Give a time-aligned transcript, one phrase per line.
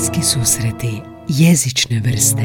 [0.00, 2.42] Bliski susreti jezične vrste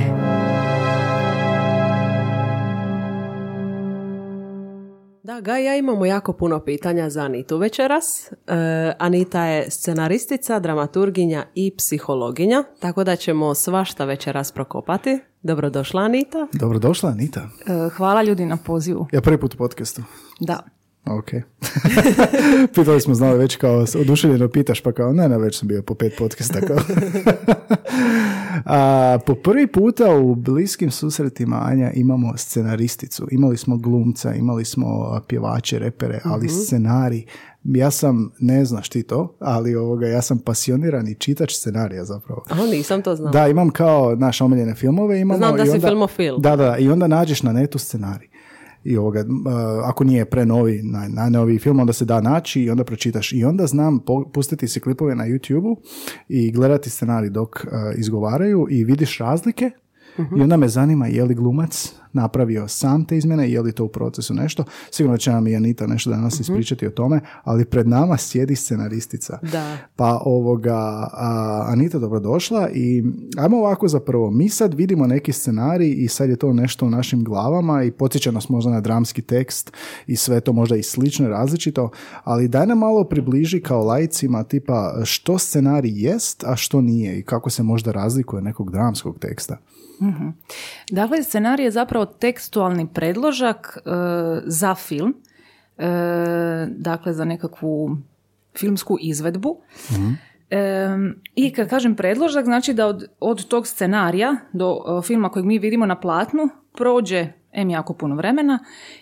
[5.23, 8.31] Da, Ga i ja imamo jako puno pitanja za Anitu večeras.
[8.31, 8.33] E,
[8.99, 15.19] Anita je scenaristica, dramaturginja i psihologinja, tako da ćemo svašta večeras prokopati.
[15.43, 16.47] Dobrodošla Anita.
[16.53, 17.41] Dobrodošla, Anita.
[17.41, 19.07] E, Hvala ljudi na pozivu.
[19.11, 20.01] Ja prvi put u podcastu.
[20.39, 20.74] Da.
[21.05, 21.29] Ok.
[22.75, 25.95] Pitali smo znali već kao oduševljeno pitaš pa kao ne, ne, već sam bio po
[25.95, 26.77] pet podcasta kao.
[28.65, 33.27] A, po prvi puta u bliskim susretima Anja imamo scenaristicu.
[33.31, 37.25] Imali smo glumca, imali smo pjevače, repere, ali scenari.
[37.63, 42.43] Ja sam, ne znaš ti to, ali ovoga, ja sam pasionirani čitač scenarija zapravo.
[42.49, 43.31] A, nisam to znala.
[43.31, 45.19] Da, imam kao naš omiljene filmove.
[45.19, 46.37] Imamo Znam da i si onda, filmofil.
[46.37, 48.34] Da, da, i onda nađeš na netu scenarij.
[48.85, 49.25] I ovoga, uh,
[49.83, 53.33] ako nije prenovi, naj, najnoviji film, onda se da naći i onda pročitaš.
[53.33, 55.77] I onda znam po- pustiti si klipove na YouTube-u
[56.29, 59.71] i gledati scenarij dok uh, izgovaraju i vidiš razlike
[60.37, 63.87] i onda me zanima je li glumac napravio sam te izmjene, je li to u
[63.87, 64.63] procesu nešto.
[64.91, 69.39] Sigurno će nam i Anita nešto danas ispričati o tome, ali pred nama sjedi scenaristica.
[69.51, 69.77] Da.
[69.95, 73.03] Pa ovoga, a, Anita dobrodošla i
[73.37, 77.23] ajmo ovako zapravo, mi sad vidimo neki scenarij i sad je to nešto u našim
[77.23, 79.73] glavama i podsjeća nas možda na dramski tekst
[80.07, 81.89] i sve to možda i slično različito,
[82.23, 87.23] ali daj nam malo približi kao lajcima tipa što scenarij jest, a što nije i
[87.23, 89.57] kako se možda razlikuje nekog dramskog teksta.
[90.91, 93.89] Dakle, scenarij je zapravo tekstualni predložak e,
[94.45, 95.13] za film,
[95.77, 97.97] e, dakle za nekakvu
[98.57, 99.57] filmsku izvedbu.
[100.49, 100.87] E,
[101.35, 105.59] I kad kažem predložak, znači da od, od tog scenarija do e, filma kojeg mi
[105.59, 108.59] vidimo na platnu prođe em jako puno vremena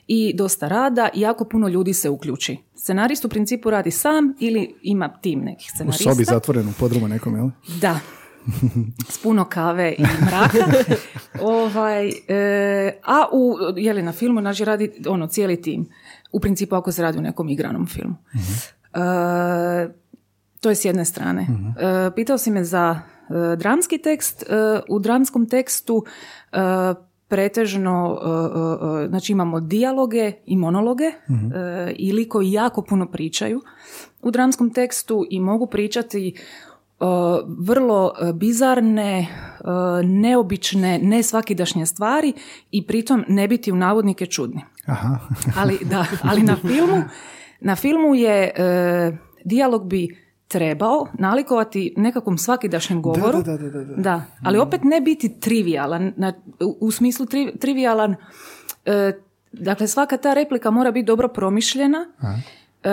[0.07, 2.57] i dosta rada i jako puno ljudi se uključi.
[2.75, 6.11] Scenarist u principu radi sam ili ima tim nekih U scenarista.
[6.11, 7.49] sobi zatvorenu u podrumu nekom, jel?
[7.81, 7.99] Da.
[9.09, 10.71] S puno kave i mraka.
[11.41, 15.89] ovaj, e, a u, je li na filmu, znači radi ono, cijeli tim.
[16.31, 18.15] U principu ako se radi o nekom igranom filmu.
[18.93, 18.99] E,
[20.59, 21.41] to je s jedne strane.
[21.41, 24.43] E, pitao si me za e, dramski tekst.
[24.43, 24.45] E,
[24.89, 26.05] u dramskom tekstu
[26.51, 26.57] e,
[27.33, 28.27] pretežno, e,
[29.01, 31.13] e, e, znači imamo dijaloge i monologe e,
[31.95, 33.61] i likovi jako puno pričaju
[34.21, 36.35] u dramskom tekstu i mogu pričati
[37.57, 39.27] vrlo e, bizarne, e,
[40.03, 42.33] neobične, nesvakidašnje stvari
[42.71, 44.61] i pritom ne biti u navodnike čudni.
[44.85, 45.19] Aha.
[45.59, 47.03] Ali, da, ali na filmu,
[47.59, 53.43] na filmu je e, dijalog bi trebao nalikovati nekakvom svakidašnjem govoru.
[53.43, 53.95] da, da, da, da.
[53.95, 58.15] Da, ali opet ne biti trivijalan, na, u, u smislu tri, trivijalan,
[58.85, 59.11] e,
[59.51, 62.05] dakle svaka ta replika mora biti dobro promišljena
[62.83, 62.89] e,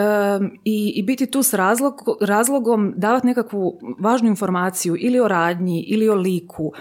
[0.64, 6.08] i, i biti tu s razlog, razlogom davati nekakvu važnu informaciju ili o radnji, ili
[6.08, 6.72] o liku,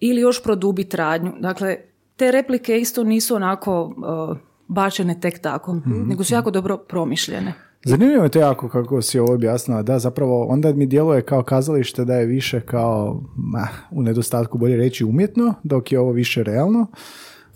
[0.00, 1.32] ili još produbiti radnju.
[1.40, 1.76] Dakle,
[2.16, 3.94] te replike isto nisu onako
[4.36, 7.54] e, bačene tek tako, nego su jako dobro promišljene.
[7.84, 9.82] Zanimljivo je to jako kako si ovo objasnila.
[9.82, 14.76] Da, zapravo onda mi djeluje kao kazalište da je više kao, ma, u nedostatku bolje
[14.76, 16.86] reći umjetno, dok je ovo više realno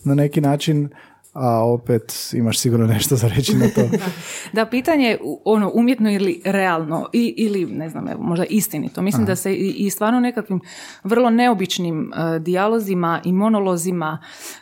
[0.04, 0.88] na neki način,
[1.32, 3.80] a opet imaš sigurno nešto za reći na to.
[4.52, 9.02] Da, pitanje je ono umjetno ili realno i, ili ne znam, evo, možda istinito.
[9.02, 10.60] Mislim da se i, i stvarno nekakvim
[11.04, 14.18] vrlo neobičnim e, dijalozima i monolozima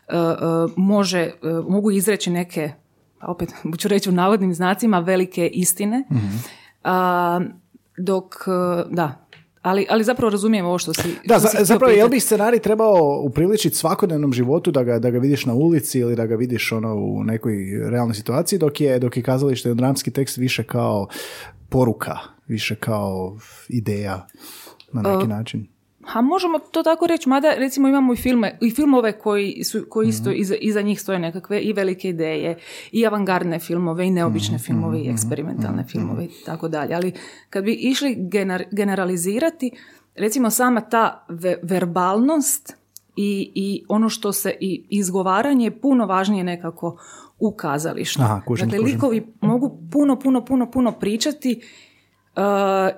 [0.08, 0.26] e, e,
[0.76, 1.30] može,
[1.68, 2.72] mogu izreći neke,
[3.20, 3.48] a opet
[3.78, 6.04] ću reći u navodnim znacima, velike istine.
[6.84, 7.40] A,
[7.98, 9.26] dok, e, da,
[9.62, 13.22] ali, ali zapravo razumijem ovo što si Da, što si zapravo, jel bi scenarij trebao
[13.24, 16.94] upriličiti svakodnevnom životu da ga, da ga vidiš na ulici ili da ga vidiš ono
[16.94, 17.54] u nekoj
[17.90, 21.06] realnoj situaciji, dok je, dok je kazalište dramski tekst više kao
[21.68, 23.36] poruka, više kao
[23.68, 24.26] ideja
[24.92, 25.66] na neki način.
[26.14, 30.08] A možemo to tako reći, mada recimo imamo i, filme, i filmove koji, su, koji
[30.08, 32.58] isto iza, iza njih stoje nekakve i velike ideje,
[32.92, 36.94] i avangardne filmove, i neobične filmove, i eksperimentalne filmove i tako dalje.
[36.94, 37.12] Ali
[37.50, 39.70] kad bi išli gener- generalizirati,
[40.14, 42.76] recimo sama ta ve- verbalnost
[43.16, 46.98] i, i ono što se i izgovaranje je puno važnije nekako
[47.38, 48.22] u kazalištu.
[48.22, 48.94] Aha, kužim, dakle, kužim.
[48.94, 51.60] likovi mogu puno, puno, puno, puno pričati
[52.36, 52.42] Uh,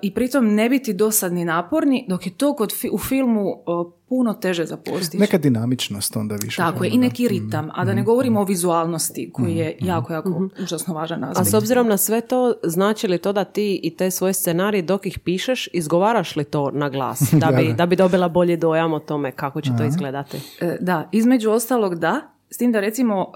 [0.01, 4.33] i pritom ne biti dosadni naporni, dok je to kod fi- u filmu uh, puno
[4.33, 5.17] teže za postići.
[5.17, 6.57] Neka dinamičnost onda više.
[6.57, 10.13] Tako je, i ono, neki ritam, a da ne govorimo o vizualnosti, koji je jako,
[10.13, 11.49] jako užasno važan A aspekt.
[11.49, 15.05] s obzirom na sve to, znači li to da ti i te svoje scenarije dok
[15.05, 17.19] ih pišeš, izgovaraš li to na glas?
[17.33, 20.37] Da bi, da bi dobila bolji dojam o tome kako će to izgledati.
[20.61, 22.21] E, Da, između ostalog da,
[22.53, 23.31] s tim da recimo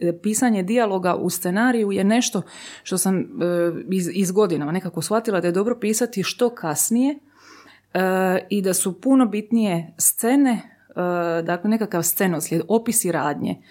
[0.00, 2.42] e, pisanje dijaloga u scenariju je nešto
[2.82, 3.24] što sam e,
[3.90, 7.18] iz, iz godinama nekako shvatila da je dobro pisati što kasnije,
[7.94, 8.00] e,
[8.48, 10.62] i da su puno bitnije scene,
[11.44, 13.62] dakle nekakav scenoslijed, opisi radnje.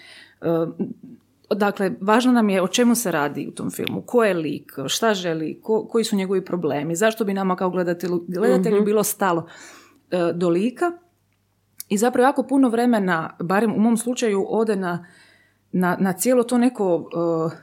[1.50, 5.14] Dakle, važno nam je o čemu se radi u tom filmu, ko je lik, šta
[5.14, 8.84] želi, ko, koji su njegovi problemi, zašto bi nama kao gledatelju, gledatelju Mhm.
[8.84, 9.46] bilo stalo
[10.34, 10.92] do lika.
[11.88, 15.06] I zapravo jako puno vremena, barem u mom slučaju, ode na,
[15.72, 17.08] na, na cijelo to neko
[17.52, 17.56] e,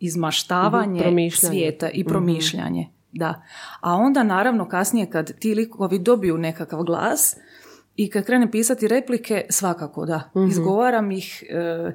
[0.00, 2.88] izmaštavanje Mhm, svijeta i promišljanje.
[3.12, 3.42] Da.
[3.80, 7.36] A onda naravno kasnije kad ti likovi dobiju nekakav glas
[7.96, 10.30] i kad krenem pisati replike, svakako da.
[10.50, 11.92] Izgovaram ih e,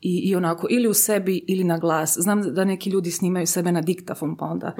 [0.00, 2.16] i, i onako ili u sebi ili na glas.
[2.20, 4.72] Znam da neki ljudi snimaju sebe na diktafon pa onda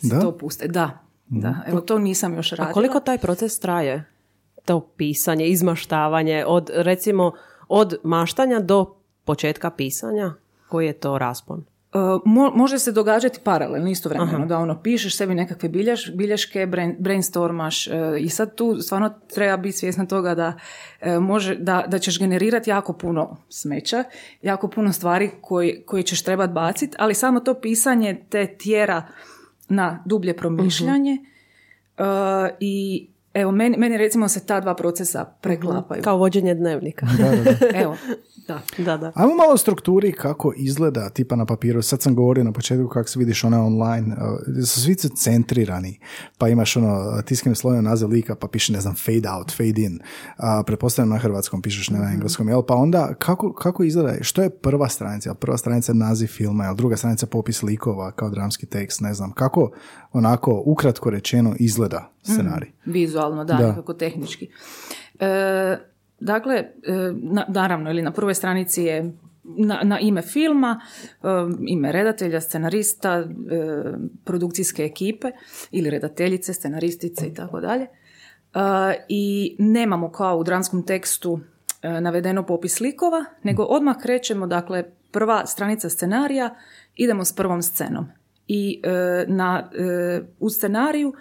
[0.00, 0.20] si Da?
[0.20, 0.68] to puste.
[0.68, 1.54] Da, da.
[1.66, 2.70] Evo to nisam još radila.
[2.70, 4.04] A koliko taj proces traje?
[4.68, 7.32] To pisanje, izmaštavanje, od recimo
[7.68, 8.94] od maštanja do
[9.24, 10.32] početka pisanja?
[10.68, 11.64] Koji je to raspon?
[12.24, 17.86] Mo- može se događati paralelno, istovremeno, da ono, pišeš sebi nekakve bilješ, bilješke, brain, brainstormaš
[17.86, 20.52] uh, i sad tu stvarno treba biti svjesna toga da,
[21.02, 24.04] uh, može, da, da ćeš generirati jako puno smeća,
[24.42, 29.06] jako puno stvari koji, koje ćeš trebat baciti, ali samo to pisanje te tjera
[29.68, 31.18] na dublje promišljanje
[31.98, 32.04] uh,
[32.60, 33.06] i
[33.40, 36.02] evo, meni, meni recimo se ta dva procesa preklapaju.
[36.02, 37.06] Kao vođenje dnevnika.
[37.82, 37.96] Evo,
[38.48, 38.60] da.
[38.78, 39.12] da, da.
[39.14, 41.82] Ajmo malo o strukturi kako izgleda tipa na papiru.
[41.82, 44.16] Sad sam govorio na početku kako se vidiš ona online.
[44.16, 46.00] uh, su svi su centrirani.
[46.38, 49.98] Pa imaš ono tiskane slovene naziv lika pa piše ne znam fade out, fade in.
[50.36, 52.48] A, pretpostavljam na hrvatskom pišeš ne na engleskom.
[52.48, 52.62] Jel?
[52.62, 54.14] Pa onda kako, kako izgleda?
[54.20, 55.28] Što je prva stranica?
[55.28, 59.14] Jel Prva stranica je naziv filma, jel druga stranica popis likova kao dramski tekst, ne
[59.14, 59.32] znam.
[59.32, 59.70] Kako
[60.18, 62.70] onako ukratko rečeno izgleda scenarij?
[62.84, 63.68] Vizualno, da, Da.
[63.68, 64.48] nekako tehnički.
[65.20, 65.76] E,
[66.20, 66.72] dakle, e,
[67.14, 69.12] na- naravno, ili na prvoj stranici je
[69.44, 70.80] na, na ime filma,
[71.22, 71.26] e,
[71.66, 73.26] ime redatelja, scenarista, e,
[74.24, 75.30] produkcijske ekipe
[75.70, 77.86] ili redateljice, scenaristice i tako dalje.
[79.08, 81.40] I nemamo kao u dramskom tekstu
[81.82, 86.54] navedeno popis likova, nego odmah krećemo, dakle, prva stranica scenarija,
[86.96, 88.06] idemo s prvom scenom.
[88.48, 91.14] I e, na, e, u scenariju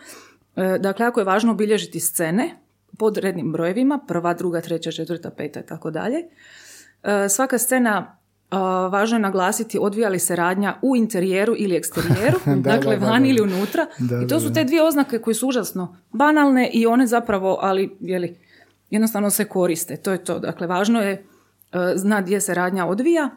[0.58, 2.56] E, Dakle, jako je važno obilježiti scene
[2.98, 6.18] pod rednim brojevima, prva, druga, treća, četvrta, peta i tako dalje.
[7.30, 8.18] Svaka scena
[8.92, 12.40] važno je naglasiti odvija li se radnja u interijeru ili eksterijeru,
[12.72, 13.30] dakle da, da, van da.
[13.30, 13.86] ili unutra.
[14.00, 14.54] Da, I to da, su da.
[14.54, 18.38] te dvije oznake koje su užasno banalne i one zapravo, ali jeli,
[18.90, 19.98] jednostavno se koriste.
[19.98, 20.40] To je to.
[20.40, 21.26] Dakle, važno je
[21.96, 23.30] znati gdje se radnja odvija,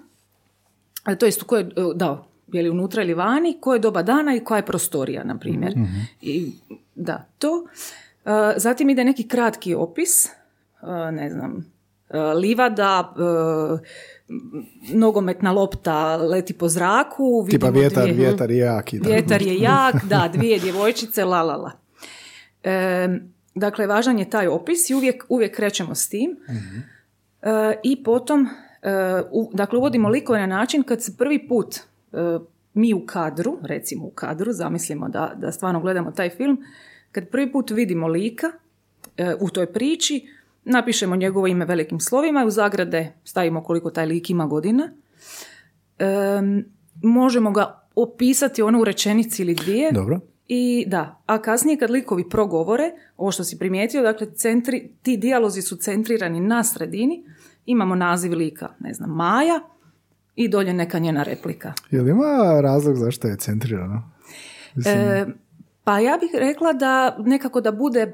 [1.19, 4.57] to jest koje, da, je li unutra ili vani, koje je doba dana i koja
[4.57, 5.75] je prostorija, na primjer.
[6.23, 6.53] I,
[6.95, 7.67] da, to.
[8.25, 10.31] E, Zatim ide neki kratki opis, e,
[11.13, 11.73] ne znam,
[12.11, 13.15] e, livada,
[14.91, 17.47] nogometna lopta leti po zraku.
[17.51, 19.11] Tipa vjetar, dvije- vjetar je jak i tako.
[19.11, 21.71] Vjetar je jak, da, dvije djevojčice, la la la.
[22.65, 23.09] E,
[23.55, 26.37] dakle, važan je taj opis i uvijek, uvijek krećemo s tim.
[27.43, 27.49] E,
[27.83, 28.49] I potom,
[28.83, 28.91] e,
[29.31, 31.77] u- dakle, uvodimo likove na način kad se prvi put
[32.75, 36.59] mi u kadru, recimo u kadru, zamislimo da, da stvarno gledamo taj film,
[37.13, 38.47] kad prvi put vidimo lika
[39.17, 40.29] e, u toj priči,
[40.65, 44.93] napišemo njegovo ime velikim slovima i u zagrade stavimo koliko taj lik ima godina.
[45.99, 46.65] Em,
[47.03, 49.93] možemo ga opisati ono u rečenici ili dvije.
[49.93, 50.21] Dobro.
[50.49, 55.63] I da, a kasnije kad likovi progovore, ovo što si primijetio, dakle centri, ti dijalozi
[55.63, 57.25] su centrirani na sredini,
[57.67, 59.61] imamo naziv lika, ne znam, Maja
[60.41, 61.73] i dolje neka njena replika.
[61.91, 64.11] Jel ima razlog zašto je centrirano?
[64.75, 65.27] Mislim, E,
[65.85, 68.13] pa ja bih rekla da nekako da bude e,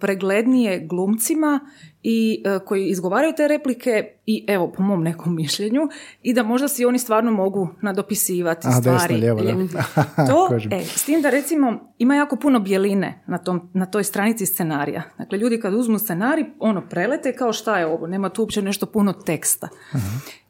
[0.00, 1.60] preglednije glumcima
[2.02, 5.80] i e, koji izgovaraju te replike i evo po mom nekom mišljenju
[6.22, 9.14] i da možda si oni stvarno mogu nadopisivati A, desno, stvari.
[9.14, 9.40] lijevo,
[9.72, 9.84] da.
[10.30, 14.46] To, e, s tim da recimo ima jako puno bjeline na, tom, na toj stranici
[14.46, 15.02] scenarija.
[15.18, 18.86] Dakle, ljudi kad uzmu scenarij, ono prelete kao šta je ovo, nema tu uopće nešto
[18.86, 19.68] puno teksta.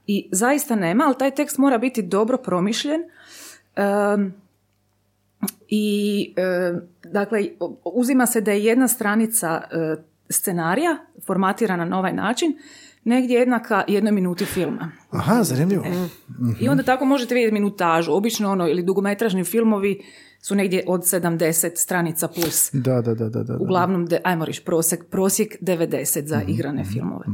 [0.06, 3.00] I zaista nema, ali taj tekst mora biti dobro promišljen.
[3.76, 4.34] Em,
[5.68, 6.72] i e,
[7.04, 7.48] dakle
[7.84, 9.96] uzima se da je jedna stranica e,
[10.28, 12.58] scenarija formatirana na ovaj način
[13.04, 14.92] negdje jednaka jednoj minuti filma.
[15.10, 15.84] Aha, zanimljivo.
[16.60, 18.12] I onda tako možete vidjeti minutažu.
[18.12, 20.02] Obično ono ili dugometražni filmovi
[20.40, 22.70] su negdje od 70 stranica plus.
[22.72, 23.42] Da, da, da, da.
[23.42, 23.56] da.
[23.60, 27.24] Uglavnom, de, ajmo reći, prosjek, prosjek 90 za igrane filmove.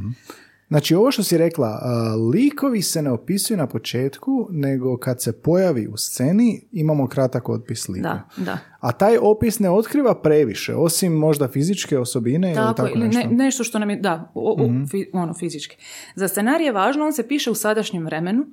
[0.68, 1.80] Znači, ovo što si rekla,
[2.34, 7.88] likovi se ne opisuju na početku, nego kad se pojavi u sceni, imamo kratak otpis
[7.88, 8.08] lika.
[8.36, 8.58] Da, da.
[8.80, 13.28] A taj opis ne otkriva previše, osim možda fizičke osobine ili Tako, tako ili nešto.
[13.28, 15.76] ne, nešto što nam je, da, o- o- fi- ono fizički.
[16.14, 18.44] Za scenarij je važno, on se piše u sadašnjem vremenu.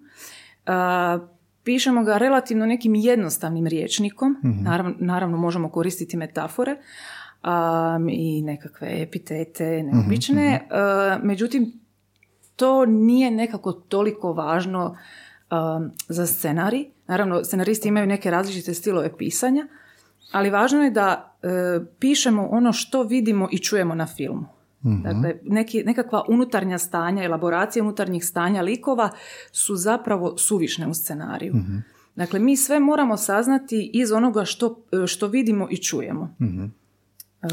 [0.66, 1.20] A,
[1.64, 6.76] pišemo ga relativno nekim jednostavnim riječnikom, naravno, naravno možemo koristiti metafore,
[7.44, 10.68] um, i nekakve epitete neobične.
[10.72, 11.85] Uh, međutim,
[12.56, 14.86] to nije nekako toliko važno
[15.52, 16.86] um, za scenarij.
[17.08, 19.68] Naravno, scenaristi imaju neke različite stilove pisanja,
[20.32, 21.50] ali važno je da uh,
[22.00, 24.46] pišemo ono što vidimo i čujemo na filmu.
[25.04, 29.10] Dakle, neki, nekakva unutarnja stanja, elaboracija unutarnjih stanja likova
[29.52, 31.54] su zapravo suvišne u scenariju.
[32.16, 36.36] Dakle, mi sve moramo saznati iz onoga što, što vidimo i čujemo.
[37.42, 37.48] E,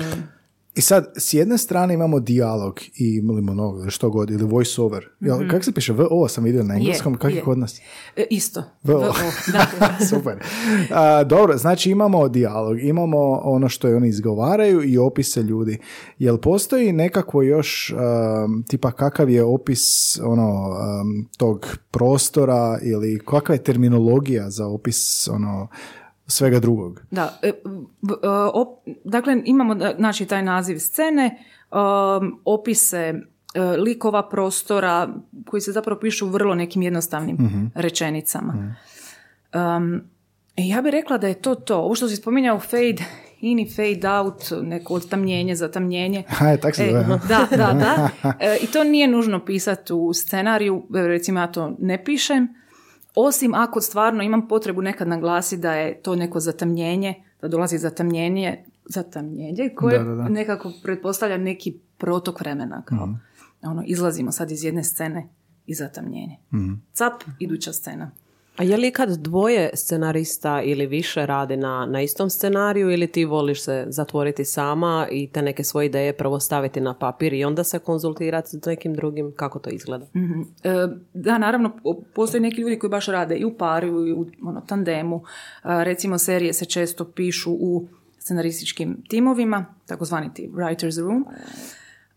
[0.75, 4.83] I sad, s jedne strane imamo dijalog i ili monolog, ili što god, ili voice
[4.83, 5.09] over.
[5.21, 5.93] Jel, Kako se piše?
[5.93, 7.81] VO sam vidio na engleskom, kako je kod nas?
[8.17, 8.63] e, isto.
[8.83, 8.99] VO.
[8.99, 9.13] VO,
[9.53, 9.67] Da.
[10.11, 10.43] Super.
[10.91, 15.79] A, dobro, znači imamo dijalog, imamo ono što oni izgovaraju i opise ljudi.
[16.19, 17.95] Jel postoji nekakvo još,
[18.45, 25.29] um, tipa kakav je opis ono, um, tog prostora ili kakva je terminologija za opis
[25.29, 25.69] ono,
[26.33, 27.03] svega drugog?
[27.11, 27.53] Da, e, e,
[29.05, 31.39] dakle imamo da- znači taj naziv scene,
[31.71, 33.15] um, opise
[33.79, 35.09] likova prostora
[35.47, 37.37] koji se zapravo pišu vrlo nekim jednostavnim
[37.75, 38.75] rečenicama.
[39.55, 40.01] Um,
[40.57, 41.77] i ja bih rekla da je to to.
[41.77, 43.05] Ovo što si spominjao fade
[43.41, 46.23] in i fade out, neko odtamnjenje, zatamnjenje.
[46.29, 47.19] Ha, tak se E, ha?
[47.29, 48.09] da, da, da.
[48.41, 52.49] E, I to nije nužno pisati u scenariju, recimo ja to ne pišem,
[53.15, 58.65] osim ako stvarno imam potrebu nekad naglasiti da je to neko zatamnjenje, da dolazi zatamnjenje,
[58.85, 60.29] zatamnjenje koje Da, da, da.
[60.29, 62.83] nekako pretpostavlja neki protok vremena.
[62.83, 63.09] Kao,
[63.63, 65.29] ono, izlazimo sad iz jedne scene
[65.67, 66.37] i zatamnjenje.
[66.93, 68.11] Cap, iduća scena.
[68.57, 73.25] A je li kad dvoje scenarista ili više radi na, na istom scenariju ili ti
[73.25, 77.65] voliš se zatvoriti sama i te neke svoje ideje prvo staviti na papir i onda
[77.65, 79.33] se konzultirati s nekim drugim?
[79.37, 80.07] Kako to izgleda?
[80.17, 80.41] Mhm.
[80.65, 84.27] E, Da, naravno, po- postoje neki ljudi koji baš rade i u paru i u
[84.43, 85.23] ono, tandemu.
[85.63, 91.27] A, Recimo, serije se često pišu u scenarističkim timovima, takozvani writer's room.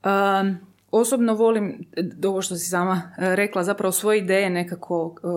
[0.06, 0.58] Um,
[1.00, 1.86] osobno volim,
[2.28, 5.28] ovo što si sama e, rekla, zapravo svoje ideje nekako e,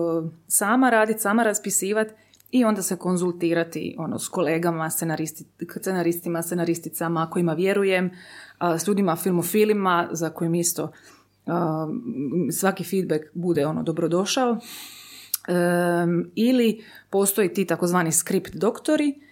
[0.47, 2.13] sama raditi, sama raspisivati
[2.51, 5.45] i onda se konzultirati ono, s kolegama, scenaristi,
[5.79, 8.11] scenaristima, scenaristicama, kojima vjerujem,
[8.77, 10.91] s ljudima, filmofilima, za kojim isto
[12.51, 14.57] svaki feedback bude ono dobrodošao.
[16.35, 19.28] Ili postoji ti takozvani script doktori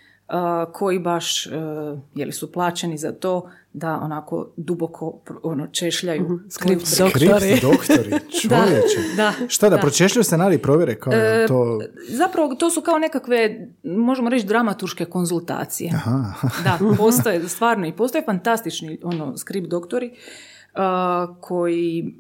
[0.67, 1.49] koji baš e,
[2.15, 7.27] je li su plaćeni za to da onako duboko ono češljaju Script svoju- doktori.
[7.39, 8.09] Skript doktori,
[8.41, 9.15] čovječe.
[9.15, 9.81] da, Šta da, da.
[9.81, 11.79] pročešljaju scenarij provjere kao E, to...
[12.09, 15.91] Zapravo to su kao nekakve, možemo reći, dramaturške konzultacije.
[15.95, 16.33] Aha.
[16.63, 20.11] Da, postoje, stvarno, i postoje fantastični ono, skript doktori
[21.39, 22.15] koji,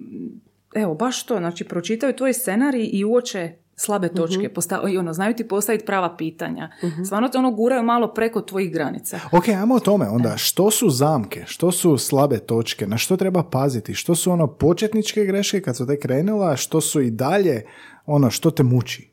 [0.75, 5.35] evo, baš to, znači, pročitaju tvoj scenarij i uoče slabe točke, posta- i ono, znaju
[5.35, 6.69] ti postaviti prava pitanja.
[7.05, 9.19] Stvarno te ono guraju malo preko tvojih granica.
[9.31, 10.37] Ok, ajmo o tome onda.
[10.37, 11.43] Što su zamke?
[11.47, 12.87] Što su slabe točke?
[12.87, 13.93] Na što treba paziti?
[13.93, 16.55] Što su ono početničke greške kad su tek krenula?
[16.55, 17.65] Što su i dalje
[18.05, 19.09] ono što te muči?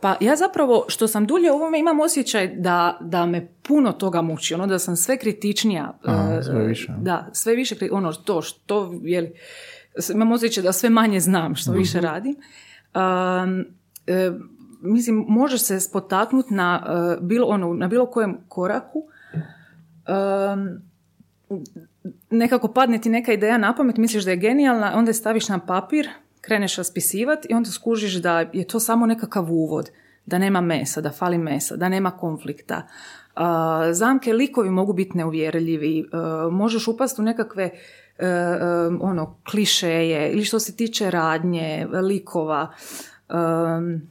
[0.00, 4.22] Pa ja zapravo, što sam dulje u ovome, imam osjećaj da, da me puno toga
[4.22, 5.98] muči, ono da sam sve kritičnija.
[6.04, 6.92] Aha, e, sve više.
[6.98, 9.32] Da, sve više, ono to što, je li,
[10.14, 12.36] imam osjećaj da sve manje znam što više radim.
[14.06, 14.32] E,
[14.80, 19.02] mislim, može se spotaknuti na, e, bilo, ono, na bilo kojem koraku.
[22.30, 25.58] Nekako padne ti neka ideja na pamet, misliš da je genijalna, onda je staviš na
[25.58, 26.08] papir,
[26.40, 29.90] kreneš raspisivati i onda skužiš da je to samo nekakav uvod,
[30.26, 32.86] da nema mesa, da fali mesa, da nema konflikta.
[33.92, 37.70] Zamke likovi mogu biti neuvjerljivi, a, možeš upasti u nekakve
[38.18, 38.60] e, e,
[39.00, 42.72] ono, klišeje ili što se tiče radnje, likova.
[43.28, 44.02] Um,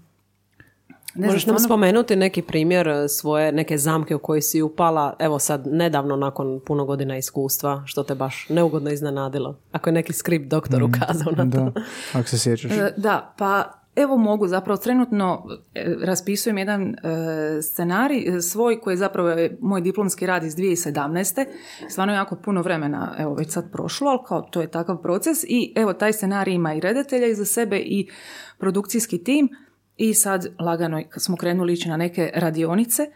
[1.15, 5.39] ne Možeš nam stvarno- spomenuti neki primjer svoje neke zamke u koji si upala, evo
[5.39, 9.60] sad nedavno nakon puno godina iskustva, što te baš neugodno iznenadilo.
[9.72, 11.57] Ako je neki skript doktor ukazao na to.
[11.57, 11.72] Da,
[12.13, 12.72] ako se sjećaš.
[12.98, 15.46] Da, pa evo mogu zapravo trenutno
[15.76, 16.96] e, raspisujem jedan e,
[17.62, 21.46] scenarij e, svoj koji je zapravo je moj diplomski rad iz 2017.
[21.90, 25.44] Stvarno jako puno vremena evo već sad prošlo, ali kao to je takav proces.
[25.44, 28.10] I evo taj scenarij ima i redatelja iza sebe i
[28.58, 29.50] produkcijski tim.
[29.98, 33.08] I sad lagano smo krenuli ići na neke radionice.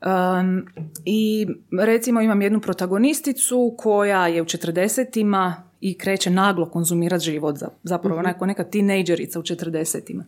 [0.00, 0.66] Um,
[1.04, 1.46] I
[1.80, 8.18] recimo imam jednu protagonisticu koja je u 40-ima i kreće naglo konzumirati život, za- zapravo
[8.18, 10.24] ona je kao neka tinejdžerica u 40-ima.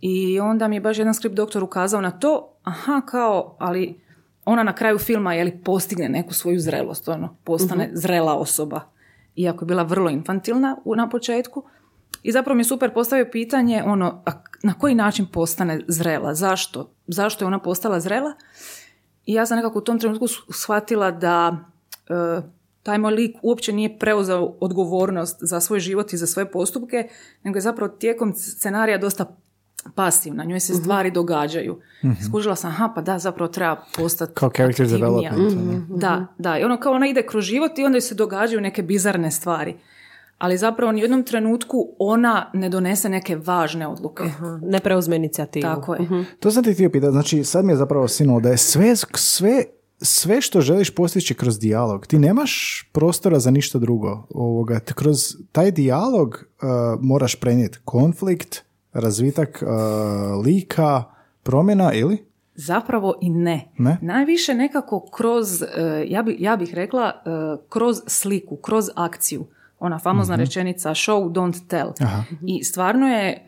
[0.00, 4.00] I onda mi je baš jedan skript doktor ukazao na to, aha, kao, ali
[4.44, 8.80] ona na kraju filma je li postigne neku svoju zrelost, ono, postane zrela osoba.
[9.36, 11.62] Iako je bila vrlo infantilna u, na početku.
[12.22, 14.30] I zapravo mi je super postavio pitanje, ono, a
[14.62, 16.34] na koji način postane zrela?
[16.34, 16.90] Zašto?
[17.06, 18.32] Zašto je ona postala zrela?
[19.26, 21.56] I ja sam nekako u tom trenutku shvatila da
[22.08, 22.42] e,
[22.82, 27.08] taj moj lik uopće nije preuzeo odgovornost za svoj život i za svoje postupke,
[27.42, 29.36] nego je zapravo tijekom scenarija dosta
[29.94, 31.80] pasivna, njoj se stvari događaju.
[32.28, 35.30] Skužila sam, aha, pa da, zapravo treba postati Kao character aktivnija.
[35.30, 35.88] development.
[35.90, 35.98] ono.
[35.98, 38.82] Da, da, i ono kao ona ide kroz život i onda joj se događaju neke
[38.82, 39.74] bizarne stvari.
[40.38, 44.24] Ali zapravo ni u jednom trenutku ona ne donese neke važne odluke.
[44.62, 45.62] Ne preuzme inicijativu.
[45.62, 46.00] Tako je.
[46.40, 49.64] To sam ti htio pitati, znači sad mi je zapravo sinulo da je sve, sve,
[50.02, 54.26] sve što želiš postići kroz dijalog, ti nemaš prostora za ništa drugo.
[54.34, 55.18] Ovoga, kroz
[55.52, 56.68] taj dijalog uh,
[57.00, 61.04] moraš prenijeti konflikt, razvitak uh, lika,
[61.42, 62.30] promjena ili?
[62.54, 63.72] Zapravo i ne.
[63.78, 63.98] Ne?
[64.02, 65.66] Najviše nekako kroz, e,
[66.08, 67.12] ja, bi, ja bih rekla,
[67.68, 69.46] kroz sliku, kroz akciju.
[69.78, 71.92] Ona famozna rečenica show, don't tell.
[72.00, 72.22] Aha.
[72.46, 73.44] I stvarno je,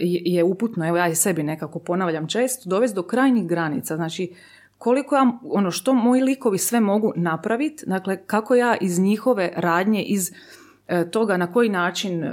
[0.00, 3.96] je je uputno, evo ja i sebi nekako ponavljam često, dovesti do krajnjih granica.
[3.96, 4.34] Znači,
[4.82, 10.02] koliko ja, ono što moji likovi sve mogu napraviti, dakle, kako ja iz njihove radnje,
[10.02, 10.32] iz
[10.88, 12.32] e, toga na koji način e,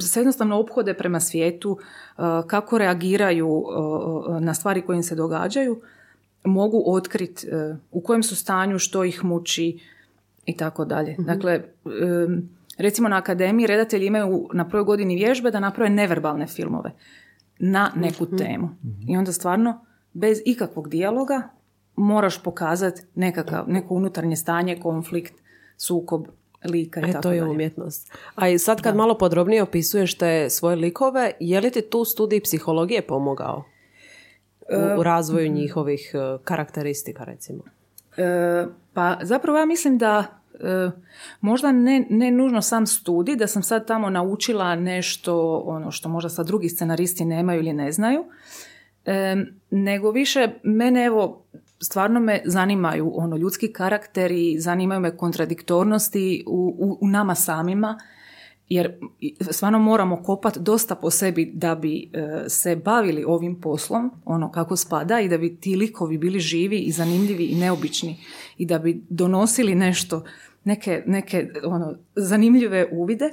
[0.00, 5.80] se jednostavno ophode prema svijetu, e, kako reagiraju e, na stvari koje im se događaju,
[6.44, 7.46] mogu otkriti
[7.90, 9.78] u kojem su stanju, što ih muči
[10.46, 11.16] i tako dalje.
[11.18, 12.48] Dakle, em,
[12.78, 16.92] recimo na akademiji redatelji imaju na prvoj godini vježbe da naprave neverbalne filmove
[17.58, 18.68] na neku temu.
[19.08, 21.48] I onda stvarno bez ikakvog dijaloga
[21.96, 25.34] moraš pokazati nekakav, neko unutarnje stanje, konflikt,
[25.76, 26.26] sukob
[26.64, 27.50] lika i E, tako to je dalje.
[27.50, 28.12] umjetnost.
[28.34, 32.40] A i sad kad malo podrobnije opisuješ te svoje likove, je li ti tu studij
[32.40, 33.64] psihologije pomogao?
[34.96, 37.62] U, u razvoju njihovih e, karakteristika, recimo.
[38.16, 40.90] E, pa zapravo ja mislim da e,
[41.40, 46.28] možda ne, ne nužno sam studij, da sam sad tamo naučila nešto ono što možda
[46.28, 48.24] sad drugi scenaristi nemaju ili ne znaju,
[49.06, 49.36] E,
[49.70, 51.44] nego više mene evo
[51.80, 57.98] stvarno me zanimaju ono ljudski karakteri, zanimaju me kontradiktornosti u, u, u nama samima
[58.68, 58.92] jer
[59.50, 64.76] stvarno moramo kopati dosta po sebi da bi e, se bavili ovim poslom, ono kako
[64.76, 68.16] spada i da bi ti likovi bili živi i zanimljivi i neobični
[68.58, 70.24] i da bi donosili nešto,
[70.64, 73.24] neke, neke ono, zanimljive uvide.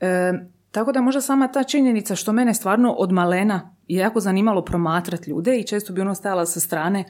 [0.00, 0.32] E,
[0.70, 5.30] tako da možda sama ta činjenica što mene stvarno od malena je jako zanimalo promatrati
[5.30, 7.04] ljude i često bi ono stajala sa strane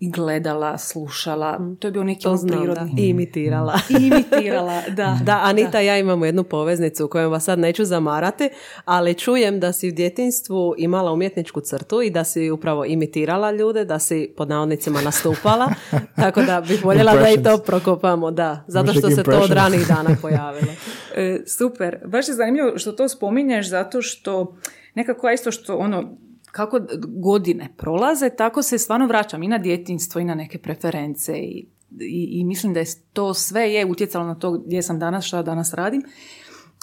[0.00, 1.60] i gledala, slušala.
[1.78, 2.56] To je bio neki To da.
[2.56, 3.02] prirodni.
[3.02, 3.78] I imitirala.
[4.00, 5.18] I imitirala, da.
[5.24, 8.48] Da, Anita i ja imamo jednu poveznicu u kojoj vas sad neću zamarati,
[8.84, 13.84] ali čujem da si u djetinstvu imala umjetničku crtu i da si upravo imitirala ljude,
[13.84, 15.68] da si pod navodnicima nastupala,
[16.22, 19.88] tako da bih voljela da i to prokopamo, da, zato što se to od ranih
[19.88, 20.72] dana pojavilo.
[21.14, 21.98] E, super.
[22.06, 24.56] Baš je zanimljivo što to spominješ zato što
[24.94, 26.16] nekako isto što ono
[26.54, 26.80] kako
[27.22, 31.66] godine prolaze, tako se stvarno vraćam i na djetinstvo i na neke preference i,
[32.00, 35.42] i, i mislim da je to sve je utjecalo na to gdje sam danas, šta
[35.42, 36.02] danas radim.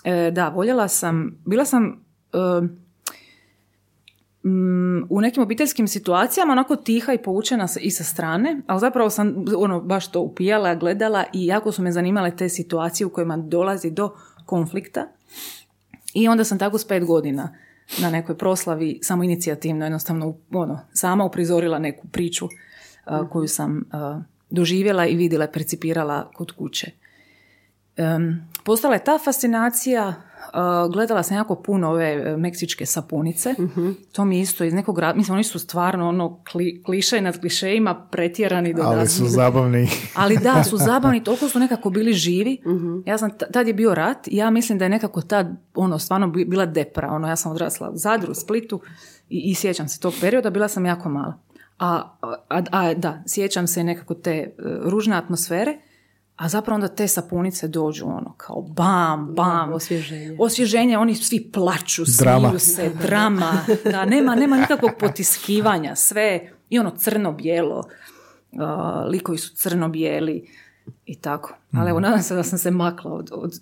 [0.03, 2.37] E, da, voljela sam, bila sam e,
[4.47, 9.45] mm, u nekim obiteljskim situacijama onako tiha i poučena i sa strane, ali zapravo sam
[9.57, 13.91] ono baš to upijala, gledala i jako su me zanimale te situacije u kojima dolazi
[13.91, 15.07] do konflikta.
[16.13, 17.55] I onda sam tako s pet godina
[17.99, 22.47] na nekoj proslavi samo inicijativno jednostavno ono, sama uprizorila neku priču
[23.05, 26.91] a, koju sam a, doživjela i vidjela percipirala kod kuće.
[27.97, 30.13] Em, postala je ta fascinacija,
[30.93, 33.55] gledala sam jako puno ove e, meksičke sapunice,
[34.11, 37.39] to mi je isto iz nekog rada, mislim oni su stvarno ono kli, kliše nad
[37.39, 39.87] klišejima pretjerani do Ali su zabavni.
[40.15, 42.57] ali da, su zabavni, toliko su nekako bili živi.
[43.05, 45.99] Ja sam, t- tad je bio rat i ja mislim da je nekako tad, ono,
[45.99, 47.07] stvarno bi- bila depra.
[47.11, 48.81] Ono, ja sam odrasla u Zadru, u Splitu
[49.29, 51.33] i, i sjećam se tog perioda, bila sam jako mala.
[51.79, 52.17] A,
[52.49, 55.77] a, a da, sjećam se nekako te e, ružne atmosfere,
[56.41, 59.73] a zapravo onda te sapunice dođu ono kao bam, bam.
[59.73, 60.35] Osvježenje.
[60.39, 62.47] Osvježenje, oni svi plaču, Drama.
[62.47, 63.51] smiju se, drama.
[63.91, 67.83] Da, nema, nema nikakvog potiskivanja, sve i ono crno-bijelo
[68.59, 70.47] a, likovi su crno-bijeli
[71.05, 71.57] i tako.
[71.73, 73.61] Ali evo, nadam se da sam se makla od, od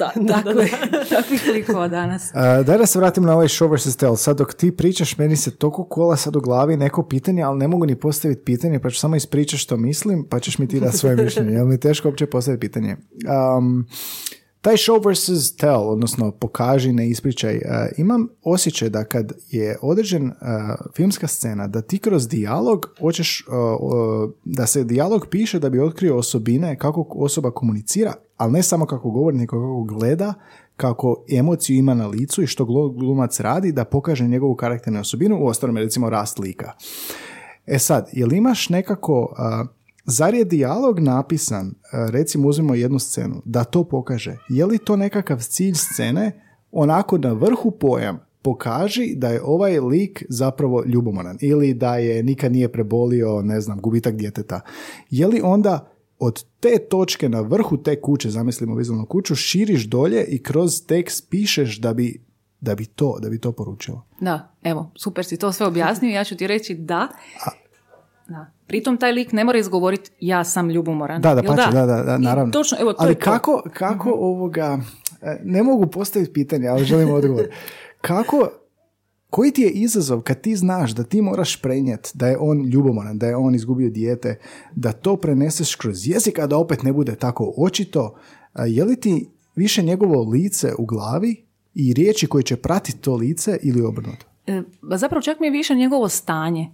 [0.00, 0.68] ta, takve,
[1.16, 2.30] takvih likova danas.
[2.34, 3.96] Uh, daj da se vratim na ovaj show vs.
[3.96, 4.16] tell.
[4.16, 7.68] Sad dok ti pričaš, meni se toliko kola sad u glavi neko pitanje, ali ne
[7.68, 10.98] mogu ni postaviti pitanje, pa ću samo ispričati što mislim, pa ćeš mi ti dati
[10.98, 11.52] svoje mišljenje.
[11.52, 12.96] Jer mi je teško uopće postaviti pitanje.
[13.58, 13.86] Um,
[14.60, 15.56] taj show vs.
[15.56, 17.62] tell, odnosno pokaži, ne ispričaj, uh,
[17.96, 20.34] imam osjećaj da kad je određen uh,
[20.96, 26.16] filmska scena, da ti kroz dijalog hoćeš, uh, da se dijalog piše da bi otkrio
[26.16, 30.34] osobine kako osoba komunicira, ali ne samo kako govori, nego kako gleda,
[30.76, 35.38] kako emociju ima na licu i što glu- glumac radi da pokaže njegovu karakternu osobinu,
[35.40, 36.72] u ostalom recimo rast lika.
[37.66, 39.34] E sad, jel imaš nekako,
[40.04, 44.36] zar je dijalog napisan, a, recimo uzmemo jednu scenu, da to pokaže?
[44.48, 50.24] Je li to nekakav cilj scene, onako na vrhu pojam, pokaži da je ovaj lik
[50.28, 54.60] zapravo ljubomoran ili da je nikad nije prebolio, ne znam, gubitak djeteta.
[55.10, 60.24] Je li onda od te točke na vrhu te kuće, zamislimo vizualnu kuću, širiš dolje
[60.24, 62.24] i kroz tekst pišeš da bi,
[62.60, 64.06] da bi to, da bi to poručilo.
[64.20, 67.08] Da, evo, super si to sve objasnio, ja ću ti reći da.
[68.28, 68.52] da.
[68.70, 71.22] Pritom taj lik ne mora izgovoriti ja sam ljubomoran.
[71.22, 72.52] Da, da, pače, da, da, da, I naravno.
[72.52, 73.20] Točno, evo, to ali je to.
[73.20, 74.78] kako, kako ovoga,
[75.22, 77.44] e, ne mogu postaviti pitanje, ali želim odgovor.
[78.00, 78.48] Kako,
[79.30, 83.18] koji ti je izazov kad ti znaš da ti moraš prenijeti da je on ljubomoran,
[83.18, 84.38] da je on izgubio dijete,
[84.74, 88.14] da to preneseš kroz jezik, a da opet ne bude tako očito,
[88.52, 93.14] a je li ti više njegovo lice u glavi i riječi koje će pratiti to
[93.14, 94.26] lice ili obrnuto?
[94.46, 96.70] E, zapravo čak mi je više njegovo stanje.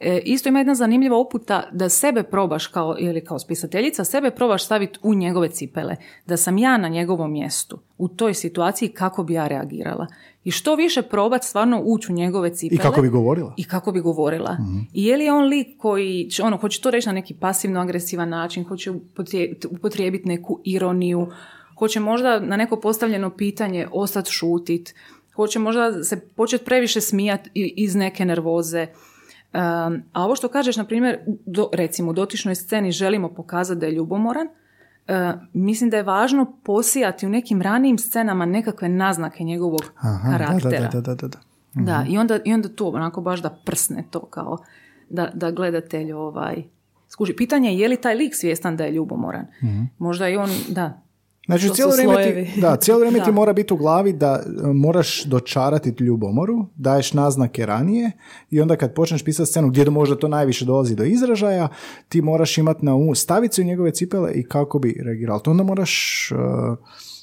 [0.00, 4.64] E, isto ima jedna zanimljiva uputa da sebe probaš kao, ili kao spisateljica, sebe probaš
[4.64, 5.96] staviti u njegove cipele.
[6.26, 10.06] Da sam ja na njegovom mjestu, u toj situaciji kako bi ja reagirala.
[10.44, 12.76] I što više probat stvarno ući u njegove cipele.
[12.76, 13.54] I kako bi govorila?
[13.56, 14.56] I kako bi govorila.
[14.92, 18.64] I je li on lik koji, će, ono, hoće to reći na neki pasivno-agresivan način,
[18.64, 21.28] hoće upotrije- upotrijebiti neku ironiju,
[21.78, 24.94] hoće možda na neko postavljeno pitanje ostati šutit,
[25.36, 28.86] hoće možda se početi previše smijati iz neke nervoze.
[29.52, 33.86] Um, a ovo što kažeš, na primjer, do, recimo u dotičnoj sceni želimo pokazati da
[33.86, 39.92] je ljubomoran, uh, mislim da je važno posijati u nekim ranijim scenama nekakve naznake njegovog
[39.96, 40.88] Aha, karaktera.
[40.88, 41.38] Da, da, da, da, da.
[41.74, 44.58] Da, i onda, i onda to onako baš da prsne to kao
[45.08, 46.62] da, da gledatelj ovaj
[47.08, 47.36] skuži.
[47.36, 49.46] Pitanje je je li taj lik svjestan da je ljubomoran.
[49.98, 51.00] Možda i on, da.
[51.50, 53.32] Znači, To cijelo vrijeme, ti, da, cijelo vrijeme ti Da.
[53.32, 58.12] mora biti u glavi da e, moraš dočarati ljubomoru, daješ naznake ranije
[58.50, 61.68] i onda kad počneš pisati scenu gdje možda to najviše dolazi do izražaja,
[62.08, 65.38] ti moraš imati na umu, staviti se u njegove cipele i kako bi reagirao.
[65.38, 66.78] To onda moraš uh,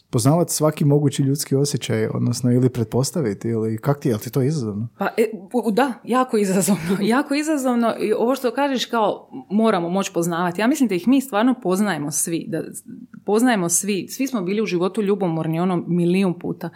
[0.09, 4.87] poznavati svaki mogući ljudski osjećaj, odnosno ili pretpostaviti, ili kak ti je, ti to izazovno?
[4.97, 5.29] Pa e,
[5.71, 6.97] da, jako izazovno.
[7.15, 10.61] jako izazovno i ovo što kažeš kao moramo moći poznavati.
[10.61, 12.45] Ja mislim da ih mi stvarno poznajemo svi.
[12.47, 12.63] Da
[13.27, 14.07] poznajemo svi.
[14.07, 16.69] Svi smo bili u životu ljubomorni ono milijun puta.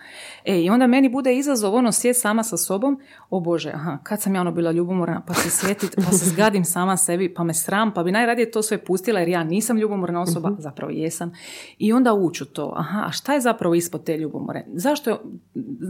[0.46, 3.00] E, i onda meni bude izazov ono sjeti sama sa sobom.
[3.30, 6.66] O Bože, aha, kad sam ja ono bila ljubomorna, pa se sjetit, pa se zgadim
[6.66, 10.22] sama sebi, pa me sram, pa bi najradije to sve pustila jer ja nisam ljubomorna
[10.22, 11.32] osoba, zapravo jesam.
[11.78, 12.74] I onda uču to.
[12.78, 14.66] Aha, a šta je zapravo ispod te ljubomore?
[14.74, 15.18] Zašto je,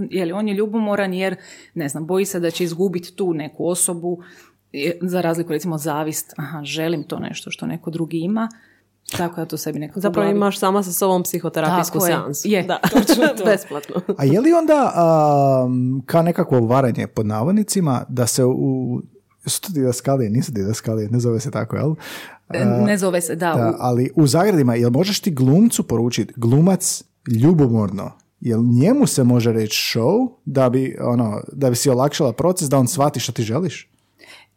[0.10, 1.36] je li on je ljubomoran jer,
[1.74, 4.24] ne znam, boji se da će izgubiti tu neku osobu,
[5.02, 8.50] za razliku recimo zavist, aha, želim to nešto što neko drugi ima,
[9.18, 12.48] tako ja to sebi nekako Zapravo glavi- imaš sama sa sobom psihoterapijsku Tako seansu.
[12.48, 12.80] Je, da.
[12.92, 13.46] točno to.
[13.46, 13.96] Besplatno.
[14.20, 14.94] A je li onda
[15.66, 19.02] um, kao nekakvo varanje pod navodnicima da se u...
[19.46, 20.30] Su to didaskalije?
[20.30, 21.96] Nisu didaskalije, ne zove se tako, jel?
[22.54, 27.04] E, ne zove se, da, Da, ali u zagradima, jel možeš ti glumcu poručiti glumac
[27.42, 28.12] ljubomorno?
[28.40, 32.78] Jel njemu se može reći show da bi, ono, da bi si olakšala proces da
[32.78, 33.90] on shvati što ti želiš?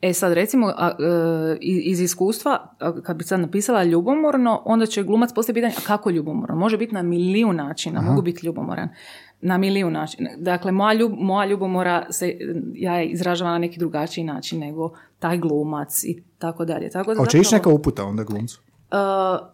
[0.04, 5.02] E sad recimo a, e, iz iskustva, a, kad bi sad napisala ljubomorno, onda će
[5.02, 6.56] glumac postaviti pitanje, a kako ljubomorno?
[6.56, 8.88] Može biti na milijun načina, mogu biti ljubomoran.
[9.40, 10.30] Na milijun načina.
[10.36, 12.36] Dakle, moja, ljub, moja ljubomora se,
[12.74, 16.90] ja je izražavam na neki drugačiji način nego taj glumac i tako dalje.
[16.90, 18.60] Tako da Hoće ići neka uputa onda glumcu?
[18.60, 18.98] Uh,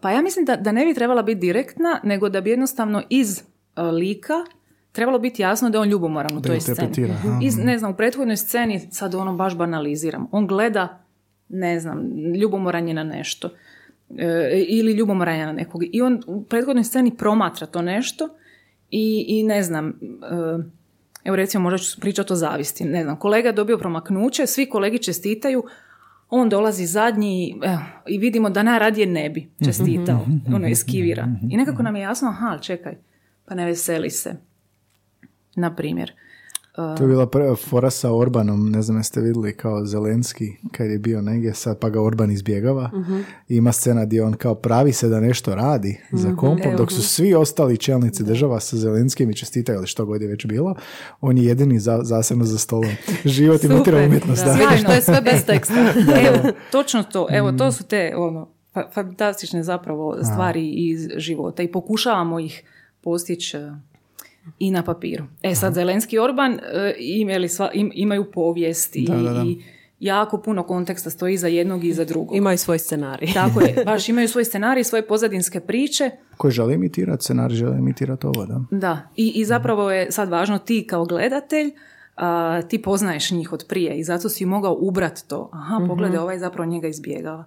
[0.01, 3.41] pa ja mislim da, da ne bi trebala biti direktna, nego da bi jednostavno iz
[3.41, 4.33] uh, lika
[4.91, 7.13] trebalo biti jasno da je on ljubomoran u Da toj sceni.
[7.41, 10.99] Iz, ne znam, u prethodnoj sceni, sad ono baš banaliziram, on gleda,
[11.49, 12.01] ne znam,
[12.41, 13.49] ljubomoran je na nešto.
[14.17, 15.81] E, ili ljubomoran je na nekog.
[15.91, 18.29] I on u prethodnoj sceni promatra to nešto
[18.89, 19.93] i, i ne znam, e,
[21.23, 25.03] evo recimo možda ću pričati o zavisti, ne znam, kolega je dobio promaknuće, svi kolegi
[25.03, 25.63] čestitaju,
[26.29, 30.25] on dolazi zadnji evo, i vidimo da najradije ne bi čestitao,
[30.55, 31.27] ono eskivira.
[31.49, 32.97] I nekako nam je jasno, aha, čekaj,
[33.45, 34.50] pa ne veseli se.
[35.55, 36.13] Na primjer.
[36.75, 40.99] To je bila prva fora sa Orbanom, ne znam jeste vidjeli kao Zelenski kad je
[40.99, 42.91] bio negdje, sad pa ga Orban izbjegava.
[43.47, 47.01] I ima scena gdje on kao pravi se da nešto radi za kompom, dok su
[47.03, 50.75] svi ostali čelnici država sa Zelenskim i čestitaju ili što god je već bilo,
[51.21, 52.91] on je jedini za, zasebno za stolom.
[53.25, 54.53] Život i Super, motivna umjetnost, da.
[54.53, 54.85] da.
[54.85, 55.93] To je sve bez teksta.
[56.27, 57.27] Evo, točno to.
[57.31, 62.63] Evo, to su te ono, fa- fantastične zapravo stvari iz života i pokušavamo ih
[63.01, 63.57] postići
[64.59, 65.23] i na papiru.
[65.43, 66.59] E sad, Zelenski i Orban e,
[66.99, 69.41] imali sva, im- imaju povijest i, Da, da, da.
[69.41, 69.61] i
[69.99, 72.35] jako puno konteksta stoji za jednog i za drugog.
[72.35, 73.33] Imaju svoj scenarij.
[73.33, 76.09] Tako je, baš imaju svoj scenarij, svoje pozadinske priče.
[76.37, 78.61] Koji želi imitirati, scenarij želi imitirati ovo, da.
[78.71, 81.71] Da, i, i zapravo je sad važno ti kao gledatelj
[82.15, 85.49] a, ti poznaješ njih od prije i zato si mogao ubrat to.
[85.53, 87.45] Aha, pogledaj, ovaj zapravo njega izbjegava.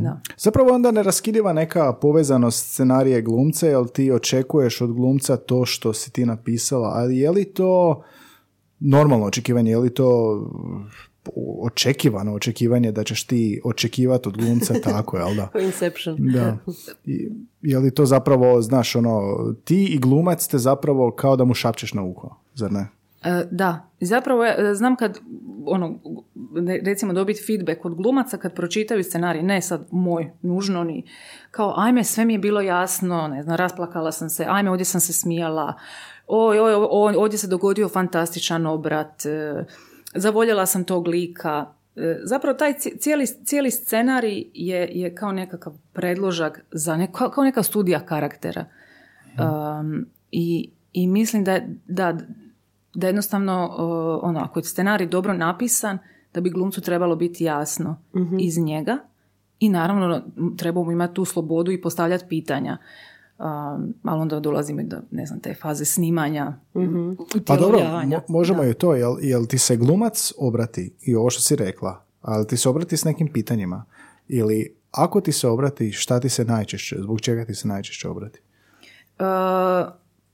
[0.00, 0.20] Da.
[0.36, 5.92] Zapravo onda ne raskidiva neka povezanost scenarije glumce, jer ti očekuješ od glumca to što
[5.92, 8.02] si ti napisala, ali je li to
[8.80, 10.40] normalno očekivanje, je li to
[11.62, 15.60] očekivano očekivanje da ćeš ti očekivati od glumca tako, jel da?
[15.60, 16.16] Inception.
[16.18, 16.56] Da.
[17.04, 17.28] I,
[17.62, 19.20] je li to zapravo, znaš, ono,
[19.64, 22.88] ti i glumac ste zapravo kao da mu šapćeš na uho, zar ne?
[23.24, 25.18] E, da, zapravo ja znam kad,
[25.66, 25.98] ono,
[26.84, 31.04] recimo dobiti feedback od glumaca kad pročitaju scenarij, ne sad moj, nužno ni,
[31.50, 35.00] kao ajme sve mi je bilo jasno, ne znam, rasplakala sam se, ajme ovdje sam
[35.00, 35.74] se smijala,
[36.26, 39.64] oj, oj, oj, ovdje se dogodio fantastičan obrat, e,
[40.14, 41.66] zavoljela sam tog lika.
[41.96, 47.30] E, Zapravo taj ci- cijeli, cijeli scenarij je, je kao nekakav predložak za ne, kao,
[47.30, 48.64] kao neka studija karaktera.
[49.38, 52.18] Um, i, I mislim da, da,
[52.94, 53.78] da jednostavno, uh,
[54.24, 55.98] ono, ako je scenarij dobro napisan,
[56.34, 57.96] da bi glumcu trebalo biti jasno
[58.38, 58.98] iz njega
[59.60, 62.78] i naravno m, treba mu imati tu slobodu i postavljati pitanja.
[63.38, 63.46] Um,
[64.02, 66.52] ali onda dolazimo i do, ne znam, te faze snimanja,
[67.46, 67.78] Pa dobro,
[68.08, 72.02] mo- možemo i to, jel, jel ti se glumac obrati i ovo što si rekla,
[72.22, 73.84] ali ti se obrati s nekim pitanjima?
[74.28, 78.38] Ili ako ti se obrati, šta ti se najčešće, zbog čega ti se najčešće obrati?
[79.18, 79.24] Uh,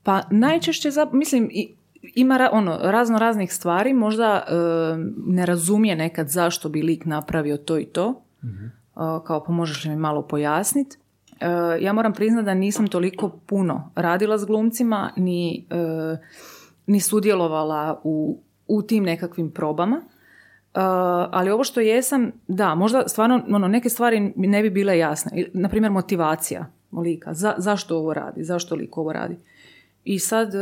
[0.03, 6.27] pa najčešće, za, mislim, i- ima ono, razno raznih stvari, možda uh, ne razumije nekad
[6.27, 8.21] zašto bi lik napravio to i to,
[8.95, 10.97] Uh, kao pa možeš li mi malo pojasniti.
[11.31, 16.17] Uh, ja moram priznati da nisam toliko puno radila s glumcima, ni, uh,
[16.87, 19.95] ni sudjelovala u, u tim nekakvim probama.
[19.95, 20.81] Uh,
[21.31, 25.41] ali ovo što jesam, da, možda stvarno ono, neke stvari ne bi bile jasne.
[25.41, 27.33] I, Na primjer, motivacija lika.
[27.33, 28.43] Za, zašto ovo radi?
[28.43, 29.37] Zašto lik ovo radi?
[30.03, 30.59] I sad e,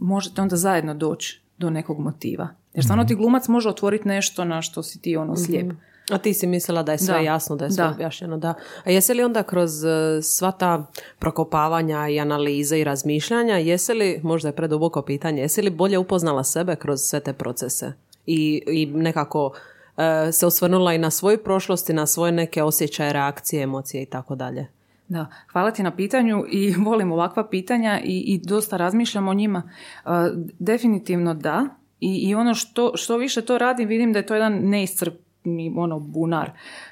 [0.00, 2.48] možete onda zajedno doći do nekog motiva.
[2.74, 5.72] Jer stvarno ti glumac može otvoriti nešto na što si ti ono slijep.
[6.10, 7.20] A ti si mislila da je sve Da.
[7.20, 7.90] jasno, da je sve Da.
[7.90, 8.54] objašnjeno, da.
[8.84, 10.86] A jesi li onda kroz e, sva ta
[11.18, 16.44] prokopavanja i analize i razmišljanja, jesi li, možda je preduboko pitanje, jesi li bolje upoznala
[16.44, 17.92] sebe kroz sve te procese?
[18.26, 19.52] I, i nekako
[19.96, 24.06] e, se osvrnula i na svoju prošlost i na svoje neke osjećaje, reakcije, emocije i
[24.06, 24.66] tako dalje.
[25.08, 29.62] Da, hvala ti na pitanju i volim ovakva pitanja i, i dosta razmišljam o njima.
[30.04, 30.10] Uh,
[30.58, 31.68] definitivno da.
[32.00, 36.00] I, i ono što, što više to radim, vidim da je to jedan neiscrpni ono,
[36.00, 36.50] bunar.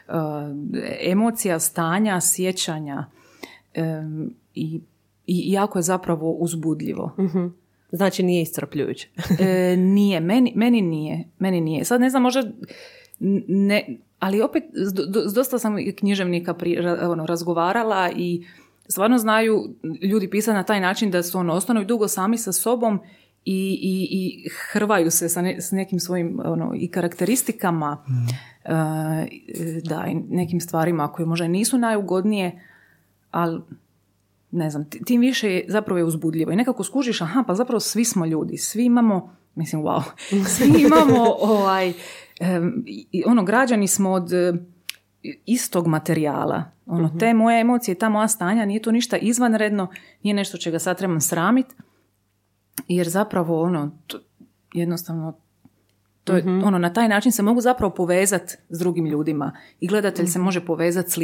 [0.09, 0.15] Uh,
[1.01, 3.07] emocija, stanja, sjećanja.
[3.77, 4.81] Um, i,
[5.27, 7.17] I jako je zapravo uzbudljivo.
[7.93, 9.09] Znači nije iscrpljujuće.
[9.39, 11.85] E, nije, meni, meni nije, meni nije.
[11.85, 12.43] Sad ne znam, možda
[13.49, 18.47] ne, ali opet s, do- s dosta sam književnika pri, ono, razgovarala i
[18.89, 23.01] stvarno znaju ljudi pisati na taj način da su ono, ostanu dugo sami sa sobom
[23.45, 28.05] i, i, i hrvaju se sa ne- s nekim svojim ono, i karakteristikama
[28.65, 28.71] e,
[29.81, 32.61] da, i nekim stvarima koje možda nisu najugodnije,
[33.31, 33.61] ali
[34.51, 36.53] ne znam, ti- tim više je zapravo je uzbudljivo.
[36.53, 40.03] I nekako skužiš, aha, pa zapravo svi smo ljudi, svi imamo, mislim, wow,
[40.57, 41.93] svi imamo, ovaj,
[43.27, 44.53] ono, građani smo od e,
[45.47, 46.65] istog materijala.
[46.87, 49.89] Ono, te moje emocije, ta moja stanja, nije to ništa izvanredno,
[50.23, 51.67] nije nešto čega sad trebam sramit,
[52.89, 54.19] jer zapravo, ono, to,
[54.75, 55.37] jednostavno,
[56.25, 60.27] to je, ono, na taj način se mogu zapravo povezati s drugim ljudima i gledatelj
[60.27, 61.17] se može povezati s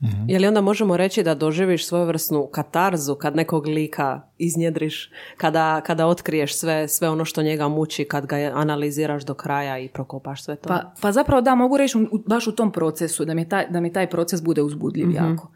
[0.00, 0.28] likom.
[0.28, 6.06] Je li onda možemo reći da doživiš svojevrsnu katarzu kad nekog lika iznjedriš, kada, kada
[6.06, 10.56] otkriješ sve, sve ono što njega muči, kad ga analiziraš do kraja i prokopaš sve
[10.56, 10.68] to?
[10.68, 13.80] Pa, pa zapravo da, mogu reći u- baš u tom procesu, da mi taj, da
[13.80, 15.50] mi taj proces bude uzbudljiv jako.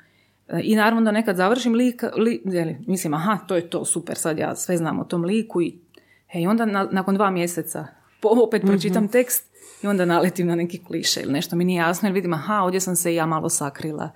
[0.49, 3.85] E, I naravno da nekad završim lik, li, je li, mislim, aha, to je to,
[3.85, 5.79] super, sad ja sve znam o tom liku i
[6.27, 7.87] hej, onda na- nakon dva mjeseca
[8.23, 9.52] po- opet pročitam tekst
[9.83, 12.81] i onda naletim na neki kliše ili nešto mi nije jasno jer vidim, aha, ovdje
[12.81, 14.11] sam se i ja malo sakrila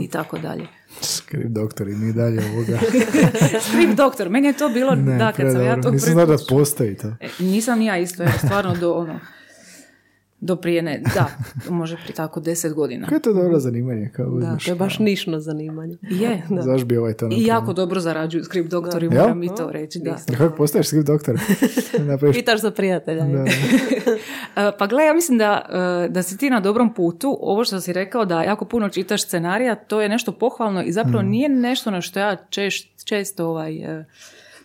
[0.00, 0.66] i tako dalje.
[1.00, 2.78] Skriv doktori, mi dalje ovoga.
[3.68, 6.36] Skriv doktor, meni je to bilo, Ne, da, kad sam ja to Nisam znao da
[6.48, 7.08] postoji to.
[7.20, 9.20] E, nisam ni ja isto, evo, stvarno do ono,
[10.40, 11.30] do prije ne, da,
[11.70, 13.04] može prije tako deset godina.
[13.04, 14.10] Kako je to dobro zanimanje?
[14.16, 15.96] Kao da, to je baš nišno zanimanje.
[16.02, 16.62] Je, da.
[16.62, 19.22] Zaš bi ovaj to I jako dobro zarađuju skript doktori, Jel?
[19.22, 19.98] moram i to reći.
[19.98, 20.10] Da.
[20.10, 21.40] Jel Kako postaješ skriv doktor?
[22.08, 22.36] Napraviš...
[22.36, 23.24] Pitaš za prijatelja.
[23.24, 23.44] Da.
[24.56, 25.66] E, Pa gle, ja mislim da,
[26.06, 27.38] e, da si ti na dobrom putu.
[27.40, 31.22] Ovo što si rekao da jako puno čitaš scenarija, to je nešto pohvalno i zapravo
[31.22, 34.04] nije nešto na što ja češ, često ovaj, e,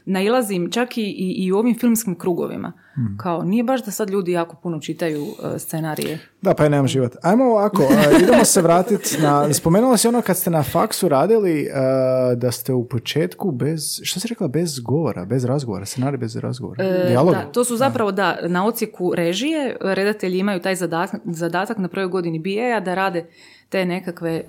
[0.06, 2.74] nailazim, čak i, i, i u ovim filmskim krugovima.
[3.18, 6.20] Kao, nije baš da sad ljudi jako puno čitaju e, scenarije.
[6.42, 7.16] Da, pa je nemam život.
[7.22, 9.54] Ajmo ovako, a, idemo se vratiti na...
[9.54, 14.00] Spomenula si ono kad ste na faksu radili a, da ste u početku bez...
[14.04, 14.48] Što si rekla?
[14.48, 16.84] Bez govora, bez razgovora, scenarij bez razgovora.
[16.84, 17.14] E?
[17.32, 22.08] Da, to su zapravo, da, na ocijeku režije, redatelji imaju taj zadatak, zadatak na prvoj
[22.08, 23.26] godini BA-a da rade
[23.70, 24.44] te nekakve e,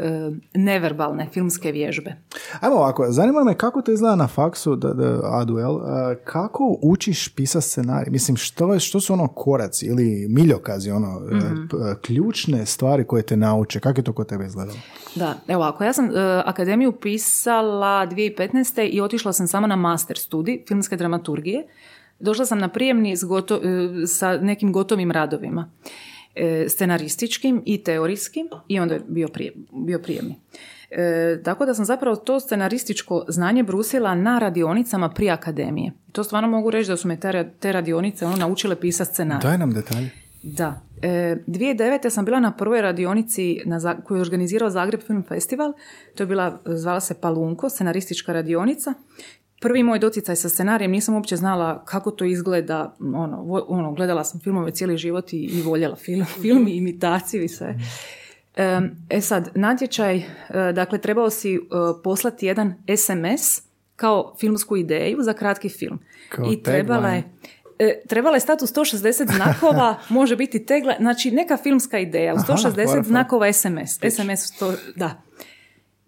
[0.55, 2.15] neverbalne filmske vježbe.
[2.61, 7.35] Ajmo ovako, zanima me kako to izgleda na faksu, da, da, Aduel, a, kako učiš
[7.35, 8.11] pisati scenarij?
[8.11, 13.23] Mislim, što, što su ono koraci ili miljokazi, ono, e, p- e, ključne stvari koje
[13.23, 13.81] te nauče?
[13.81, 14.79] Kako je to kod tebe izgledalo?
[15.15, 16.11] Da, evo ovako, ja sam e,
[16.45, 18.89] akademiju pisala 2015.
[18.93, 21.67] i otišla sam samo na master studij filmske dramaturgije.
[22.19, 23.61] Došla sam na prijemni s goto-
[24.03, 25.71] e, sa nekim gotovim radovima.
[26.35, 29.53] E, scenarističkim i teorijskim i onda je bio, prije,
[29.87, 30.39] bio prijemni.
[30.91, 35.93] E, tako da sam zapravo to scenarističko znanje brusila na radionicama prije akademije.
[36.13, 39.43] To stvarno mogu reći da su me te, te radionice ono, naučile pisati scenarij.
[39.49, 40.11] Daj nam detalje.
[40.43, 40.81] Da.
[41.03, 42.11] E, 2009.
[42.11, 45.73] sam bila na prvoj radionici na, koju je organizirao Zagreb Film Festival.
[46.15, 48.95] To je bila, zvala se Palunko, scenaristička radionica.
[49.61, 52.97] Prvi moj doticaj sa scenarijem, nisam uopće znala kako to izgleda.
[53.01, 57.43] Ono, vo- ono gledala sam filmove cijeli život i, i voljela film, film i imitaciju
[57.43, 57.75] i sve.
[58.57, 60.25] E, e sad, natječaj, e,
[60.75, 61.59] dakle, trebao si e,
[62.05, 63.63] poslati jedan SMS
[63.97, 65.99] kao filmsku ideju za kratki film.
[66.29, 67.23] Kao I trebala je
[67.83, 72.37] E, trebala je stati u 160 znakova, može biti tegla, znači neka filmska ideja, u
[72.37, 73.03] Aha, 160 fora, fora.
[73.03, 73.99] znakova SMS.
[74.11, 75.23] SMS u sto, da.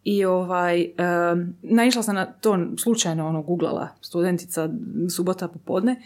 [0.04, 4.68] I ovaj, em, naišla sam na to slučajno, ono, googlala studentica
[5.16, 6.02] subota popodne,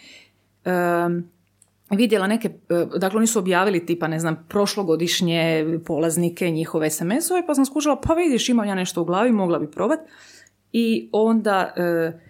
[0.64, 1.30] em,
[1.90, 7.54] vidjela neke, e, dakle oni su objavili tipa, ne znam, prošlogodišnje polaznike, njihove SMS-ove, pa
[7.54, 9.98] sam skušala, pa vidiš, imam ja nešto u glavi, mogla bi probat.
[10.72, 12.27] I onda e,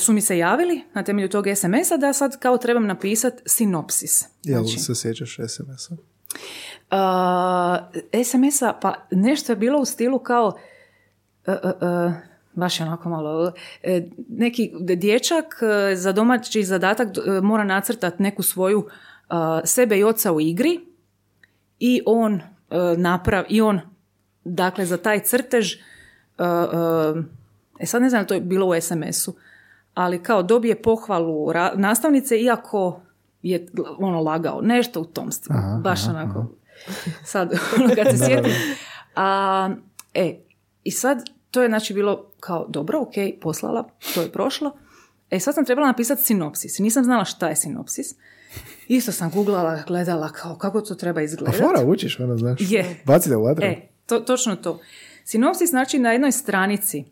[0.00, 4.24] su mi se javili na temelju tog SMS-a da sad kao trebam napisati sinopsis.
[4.44, 5.96] Jel Znači, se sjećaš SMS-a?
[6.90, 7.90] a,
[8.24, 10.58] SMS-a, pa nešto je bilo u stilu kao
[11.46, 12.12] e, e, e,
[12.52, 18.42] baš je onako malo e, neki dječak e, za domaći zadatak e, mora nacrtati neku
[18.42, 18.88] svoju
[19.64, 20.80] sebe i oca u igri
[21.78, 22.42] i on e,
[22.96, 23.80] napravi i on
[24.44, 25.74] dakle za taj crtež
[27.82, 29.34] e, sad ne znam to je bilo u SMS-u
[29.94, 33.00] ali kao dobije pohvalu ra- nastavnice iako
[33.42, 33.66] je
[33.98, 36.46] ono lagao nešto u tom stilu baš onako
[37.24, 38.52] sad ono kad se sjetim
[39.16, 39.70] a,
[40.14, 40.38] e
[40.84, 44.76] i sad to je znači bilo kao dobro ok poslala to je prošlo
[45.30, 48.06] e sad sam trebala napisati sinopsis nisam znala šta je sinopsis
[48.88, 52.60] isto sam googlala gledala kao kako to treba A izgledati fora, učiš, ono, znaš.
[52.60, 53.02] Je.
[53.04, 53.64] Bacite u vatru.
[53.64, 54.80] E, to, točno to.
[55.24, 57.04] Sinopsis znači na jednoj stranici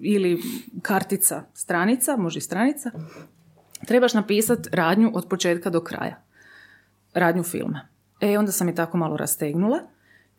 [0.00, 0.42] ili
[0.82, 2.90] kartica stranica, može i stranica,
[3.86, 6.22] trebaš napisati radnju od početka do kraja.
[7.14, 7.88] Radnju filma.
[8.20, 9.78] E, onda sam je tako malo rastegnula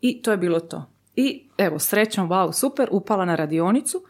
[0.01, 0.85] i to je bilo to.
[1.15, 4.03] I evo, srećom, wow, super, upala na radionicu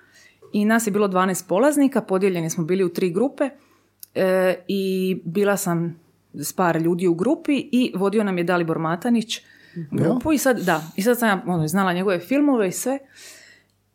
[0.54, 3.50] i nas je bilo 12 polaznika, podijeljeni smo bili u tri grupe
[4.16, 6.00] e, i bila sam
[6.34, 9.42] s par ljudi u grupi i vodio nam je Dalibor Matanić
[9.92, 13.00] grupu i sad, da, i sad sam ja ono, znala njegove filmove i sve.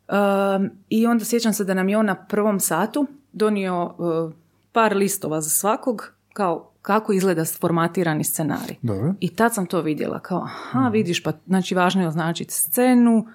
[0.09, 4.33] Um, I onda sjećam se da nam je on na prvom satu donio uh,
[4.71, 8.75] par listova za svakog, kao kako izgleda formatirani scenarij.
[8.81, 9.13] Dobro.
[9.19, 13.27] I tad sam to vidjela, kao, aha, vidiš, pa znači važno je označiti scenu,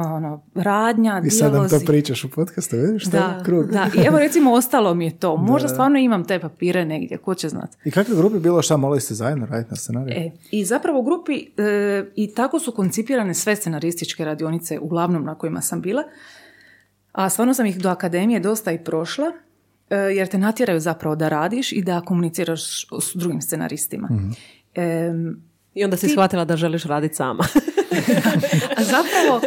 [0.00, 3.66] ono, radnja, I sad nam to pričaš u podcastu, vidiš što Da, je krug.
[3.70, 5.36] da, i evo recimo ostalo mi je to.
[5.36, 7.76] Možda stvarno imam te papire negdje, ko će znati.
[7.84, 10.16] I kakve grupi bilo šta, morali ste zajedno raditi na scenariju?
[10.16, 15.34] E, I zapravo u grupi e, i tako su koncipirane sve scenarističke radionice, uglavnom na
[15.34, 16.02] kojima sam bila.
[17.12, 19.26] A stvarno sam ih do akademije dosta i prošla,
[19.90, 22.62] e, jer te natjeraju zapravo da radiš i da komuniciraš
[23.00, 24.08] s drugim scenaristima.
[24.74, 25.42] Em,
[25.74, 27.44] I onda si shvatila da želiš raditi sama.
[28.76, 29.40] A zapravo,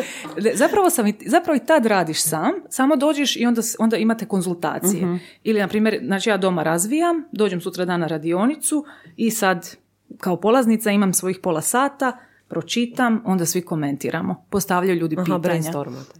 [0.53, 5.19] zapravo, sam i, zapravo i tad radiš sam, samo dođeš i onda, onda imate konzultacije.
[5.43, 9.75] Ili, na primjer, znači ja doma razvijam, dođem sutra dan na radionicu i sad
[10.17, 14.45] kao polaznica imam svojih pola sata, pročitam, onda svi komentiramo.
[14.49, 15.71] Postavljaju ljudi Aha, pitanja.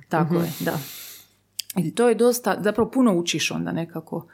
[0.10, 0.79] Tako je, da.
[1.77, 4.27] I to je dosta, zapravo puno učiš onda nekako.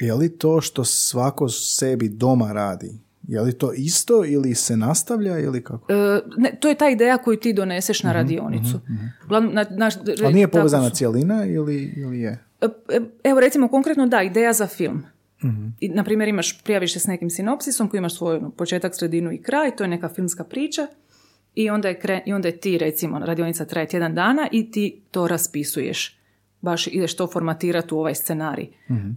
[0.00, 5.38] Je li to što svako sebi doma radi, je li to isto ili se nastavlja
[5.38, 5.92] ili kako?
[5.92, 8.80] E, ne, to je ta ideja koju ti doneseš na radionicu.
[9.24, 12.44] Uglavnom, na, naš, Ali nije tako povezana cijelina ili, ili je?
[12.60, 15.02] E, e, Evo recimo konkretno da, ideja za film.
[15.80, 19.32] I, na primjer imaš, prijaviš se s nekim sinopsisom koji imaš svoj ono, početak, sredinu
[19.32, 20.86] i kraj, to je neka filmska priča
[21.54, 25.00] i onda je, kre, i onda je ti recimo radionica traje tjedan dana i ti
[25.10, 26.15] to raspisuješ
[26.66, 28.68] baš ideš to formatirati u ovaj scenarij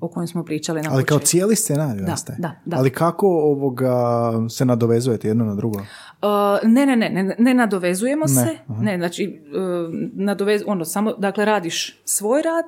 [0.02, 2.38] o kojem smo pričali na Ali kao cijeli scenarij Da, nastaje.
[2.39, 2.78] da, da.
[2.78, 5.80] Ali kako ovoga se nadovezujete jedno na drugo?
[5.80, 8.58] Uh, ne, ne, ne, ne, ne nadovezujemo Ne, se.
[8.68, 12.66] Ne, znači, uh, nadovez, ono, samo, dakle, radiš svoj rad,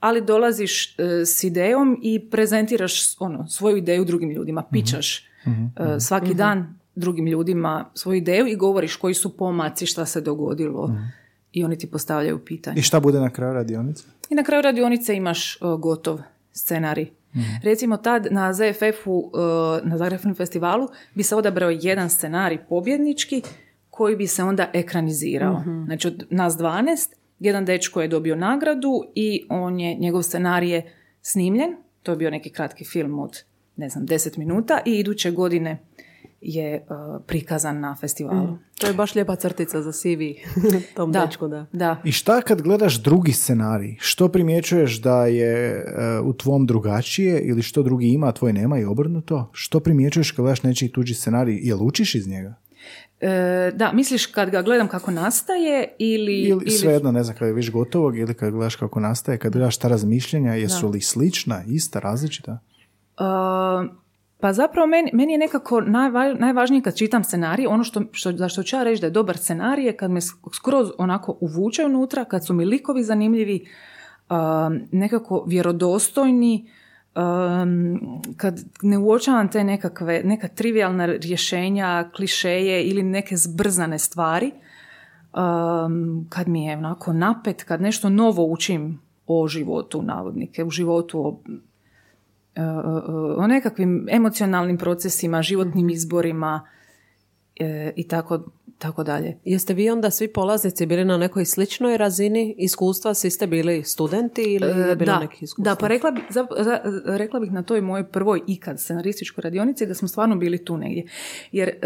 [0.00, 5.52] ali dolaziš uh, s idejom i prezentiraš ono, svoju ideju drugim ljudima, pičaš uh,
[5.98, 10.90] svaki dan drugim ljudima svoju ideju i govoriš koji su pomaci, šta se dogodilo
[11.58, 12.78] i oni ti postavljaju pitanje.
[12.78, 14.04] I šta bude na kraju radionice?
[14.30, 16.20] I na kraju radionice imaš uh, gotov
[16.52, 17.10] scenarij.
[17.62, 19.32] Recimo tad na ZFF-u, uh,
[19.82, 23.42] na Zagreb Film Festivalu, bi se odabrao jedan scenarij pobjednički
[23.90, 25.62] koji bi se onda ekranizirao.
[25.86, 30.92] Znači od nas 12, jedan dečko je dobio nagradu i on je, njegov scenarij je
[31.22, 31.76] snimljen.
[32.02, 33.42] To je bio neki kratki film od,
[33.76, 35.78] ne znam, 10 minuta i iduće godine
[36.40, 38.58] je uh, prikazan na festivalu.
[38.78, 40.22] To je baš lijepa crtica za CV
[40.96, 41.66] tom Da, dečku, da.
[41.72, 42.00] da.
[42.04, 43.96] I šta kad gledaš drugi scenarij?
[44.00, 45.84] Što primjećuješ da je e,
[46.20, 49.50] u tvom drugačije ili što drugi ima, a tvoj nema i obrnuto?
[49.52, 51.58] Što primjećuješ kad gledaš nečiji tuđi scenarij?
[51.62, 52.54] Jel učiš iz njega?
[53.20, 56.42] E, da, misliš kad ga gledam kako nastaje ili...
[56.42, 59.76] Ili, svejedno, ne znam, kad je viš gotovog ili kad gledaš kako nastaje, kad gledaš
[59.76, 62.58] ta razmišljanja, jesu li slična, ista, različita?
[63.20, 63.90] Uh,
[64.40, 68.48] pa zapravo meni, meni je nekako najva- najvažnije kad čitam scenarij, ono što, što, za
[68.48, 71.84] što ću ja reći da je dobar scenarij je kad me sk- skroz onako uvuče
[71.84, 73.66] unutra, kad su mi likovi zanimljivi,
[74.30, 76.70] um, nekako vjerodostojni,
[77.16, 78.00] um,
[78.36, 84.52] kad ne uočavam te nekakve, neka trivialna rješenja, klišeje ili neke zbrzane stvari,
[85.32, 91.20] um, kad mi je onako napet, kad nešto novo učim o životu, navodnike, u životu
[91.26, 91.40] o
[93.36, 96.66] o nekakvim emocionalnim procesima, životnim izborima
[97.60, 98.44] e, i tako,
[98.78, 99.38] tako dalje.
[99.44, 103.14] Jeste vi onda svi polaznici bili na nekoj sličnoj razini iskustva?
[103.14, 105.64] Svi ste bili studenti ili je bilo da, neki iskustva?
[105.64, 109.86] da, pa rekla, bi, za- za- rekla bih na toj mojoj prvoj ikad scenarističkoj radionici
[109.86, 111.06] da smo stvarno bili tu negdje.
[111.52, 111.76] Jer e,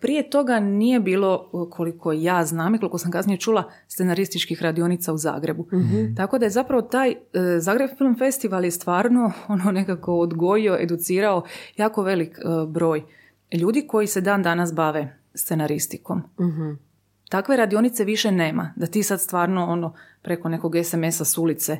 [0.00, 5.12] prije toga nije bilo, e, koliko ja znam i koliko sam kasnije čula, scenarističkih radionica
[5.12, 5.66] u Zagrebu.
[6.16, 7.16] Tako da je zapravo taj e,
[7.58, 11.42] Zagreb Film Festival je stvarno ono nekako odgojio, educirao
[11.76, 13.02] jako velik e, broj
[13.52, 16.22] ljudi koji se dan danas bave scenaristikom.
[17.28, 18.72] Takve radionice više nema.
[18.76, 21.78] Da ti sad stvarno ono preko nekog SMS-a s ulice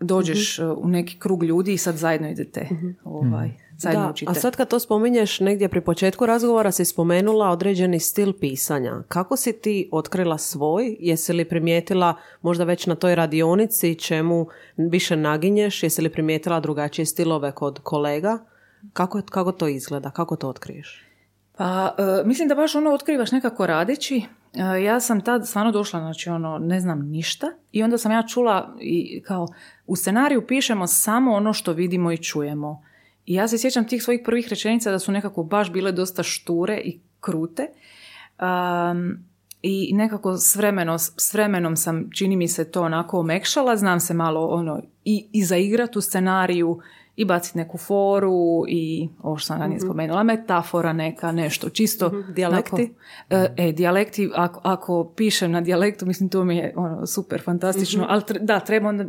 [0.00, 2.68] dođeš uh, u neki krug ljudi i sad zajedno idete
[3.04, 4.30] ovaj, zajedno Da, učite.
[4.30, 9.02] a sad kad to spominješ negdje pri početku razgovora si spomenula određeni stil pisanja.
[9.08, 10.96] Kako si ti otkrila svoj?
[11.00, 14.46] Jesi li primijetila možda već na toj radionici čemu
[14.76, 15.82] više naginješ?
[15.82, 18.38] Jesi li primijetila drugačije stilove kod kolega?
[18.92, 20.10] Kako, kako to izgleda?
[20.10, 21.06] Kako to otkriješ?
[21.56, 24.22] Pa, e, mislim da baš ono otkrivaš nekako radeći.
[24.54, 27.46] E, ja sam tad stvarno došla, znači ono, ne znam ništa.
[27.72, 29.48] I onda sam ja čula i kao,
[29.86, 32.82] u scenariju pišemo samo ono što vidimo i čujemo.
[33.26, 36.80] I ja se sjećam tih svojih prvih rečenica da su nekako baš bile dosta šture
[36.84, 37.66] i krute.
[38.40, 39.18] Um,
[39.62, 44.14] I nekako s, vremeno, s vremenom sam, čini mi se to onako omekšala, znam se
[44.14, 46.80] malo ono i, i zaigrat u scenariju
[47.16, 52.10] i baciti neku foru i ovo što sam ranije spomenula, metafora neka, nešto, čisto.
[52.34, 52.74] Dijalekti?
[53.30, 57.42] onako, e, e, dijalekti, ako, ako pišem na dijalektu, mislim to mi je ono, super,
[57.42, 59.04] fantastično, ali tre- da, treba onda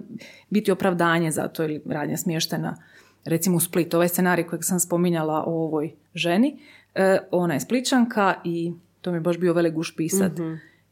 [0.49, 2.77] biti opravdanje za to ili radnja smještena
[3.25, 3.93] recimo u Split.
[3.93, 6.59] Ovaj scenarij kojeg sam spominjala o ovoj ženi,
[6.95, 10.31] e, ona je spličanka i to mi je baš bio veleguš pisat,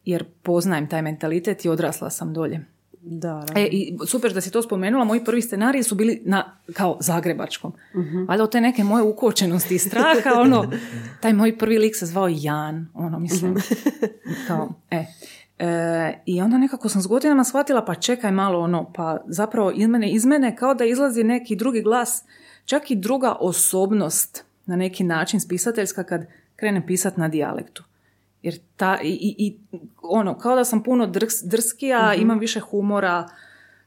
[0.06, 2.66] jer poznajem taj mentalitet i odrasla sam dolje.
[3.04, 6.98] Da, E, i super da si to spomenula, moji prvi scenariji su bili na, kao
[7.00, 7.74] zagrebačkom.
[8.28, 10.72] Valjda od te neke moje ukočenosti i straha, ono,
[11.22, 13.56] taj moj prvi lik se zvao Jan, ono, mislim,
[14.48, 15.06] kao, e.
[15.60, 19.88] E, I onda nekako sam s godinama shvatila, pa čekaj malo, ono, pa zapravo iz
[19.88, 22.24] mene, iz mene kao da izlazi neki drugi glas,
[22.66, 26.26] čak i druga osobnost na neki način spisateljska kad
[26.56, 27.84] krenem pisat na dijalektu.
[28.44, 29.58] Jer ta, i, i, i
[30.02, 33.30] ono, kao da sam puno drks, drskija, imam više humora,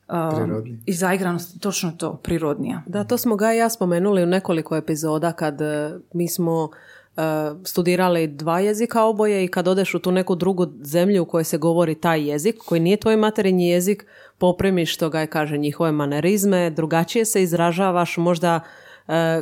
[0.08, 2.82] um, i zaigranost, točno to, prirodnija.
[2.86, 6.70] Da, to smo ga i ja spomenuli u nekoliko epizoda kad e, mi smo
[7.16, 7.20] e,
[7.64, 11.58] studirali dva jezika oboje i kad odeš u tu neku drugu zemlju u kojoj se
[11.58, 14.06] govori taj jezik, koji nije tvoj materinji jezik,
[14.38, 18.60] poprimiš što ga je kaže njihove manerizme, drugačije se izražavaš, možda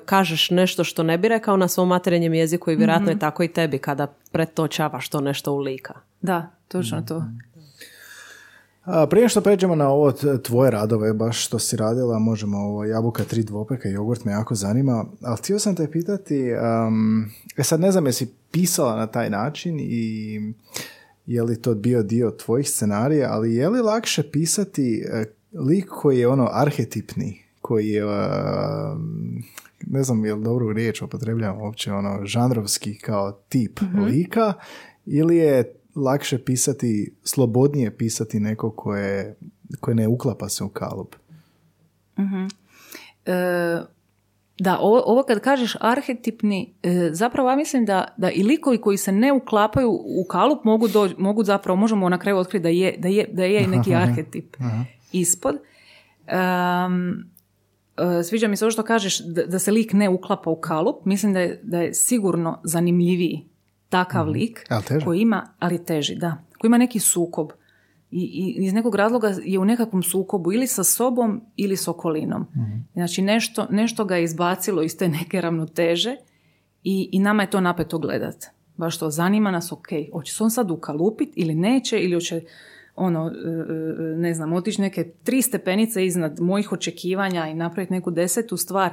[0.05, 3.49] kažeš nešto što ne bi rekao na svom materinjem jeziku i vjerojatno je tako i
[3.49, 5.95] tebi kada pretočavaš to nešto u lika.
[6.21, 7.25] Da, točno to.
[8.85, 13.25] A, prije što pređemo na ovo tvoje radove, baš što si radila, možemo ovo jabuka,
[13.25, 16.53] tri dvopeka, jogurt me jako zanima, ali htio sam te pitati,
[16.87, 20.41] um, e sad ne znam jesi pisala na taj način i
[21.27, 26.19] je li to bio dio tvojih scenarija, ali je li lakše pisati e, lik koji
[26.19, 27.43] je ono arhetipni,
[27.73, 28.13] koji je, uh,
[29.87, 34.53] ne znam je li dobru riječ upotrebljavam uopće, ono, žanrovski kao tip lika,
[35.07, 39.37] ili je lakše pisati, slobodnije pisati neko koje,
[39.81, 41.17] koje ne uklapa se u kalup.
[43.27, 43.81] E,
[44.59, 48.97] da, ovo, ovo kad kažeš arhetipni, e, zapravo ja mislim da, da i likovi koji
[48.97, 52.97] se ne uklapaju u kalup mogu, doći, mogu zapravo, možemo na kraju otkriti da je,
[52.99, 54.57] da je, da je i neki arhetip
[55.13, 55.55] ispod.
[56.27, 56.37] E,
[58.25, 61.05] sviđa mi se ovo što kažeš da, da se lik ne uklapa u kalup.
[61.05, 63.49] Mislim da je, da je sigurno zanimljiviji
[63.89, 65.05] takav lik Ali teže.
[65.05, 67.51] koji ima, ali teži, da, koji ima neki sukob.
[68.11, 72.47] I, i iz nekog razloga je u nekakvom sukobu ili sa sobom ili s okolinom.
[72.93, 76.17] Znači nešto, nešto ga je izbacilo iz te neke ravnoteže
[76.83, 78.45] i, i nama je to napeto gledat.
[78.77, 82.41] Baš to zanima nas, ok, hoće se on sad ukalupit ili neće, ili hoće
[82.97, 88.11] ono, e, e, ne znam, otići neke tri stepenice iznad mojih očekivanja i napraviti neku
[88.11, 88.91] desetu stvar.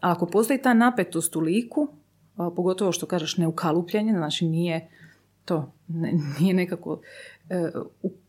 [0.00, 1.88] A ako postoji ta napetost u liku,
[2.36, 4.88] pogotovo što kažeš neukalupljenje, znači nije
[5.44, 5.72] to,
[6.40, 7.00] nije nekako
[7.50, 7.70] e,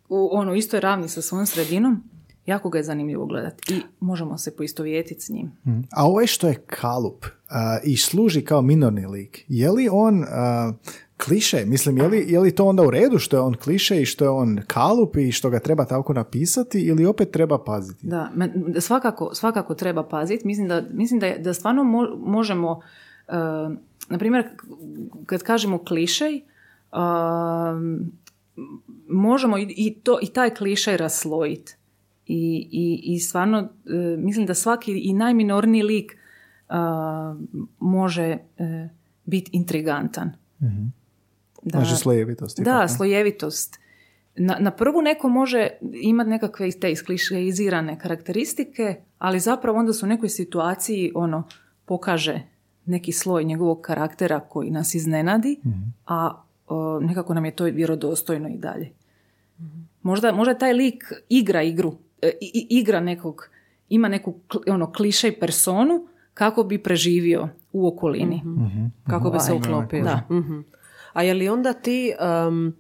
[0.10, 2.04] u, ono istoj ravni sa svojom sredinom,
[2.46, 5.52] jako ga je zanimljivo gledati i možemo se poistovjetiti s njim.
[5.92, 10.74] A ovaj što je kalup a, i služi kao minorni lik, je li on a,
[11.26, 11.66] kliše?
[11.66, 14.26] Mislim, je li, je li to onda u redu što je on kliše i što
[14.26, 18.08] je on kalup i što ga treba tako napisati ili opet treba paziti?
[18.08, 18.32] Da,
[18.80, 20.48] svakako, svakako treba paziti.
[20.48, 23.34] Mislim da, mislim da, da stvarno mo- možemo, uh,
[24.10, 24.50] na primjer,
[25.26, 26.42] kad kažemo klišej,
[26.94, 28.12] um,
[29.08, 31.76] možemo i, i, to, i taj klišej raslojiti.
[32.26, 36.18] I, i, I stvarno, e, mislim da svaki i najminorniji lik
[37.80, 38.38] može
[39.26, 40.32] biti intrigantan.
[41.64, 42.60] Da, Znači slojevitost.
[42.62, 43.80] da, slojevitost.
[44.36, 50.10] Na, na prvu neko može imati nekakve te isklišeizirane karakteristike, ali zapravo onda su u
[50.10, 51.44] nekoj situaciji ono
[51.86, 52.42] pokaže
[52.86, 55.60] neki sloj njegovog karaktera koji nas iznenadi,
[56.06, 58.90] a o, nekako nam je to vjerodostojno i dalje.
[60.02, 63.50] Možda, možda taj lik igra igru, e, i- i- igra nekog,
[63.90, 64.34] ima neku
[64.68, 68.42] ono, klišej personu kako bi preživio u okolini.
[69.06, 70.04] Kako bi se uklopio.
[70.04, 70.24] Da.
[71.14, 72.76] A je li onda ti em,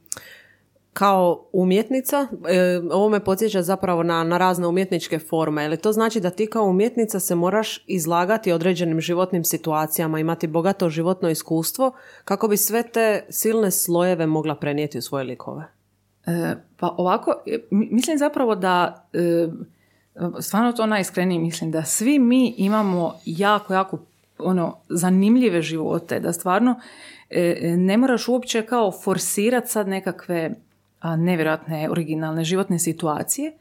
[0.93, 5.91] kao umjetnica, e, ovo me podsjeća zapravo na, na razne umjetničke forme, je li to
[5.91, 11.91] znači da ti kao umjetnica se moraš izlagati određenim životnim situacijama, imati bogato životno iskustvo
[12.25, 15.63] kako bi sve te silne slojeve mogla prenijeti u svoje likove?
[16.25, 19.47] E, pa ovako, e, mi- mislim zapravo da, e,
[20.39, 23.99] stvarno to najiskrenije mislim, da svi mi imamo jako, jako
[24.37, 26.79] ono, zanimljive živote, da stvarno
[27.77, 30.55] ne moraš uopće kao forsirati sad nekakve
[31.17, 33.53] nevjerojatne originalne životne situacije,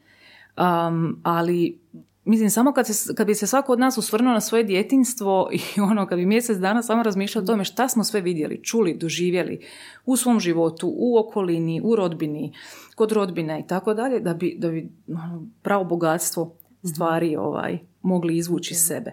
[0.58, 1.78] Am, ali
[2.24, 5.80] mislim samo kad, se, kad bi se svako od nas osvrnuo na svoje djetinstvo i
[5.80, 9.60] ono kad bi mjesec dana samo razmišljao o tome šta smo sve vidjeli, čuli, doživjeli
[10.06, 12.52] u svom životu, u okolini, u rodbini,
[12.94, 16.54] kod rodbine i tako dalje, da bi, da bi ono, pravo bogatstvo
[16.92, 19.12] stvari ovaj, mogli izvući iz sebe.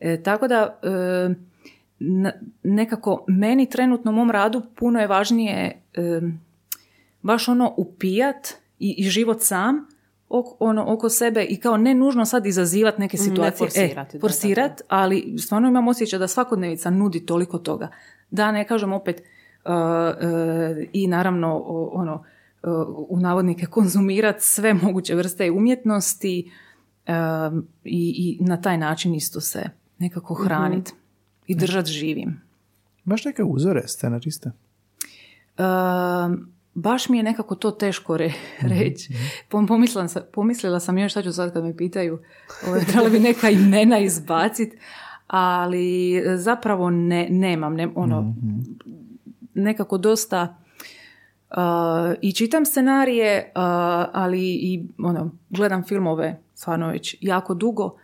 [0.00, 0.88] E, tako da e,
[2.62, 6.20] nekako meni trenutno u mom radu puno je važnije e,
[7.22, 9.86] baš ono upijat i, i život sam
[10.28, 13.58] oko, ono, oko sebe i kao ne nužno sad izazivati neke ne situacije.
[13.58, 17.88] forsirati, E, da, forsirat, ali stvarno imam osjećaj da svakodnevica nudi toliko toga.
[18.30, 19.20] Da, ne kažem opet
[19.64, 19.74] uh, uh,
[20.92, 22.70] i naravno o- ono uh,
[23.08, 26.50] u navodnike konzumirati sve moguće vrste umjetnosti
[27.08, 29.62] um, i, i na taj način isto se
[29.98, 30.92] nekako hraniti
[31.48, 32.40] i držati živim.
[33.06, 34.50] Imaš neke uzore scenariste?
[35.58, 39.12] Um, baš mi je nekako to teško re- reći.
[39.48, 42.18] Pom- Pomislila sam, pomislila sam još, šta ću sad kad me pitaju,
[42.66, 44.76] ovaj, trebala bi neka imena izbaciti,
[45.26, 48.34] ali zapravo ne, nemam, ne, ono,
[49.54, 50.56] nekako dosta
[51.50, 51.56] uh,
[52.22, 53.62] i čitam scenarije, uh,
[54.12, 57.96] ali i ono, gledam filmove stvarno već jako dugo,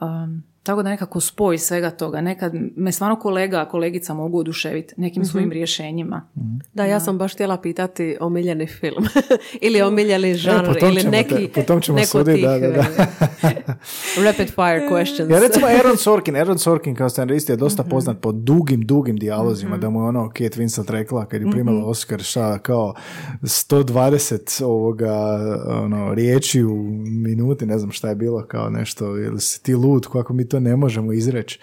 [0.00, 2.20] um, tako da nekako spoj svega toga.
[2.20, 6.28] Nekad me stvarno kolega, kolegica mogu oduševiti nekim svojim rješenjima.
[6.74, 9.04] Da, ja sam baš htjela pitati omiljeni film
[9.66, 12.44] ili omiljeni žanr po tom ili ćemo te- neki po tom ćemo neko suditi, tih,
[12.44, 12.82] da, da, da.
[13.48, 15.30] e, rapid fire questions.
[15.30, 19.76] Ja recimo Aaron Sorkin, Aaron Sorkin kao scenarist je dosta poznat po dugim, dugim dijalozima,
[19.76, 22.94] da mu je ono Kate Winslet rekla kad je primala Oscar šta kao
[23.42, 29.62] 120 ovoga ono, riječi u minuti, ne znam šta je bilo kao nešto, ili si
[29.62, 31.60] ti lud, kako mi to ne možemo izreći.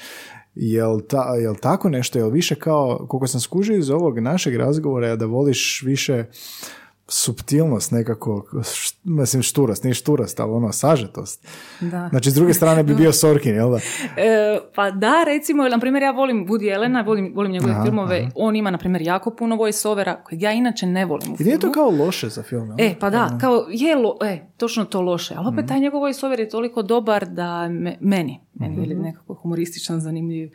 [0.55, 5.07] Jel, ta, jel tako nešto, jel više kao, koliko sam skužio iz ovog našeg razgovora
[5.07, 6.25] je da voliš više
[7.16, 11.47] subtilnost nekako, š- mislim šturost, nije šturost, ali ono sažetost.
[11.82, 12.07] Da.
[12.09, 13.78] Znači, s druge strane bi bio Sorkin, jel da?
[14.18, 18.30] E, pa da, recimo, na primjer, ja volim Woody Allena, volim, volim njegove Aha, filmove,
[18.36, 21.59] on ima, na primjer, jako puno voice-overa, kojeg ja inače ne volim u I nije
[21.59, 22.76] to kao loše za film, jel?
[22.82, 25.53] E, pa da, kao, je, lo, e, točno to loše, ali Mhm.
[25.53, 30.49] opet taj njegov voice-over je toliko dobar da me- meni, meni je nekako humorističan, zanimljiv.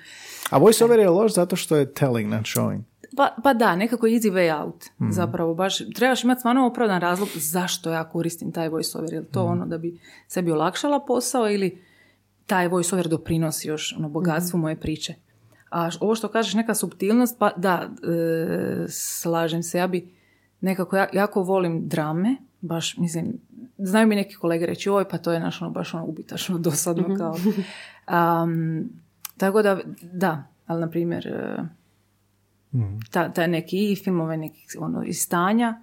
[0.50, 2.80] A voiceover je loš zato što je telling, not showing.
[3.16, 4.84] Pa, pa da, nekako easy way out.
[5.00, 5.10] Mhm.
[5.10, 9.12] Zapravo, baš trebaš imati stvarno opravdan razlog zašto ja koristim taj voiceover.
[9.12, 9.32] Je li Mhm.
[9.32, 9.98] to ono da bi
[10.28, 11.82] sebi olakšala posao ili
[12.46, 15.14] taj voiceover doprinosi još ono, bogatstvu moje priče.
[15.70, 19.78] A ovo što kažeš, neka subtilnost, pa da, e, slažem se.
[19.78, 20.14] Ja bi
[20.60, 23.32] nekako, ja, jako volim drame, baš, mislim,
[23.78, 27.16] znaju mi neki kolege reći, oj, pa to je naš ono, baš ono ubitačno, dosadno,
[27.16, 27.36] kao.
[28.06, 28.88] Am,
[29.36, 31.28] tako da, da, ali na primjer,
[32.74, 32.78] e,
[33.10, 35.80] ta, ta neki i filmove neki, ono, iz stanja,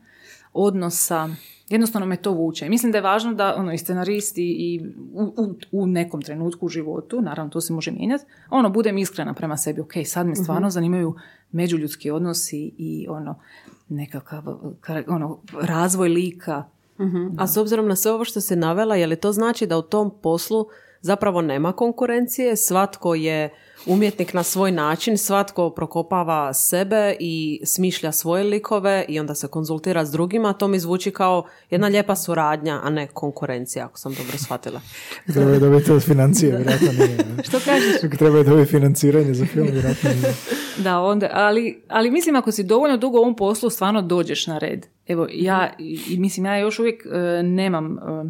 [0.53, 1.29] odnosa,
[1.69, 2.69] jednostavno me to vuče.
[2.69, 4.81] Mislim da je važno da ono, i scenaristi i
[5.13, 9.33] u, u, u nekom trenutku u životu, naravno to se može mijenjati, ono, budem iskrena
[9.33, 11.15] prema sebi, ok, sad me stvarno zanimaju
[11.51, 13.39] međuljudski odnosi i ono,
[13.89, 14.43] nekakav
[15.07, 16.63] ono, razvoj lika.
[17.37, 19.81] A s obzirom na sve ovo što se navela, je li to znači da u
[19.81, 20.65] tom poslu
[21.01, 23.53] zapravo nema konkurencije, svatko je
[23.85, 30.05] umjetnik na svoj način, svatko prokopava sebe i smišlja svoje likove i onda se konzultira
[30.05, 34.37] s drugima, to mi zvuči kao jedna lijepa suradnja, a ne konkurencija, ako sam dobro
[34.37, 34.81] shvatila.
[35.33, 37.17] Treba je dobiti od financije, vjerojatno nije.
[37.47, 38.17] Što kažeš?
[38.17, 40.33] Treba je dobiti financiranje za film, vjerojatno nije.
[40.77, 44.57] Da, onda, ali, ali mislim ako si dovoljno dugo u ovom poslu, stvarno dođeš na
[44.57, 44.85] red.
[45.07, 48.29] Evo, ja, i, mislim, ja još uvijek e, nemam e,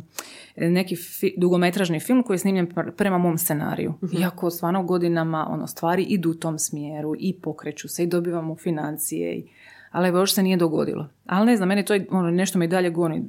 [0.57, 3.93] neki fi- dugometražni film koji je snimljen pr- prema mom scenariju.
[4.19, 9.35] Iako stvarno godinama ono, stvari idu u tom smjeru i pokreću se i dobivamo financije.
[9.35, 9.47] I,
[9.91, 11.09] ali evo, još se nije dogodilo.
[11.25, 13.23] Ali ne znam, meni to je, ono, nešto me i dalje goni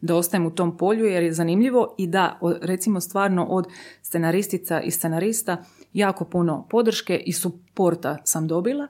[0.00, 3.66] da ostajem u tom polju jer je zanimljivo i da, recimo stvarno od
[4.02, 8.86] scenaristica i scenarista jako puno podrške i suporta sam dobila.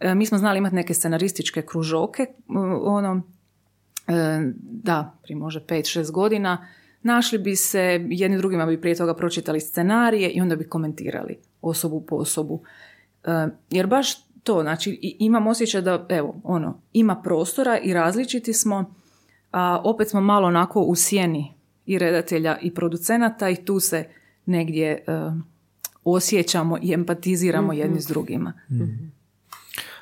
[0.00, 2.26] E, mi smo znali imati neke scenarističke kružoke,
[2.84, 3.22] ono,
[4.08, 4.12] e,
[4.60, 6.66] da, prije može 5-6 godina,
[7.06, 12.00] našli bi se, jedni drugima bi prije toga pročitali scenarije i onda bi komentirali osobu
[12.00, 12.62] po osobu.
[13.24, 18.94] E, jer baš to, znači imam osjećaj da, evo, ono, ima prostora i različiti smo,
[19.52, 21.54] a opet smo malo onako u sjeni
[21.86, 24.04] i redatelja i producenata i tu se
[24.46, 25.02] negdje e,
[26.04, 28.52] osjećamo i empatiziramo jedni s drugima.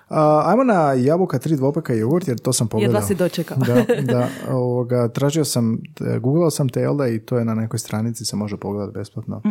[0.09, 2.97] A, ajmo na jabuka, tri dvopeka i jogurt, jer to sam pogledao.
[2.97, 3.57] Jedva si dočekao.
[3.57, 3.75] da,
[4.13, 7.79] da, ovoga, tražio sam, e, googlao sam te, jel da, i to je na nekoj
[7.79, 9.43] stranici, se može pogledati besplatno.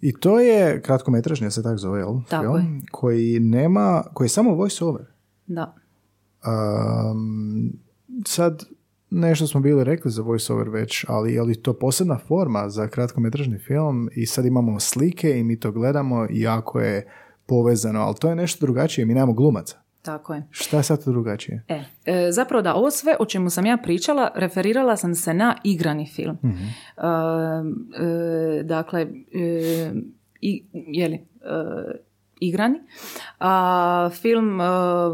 [0.00, 2.20] I to je kratkometražni, se tako zove, jel?
[2.28, 2.80] Tako film, je.
[2.92, 5.04] koji nema, koji je samo voice over.
[5.46, 5.74] Da.
[6.46, 7.72] Um,
[8.26, 8.64] sad,
[9.10, 13.58] nešto smo bili rekli za voiceover već, ali je li to posebna forma za kratkometražni
[13.58, 17.10] film i sad imamo slike i mi to gledamo i jako je
[17.46, 19.83] povezano, ali to je nešto drugačije, mi nemamo glumaca.
[20.04, 20.46] Tako je.
[20.50, 21.64] Šta je sad to drugačije?
[21.68, 25.56] E, e, zapravo da, ovo sve o čemu sam ja pričala, referirala sam se na
[25.64, 26.38] igrani film.
[26.42, 26.50] E,
[28.02, 29.92] e, dakle, e,
[30.40, 31.24] i, jeli, e,
[32.40, 32.80] igrani.
[33.38, 34.64] A film e,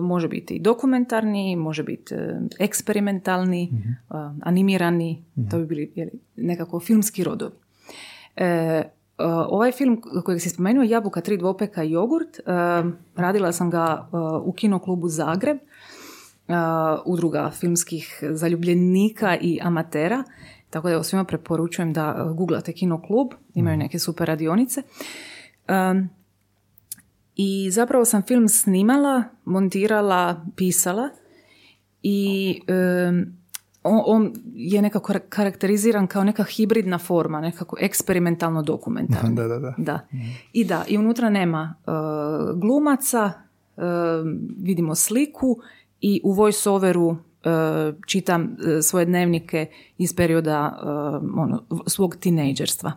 [0.01, 7.24] može biti dokumentarni, može biti e, eksperimentalni, e, animirani, to bi bili jeli, nekako filmski
[7.24, 7.55] rodovi.
[8.36, 8.82] E,
[9.27, 12.43] ovaj film kojeg si spomenuo, Jabuka, tri dvopeka i jogurt, e,
[13.16, 15.59] radila sam ga e, u kinoklubu Zagreb,
[17.05, 20.25] udruga filmskih zaljubljenika i amatera,
[20.71, 24.83] tako da svima preporučujem da googlate kinoklub, imaju neke super radionice.
[27.37, 31.11] I zapravo sam film snimala, montirala, pisala
[32.03, 33.39] i em,
[33.83, 39.31] on, on je nekako kar- karakteriziran kao neka hibridna forma, nekako eksperimentalno dokumentarna.
[39.43, 39.74] Da, da, da.
[39.78, 40.01] Da.
[40.53, 41.91] I da, i unutra nema e,
[42.55, 43.33] glumaca,
[43.76, 43.83] e,
[44.59, 45.59] vidimo sliku
[46.01, 49.66] i u voice-overu e, čitam svoje dnevnike
[49.99, 50.78] iz perioda
[51.37, 52.93] ono, svog tinejdžerstva.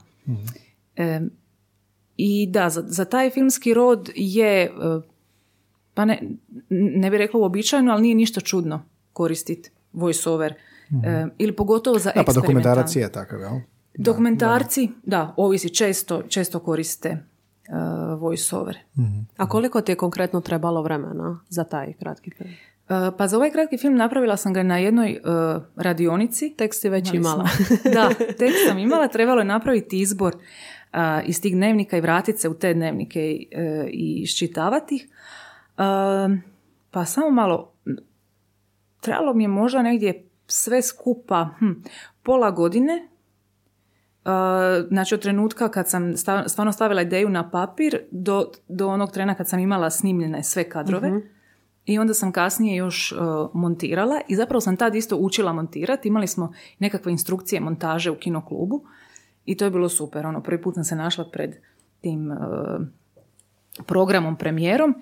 [0.96, 1.22] E,
[2.18, 4.72] I da, za, za taj filmski rod je,
[5.94, 6.22] pa ne,
[6.70, 10.54] ne bih rekla uobičajeno, ali nije ništa čudno koristiti voice-over.
[11.06, 13.06] E, ili pogotovo za Da, pa dokumentarac eksperimentalne.
[13.06, 13.60] je takav, jel?
[13.98, 17.10] Dokumentarci, da, ovisi, često, često koriste
[17.70, 18.78] uh, voice-over.
[19.38, 22.50] A koliko ti je konkretno trebalo vremena za taj kratki film?
[22.50, 26.54] Uh, pa za ovaj kratki film napravila sam ga na jednoj uh, radionici.
[26.58, 27.48] Tekst si već imala.
[27.96, 32.50] da, tekst sam imala, trebalo je napraviti izbor uh, iz tih dnevnika i vratiti se
[32.50, 35.08] u te dnevnike i, uh, i iščitavati ih.
[35.78, 36.38] Uh,
[36.92, 37.74] pa samo malo,
[39.02, 41.72] trebalo mi je možda negdje sve skupa hm,
[42.24, 43.10] pola godine,
[44.26, 44.30] Uh,
[44.88, 49.50] znači od trenutka kad sam stvarno stavila ideju na papir do, do onog trena kad
[49.50, 51.12] sam imala snimljene sve kadrove
[51.86, 56.08] i onda sam kasnije još uh, montirala i zapravo sam tad isto učila montirati.
[56.08, 58.84] Imali smo nekakve instrukcije montaže u kinoklubu
[59.46, 60.26] i to je bilo super.
[60.26, 61.56] Ono, prvi put sam se našla pred
[62.02, 62.38] tim uh,
[63.86, 64.96] programom, premijerom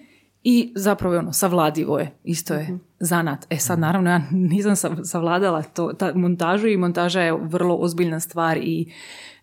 [0.44, 3.46] i zapravo je ono, savladivo je, isto je zanat.
[3.50, 8.20] E sad naravno ja nisam sav- savladala to, ta montažu i montaža je vrlo ozbiljna
[8.20, 8.92] stvar i,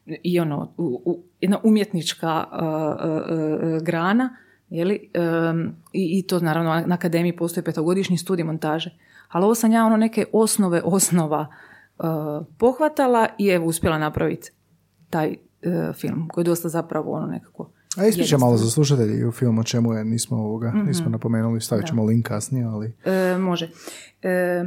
[0.07, 4.37] i ono, u- u- jedna umjetnička uh, uh, uh, grana,
[4.69, 5.11] jeli,
[5.51, 8.91] Um, i, i to naravno na akademiji postoji petogodišnji studij montaže.
[9.29, 11.47] Ali ovo sam ja ono neke osnove osnova
[11.99, 12.07] uh,
[12.59, 14.51] pohvatala i evo uspjela napraviti
[15.11, 19.33] taj uh, film koji je dosta zapravo ono nekako A ispričaj malo za slušatelji u
[19.33, 22.93] film o čemu je, nismo ovoga, nismo napomenuli, stavit ćemo link kasnije, ali...
[23.05, 23.71] E, može.
[24.23, 24.65] E,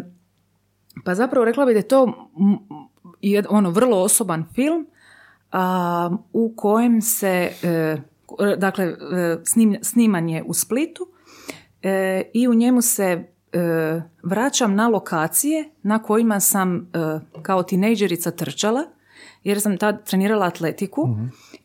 [1.06, 2.30] pa zapravo rekla bih da je to
[3.22, 4.88] jed- ono vrlo osoban film
[5.52, 7.98] a, u kojem se e,
[8.58, 8.96] dakle e,
[9.44, 11.08] snim, sniman je u Splitu
[11.82, 13.26] e, i u njemu se e,
[14.24, 16.80] vraćam na lokacije na kojima sam e,
[17.42, 18.84] kao tinejdžerica trčala
[19.44, 21.10] jer sam tad trenirala atletiku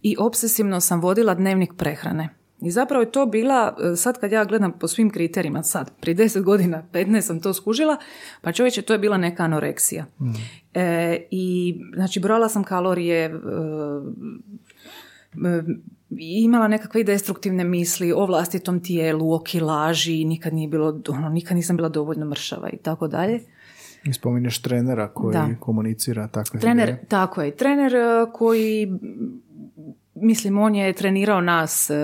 [0.02, 2.28] i obsesivno sam vodila dnevnik prehrane.
[2.60, 6.16] I zapravo je to bila, e, sad kad ja gledam po svim kriterijima, sad, prije
[6.16, 7.96] 10 godina, 15 sam to skužila,
[8.42, 10.04] pa čovječe, to je bila neka anoreksija.
[10.74, 13.30] E, I, znači, brojala sam kalorije, e,
[15.48, 15.62] e,
[16.10, 21.56] i imala nekakve destruktivne misli o vlastitom tijelu, o kilaži, nikad nije bilo, ono, nikad
[21.56, 23.40] nisam bila dovoljno mršava i tako dalje.
[24.06, 25.48] I spominješ trenera koji Da.
[25.60, 27.04] komunicira takve Trener, ideje.
[27.08, 28.88] tako je, trener e, koji,
[30.14, 31.94] mislim, on je trenirao nas e,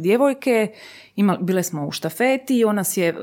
[0.00, 0.72] djevojke,
[1.16, 3.14] ima, bile smo u štafeti i on nas je e,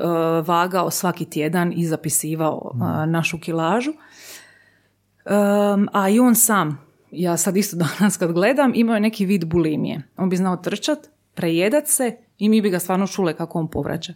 [0.46, 3.90] vagao svaki tjedan i zapisivao e, našu kilažu.
[3.90, 6.80] Um, a i on sam,
[7.10, 10.02] ja sad isto danas kad gledam, imao je neki vid bulimije.
[10.16, 10.98] On bi znao trčat,
[11.34, 14.12] prejedat se i mi bi ga stvarno čule kako on povraća.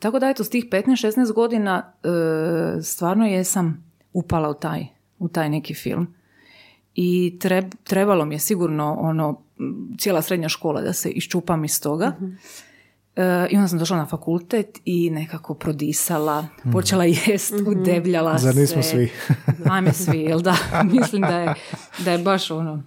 [0.00, 2.08] Tako da eto, s tih 15-16 godina e,
[2.82, 4.86] stvarno jesam upala u taj,
[5.18, 6.14] u taj neki film.
[6.94, 9.40] I treb- trebalo mi je sigurno ono,
[9.98, 12.12] cijela srednja škola da se iščupam iz toga.
[13.16, 18.82] E, I onda sam došla na fakultet i nekako prodisala, počela jest, udebljala Zar nismo
[18.82, 18.88] se.
[18.88, 19.10] svi?
[19.70, 20.56] Ajme svi, jel da?
[20.92, 21.54] Mislim da je,
[22.04, 22.82] da je baš ono,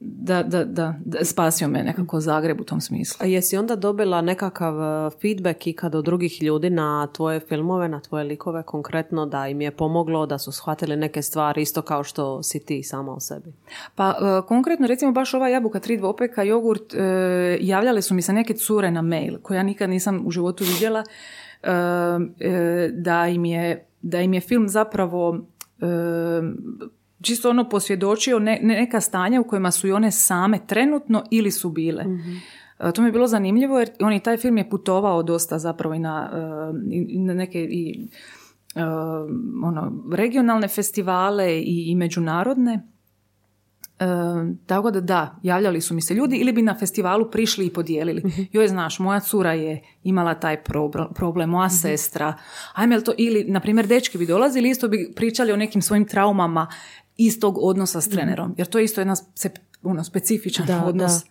[0.00, 3.16] da, da, da, da spasio me nekako Zagreb u tom smislu.
[3.20, 8.00] A jesi onda dobila nekakav e, feedback ikad od drugih ljudi na tvoje filmove, na
[8.00, 12.42] tvoje likove konkretno, da im je pomoglo, da su shvatili neke stvari isto kao što
[12.42, 13.52] si ti sama o sebi?
[13.94, 18.32] Pa e, konkretno recimo baš ova jabuka, tri dvopeka, jogurt, e, javljale su mi se
[18.32, 21.04] neke cure na mail koje ja nikad nisam u životu vidjela
[22.92, 25.40] da im je da im je film zapravo
[27.20, 31.50] čisto ono posvjedočio ne, ne- neka stanja u kojima su i one same trenutno ili
[31.50, 32.04] su bile.
[32.80, 35.94] E, To mi je bilo zanimljivo jer on i taj film je putovao dosta zapravo
[35.94, 36.30] i na,
[36.82, 38.08] e, i- na neke i
[38.74, 38.82] e,
[39.64, 42.82] ono, regionalne festivale i, i međunarodne.
[43.98, 44.04] E,
[44.66, 48.22] tako da da, javljali su mi se ljudi ili bi na festivalu prišli i podijelili.
[48.52, 52.34] Joj, znaš, moja cura je imala taj probl- problem, moja sestra.
[52.74, 56.66] Ajme, to, ili, na primjer, dečki bi dolazili, isto bi pričali o nekim svojim traumama
[57.16, 58.54] iz tog odnosa s trenerom.
[58.58, 59.50] Jer to je isto jedna se,
[59.82, 61.24] ono, specifičan Da, odnos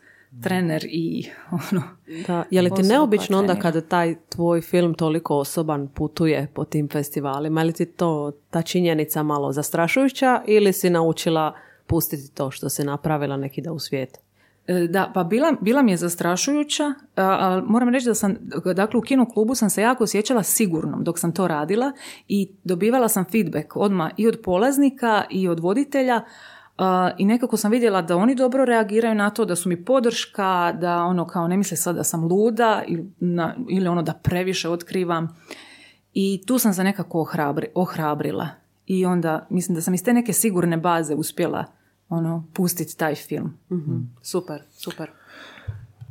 [0.44, 1.84] trener i ono...
[2.28, 6.90] Da, je li ti neobično onda kada taj tvoj film toliko osoban putuje po tim
[6.90, 7.62] festivalima?
[7.62, 11.54] Je li ti to ta činjenica malo zastrašujuća ili si naučila
[11.88, 14.25] pustiti to što si napravila neki da u svijet?
[14.68, 18.36] E, Da, pa bila, bila mi je zastrašujuća, a, a moram reći da sam,
[18.76, 21.91] dakle u kino klubu sam se jako osjećala sigurnom dok sam to radila
[22.28, 26.22] i dobivala sam feedback odmah i od polaznika i od voditelja
[27.18, 30.95] i nekako sam vidjela da oni dobro reagiraju na to, da su mi podrška, da
[30.97, 35.36] ono kao ne misle sad da sam luda ili, na- ili ono da previše otkrivam.
[36.13, 38.47] I tu sam se nekako ohrabri, ohrabrila.
[38.86, 41.66] I onda mislim da sam iz te neke sigurne baze uspjela
[42.10, 43.53] ono pustiti taj film.
[44.22, 45.10] Super, super.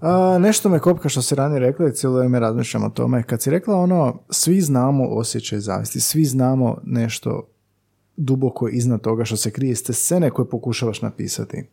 [0.00, 3.22] A, nešto me kopka što si ranije rekla i cijelo vrijeme razmišljam o tome.
[3.22, 7.48] Kad si rekla ono, svi znamo osjećaj zavisti, svi znamo nešto
[8.16, 11.64] duboko iznad toga što se krije iz te scene koje pokušavaš napisati.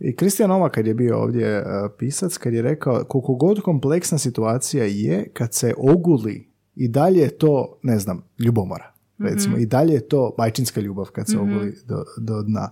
[0.00, 1.64] I Kristijan Nova kad je bio ovdje e,
[1.98, 7.38] pisac, kad je rekao koliko god kompleksna situacija je, kad se oguli i dalje je
[7.38, 8.92] to, ne znam, ljubomora.
[9.18, 12.70] Recimo, i dalje je to majčinska ljubav kad se oguli do, do dna.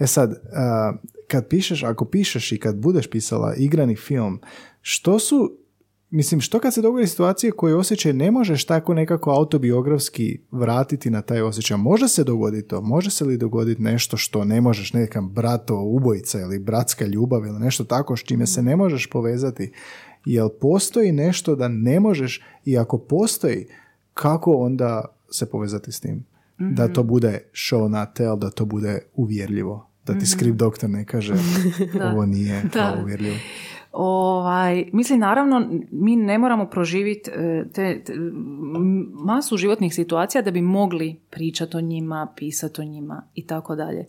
[0.00, 0.34] E sad,
[1.28, 4.40] kad pišeš, ako pišeš i kad budeš pisala igrani film,
[4.80, 5.56] što su
[6.12, 11.22] Mislim, što kad se dogodi situacije koje osjećaj ne možeš tako nekako autobiografski vratiti na
[11.22, 11.76] taj osjećaj?
[11.76, 12.80] Može se dogoditi to?
[12.80, 17.58] Može se li dogoditi nešto što ne možeš, nekakav brato, ubojica ili bratska ljubav ili
[17.60, 19.72] nešto tako s čime se ne možeš povezati?
[20.24, 23.66] Jel postoji nešto da ne možeš i ako postoji,
[24.14, 26.24] kako onda se povezati s tim?
[26.58, 29.89] Da to bude show not tell, da to bude uvjerljivo.
[30.06, 31.34] Da ti script doktor ne kaže
[32.12, 33.36] ovo nije kao uvjerljivo.
[33.92, 38.12] Ovaj, mislim, naravno, mi ne moramo proživjeti e, te, te,
[39.24, 44.06] masu životnih situacija da bi mogli pričati o njima, pisati o njima i tako dalje.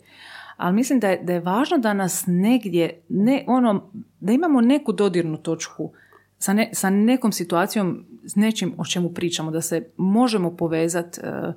[0.56, 3.90] Ali mislim da je, da je važno da nas negdje, ne, ono,
[4.20, 5.90] da imamo neku dodirnu točku
[6.38, 11.52] sa, ne, sa nekom situacijom, s nečim o čemu pričamo, da se možemo povezati e,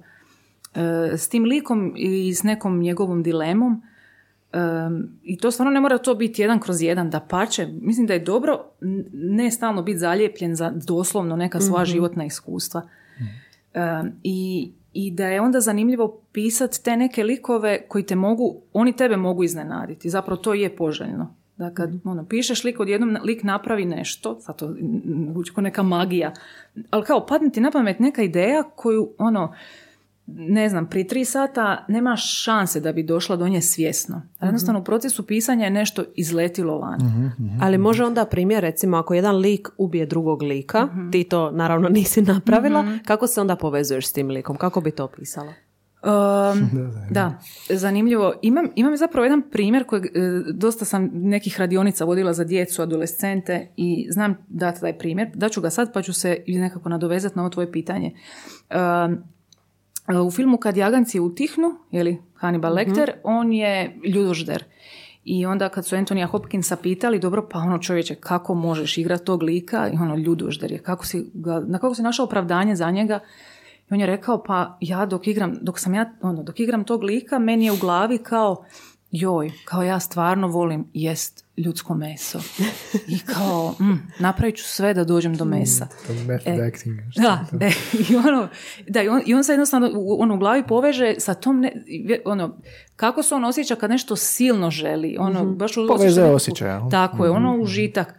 [0.82, 3.82] e, s tim likom i s nekom njegovom dilemom
[5.24, 7.68] i to stvarno ne mora to biti jedan kroz jedan, da pače.
[7.82, 8.60] Mislim da je dobro
[9.14, 11.92] ne stalno biti zalijepljen za doslovno neka svoja mhm.
[11.92, 12.82] životna iskustva.
[14.24, 19.18] i, I da je onda zanimljivo pisati te neke likove koji te mogu, oni tebe
[19.18, 20.10] mogu iznenaditi.
[20.10, 21.36] Zapravo to je poželjno.
[21.58, 24.40] Da kad mm ono, pišeš lik, odjednom lik napravi nešto,
[25.32, 26.34] zvuči kao neka magija,
[26.90, 29.54] ali kao padne ti na pamet neka ideja koju ono,
[30.28, 34.18] ne znam, pri tri sata nema šanse da bi došla do nje svjesno.
[34.18, 37.00] mm Jednostavno u procesu pisanja je nešto izletilo van.
[37.00, 37.58] Mhm, mhm.
[37.62, 41.12] Ali može onda primjer, recimo, ako jedan lik ubije drugog lika, mhm.
[41.12, 44.58] ti to naravno nisi napravila, kako se onda povezuješ s tim likom?
[44.58, 45.54] Kako bi to pisala?
[46.06, 46.70] Um,
[47.18, 48.34] da, zanimljivo.
[48.42, 50.10] Imam, imam zapravo jedan primjer kojeg e,
[50.54, 55.30] dosta sam nekih radionica vodila za djecu, adolescente i znam dati taj primjer.
[55.34, 58.12] Daću ga sad pa ću se nekako nadovezati na ovo tvoje pitanje.
[59.06, 59.24] Um,
[60.28, 62.78] u filmu Kad jaganci utihnu, li Hannibal mhm.
[62.78, 64.64] Lecter, on je ljudožder.
[65.26, 69.44] I onda kad su Antonija Hopkinsa pitali, dobro, pa ono čovječe, kako možeš igrati tog
[69.44, 69.90] lika?
[69.94, 73.20] I ono, ljudožder je, kako si ga, na kako si našao opravdanje za njega?
[73.90, 77.04] I on je rekao, pa ja dok igram, dok sam ja, ono, dok igram tog
[77.04, 78.66] lika, meni je u glavi kao,
[79.12, 82.40] joj, kao ja stvarno volim jest ljudsko meso.
[83.08, 85.88] I kao, mm, napravit ću sve da dođem do mesa.
[86.10, 87.00] Mm, e, acting.
[87.16, 87.72] Da, e,
[88.10, 88.48] i, ono,
[88.88, 91.74] da i, on, i on se jednostavno u, on u glavi poveže sa tom, ne,
[92.26, 92.58] ono,
[92.96, 95.18] kako se on osjeća kad nešto silno želi.
[95.20, 95.58] Ono, mm-hmm.
[95.58, 96.90] baš Poveze osjećaja.
[96.92, 97.64] Tako je, ono mm-hmm.
[97.64, 98.14] užitak.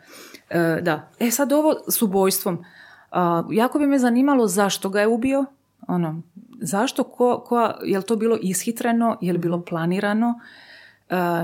[0.50, 1.10] E, da.
[1.20, 2.64] E sad ovo s ubojstvom.
[3.52, 5.44] jako bi me zanimalo zašto ga je ubio.
[5.88, 6.22] Ono,
[6.60, 10.40] zašto, ko, ko, je li to bilo ishitreno, je li bilo planirano,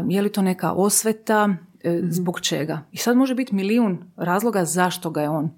[0.08, 1.71] je li to neka osveta, mhm.
[2.08, 2.82] Zbog čega.
[2.92, 5.50] I sad može biti milijun razloga zašto ga je on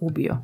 [0.00, 0.36] ubio.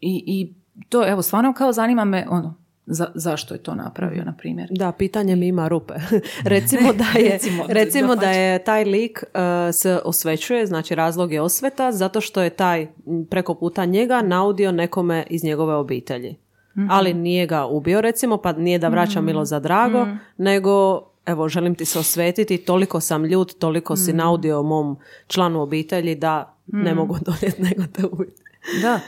[0.00, 0.54] i, I
[0.88, 2.54] to, evo, stvarno kao zanima me, ono,
[2.86, 4.68] za, zašto je to napravio, na primjer.
[4.70, 5.94] Da, pitanje mi ima rupe.
[6.54, 9.40] recimo da je, recimo, recimo da je taj lik uh,
[9.74, 12.86] se osvećuje, znači razlog je osveta, zato što je taj
[13.30, 16.36] preko puta njega naudio nekome iz njegove obitelji.
[16.76, 16.86] Mhm.
[16.90, 20.16] Ali nije ga ubio recimo, pa nije da vraća mm milo za drago, mhm.
[20.36, 24.96] nego evo želim ti se osvetiti, toliko sam ljud, toliko si naudio mom
[25.26, 28.42] članu obitelji da ne mogu donijeti nego te ubiti.
[28.82, 29.00] Da,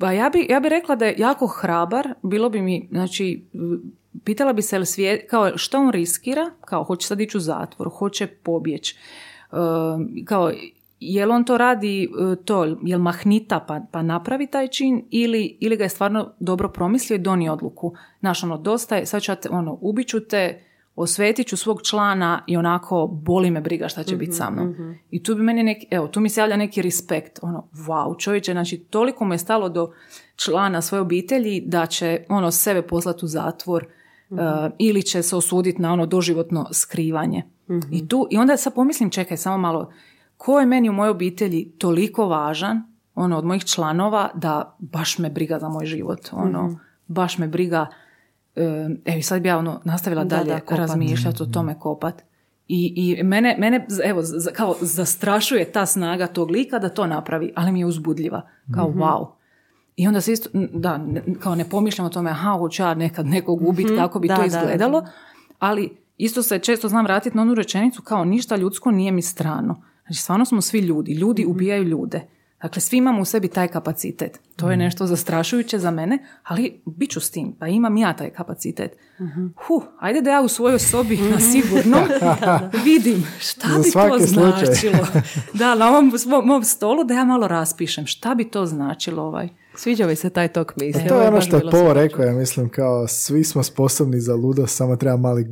[0.00, 3.44] pa ja bi, ja bi rekla da je jako hrabar, bilo bi mi, znači,
[4.24, 8.26] pitala bi se svijet, kao što on riskira, kao hoće sad ići u zatvor, hoće
[8.26, 8.98] pobjeći,
[10.24, 10.52] kao
[11.00, 15.76] jel on to radi e, to, jel mahnita pa, pa napravi taj čin ili, ili
[15.76, 17.94] ga je stvarno dobro promislio i donio odluku.
[18.20, 20.65] Znaš, ono, dosta je, sad ću te, ono, ubiću te,
[20.96, 24.68] osvetit ću svog člana i onako boli me briga šta će biti sa mnom.
[24.68, 24.92] Mhm, mhm.
[25.10, 28.52] I tu bi meni neki, evo, tu mi se javlja neki respekt, ono, wow, čovječe,
[28.52, 29.92] znači toliko mu je stalo do
[30.36, 33.86] člana svoje obitelji da će ono sebe poslati u zatvor
[34.30, 34.38] uh,
[34.78, 37.42] ili će se osuditi na ono doživotno skrivanje.
[37.90, 39.92] I tu, i onda sad pomislim, čekaj, samo malo,
[40.36, 42.82] ko je meni u mojoj obitelji toliko važan,
[43.14, 47.86] ono, od mojih članova, da baš me briga za moj život, ono, baš me briga
[49.04, 52.22] evo sad bi ja ono nastavila da, dalje razmišljati o tome kopat.
[52.68, 57.72] I, i mene, mene evo, kao zastrašuje ta snaga tog lika da to napravi, ali
[57.72, 58.48] mi je uzbudljiva.
[58.74, 59.26] Kao mm wow.
[59.96, 61.00] I onda se isto, da,
[61.40, 64.44] kao ne pomišljam o tome, aha, hoću ja nekad nekog ubiti, mm kako bi to
[64.44, 65.06] izgledalo.
[65.58, 69.82] ali isto se često znam vratiti na onu rečenicu kao ništa ljudsko nije mi strano.
[70.06, 71.12] Znači, stvarno smo svi ljudi.
[71.12, 72.20] Ljudi mm ubijaju ljude.
[72.62, 74.40] Dakle, svi imamo u sebi taj kapacitet.
[74.56, 74.84] To je mhm.
[74.84, 78.96] nešto zastrašujuće za mene, ali bit ću s tim, pa imam ja taj kapacitet.
[79.18, 79.26] uh
[79.66, 81.98] Huh, ajde da ja u svojoj sobi na sigurno
[82.84, 85.06] vidim šta bi to značilo.
[85.58, 86.12] da, na ovom
[86.44, 89.48] mom stolu da ja malo raspišem šta bi to značilo ovaj.
[89.76, 91.02] Sviđa mi se taj tok misli.
[91.02, 94.34] E, to je ono što je Po rekao, ja mislim, kao svi smo sposobni za
[94.34, 95.46] ludo, samo treba mali,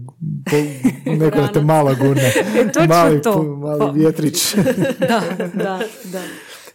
[1.06, 2.32] neko te malo gurne.
[2.80, 3.42] E, mali, to.
[3.42, 4.54] mali vjetrić.
[4.98, 5.22] da,
[5.54, 6.22] da, da.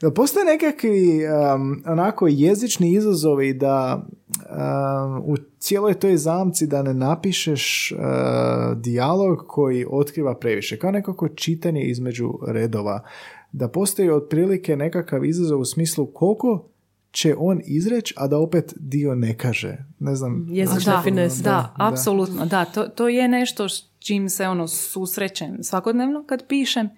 [0.01, 6.93] Jel postoje nekakvi um, onako jezični izazovi da um, u cijeloj toj zamci da ne
[6.93, 7.99] napišeš uh,
[8.77, 13.03] dijalog koji otkriva previše, kao nekako čitanje između redova.
[13.51, 16.65] Da postoji otprilike nekakav izazov u smislu koliko
[17.11, 19.77] će on izreći, a da opet dio ne kaže.
[19.99, 20.47] Ne znam.
[20.49, 21.43] Jezična Da, finesa.
[21.43, 22.65] da, apsolutno, da.
[22.65, 26.89] To, to je nešto s čim se ono susrećem svakodnevno kad pišem.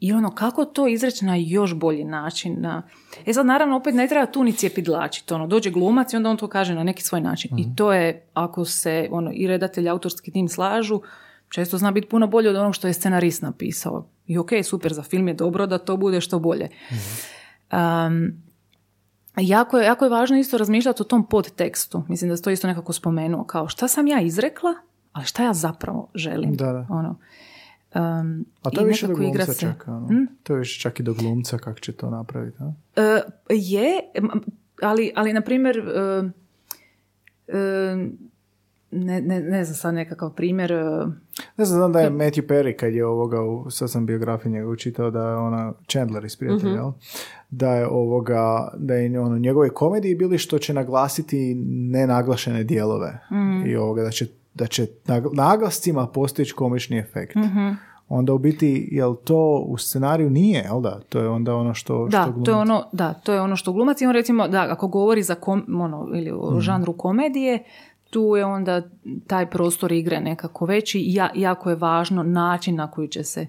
[0.00, 2.56] I ono, kako to izreći na još bolji način?
[2.60, 2.82] Na...
[3.26, 5.34] E sad, naravno, opet ne treba tu ni cijepidlačiti.
[5.34, 7.58] Ono, dođe glumac i onda on to kaže na neki svoj način.
[7.58, 11.00] I to je, ako se ono, i redatelj, autorski tim slažu,
[11.48, 14.06] često zna biti puno bolje od onog što je scenarist napisao.
[14.26, 16.68] I ok, super, za film je dobro da to bude što bolje.
[17.72, 18.42] Um,
[19.36, 22.02] jako, je, jako je važno isto razmišljati o tom podtekstu.
[22.08, 23.44] Mislim da se to isto nekako spomenuo.
[23.44, 24.74] Kao šta sam ja izrekla,
[25.12, 26.54] ali šta ja zapravo želim.
[26.54, 26.86] Da, da.
[26.90, 27.18] Ono,
[27.94, 29.60] um, A to je više do glumca se.
[29.60, 29.84] čak.
[29.88, 30.06] Ono.
[30.06, 30.24] Hm?
[30.42, 32.58] To je više čak i do glumca kako će to napraviti.
[32.60, 32.72] A?
[32.96, 34.00] E, je,
[34.82, 36.30] ali, ali na primjer, e,
[38.90, 40.72] ne, ne, ne znam sad nekakav primjer,
[41.56, 44.68] Ne znam, znam da je Matthew Perry kad je ovoga, u, sad sam biografiju njega
[44.68, 46.92] učitao da je ona Chandler iz Prijatelja, jel?
[47.50, 53.18] da je ovoga, da je ono, njegove komediji bili što će naglasiti nenaglašene dijelove
[53.66, 54.26] i ovoga, da će,
[54.58, 57.36] da će nag- naglascima postići komični efekt.
[58.08, 61.00] Onda u biti, jel to u scenariju nije, jel da?
[61.00, 63.56] To je onda ono što, da, što to je glumac- ono, da, to je ono
[63.56, 67.62] što glumac i on recimo, da, ako govori za kom, ono, ili o žanru komedije,
[68.10, 68.82] tu je onda
[69.26, 73.46] taj prostor igre nekako veći i ja, jako je važno način na koji će se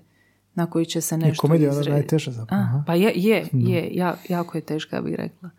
[0.55, 1.93] na koji će se nešto komedija je ona izrediti.
[1.93, 5.49] najteža zapravo, A, pa je, je, je, ja, jako je teška, ja bih rekla.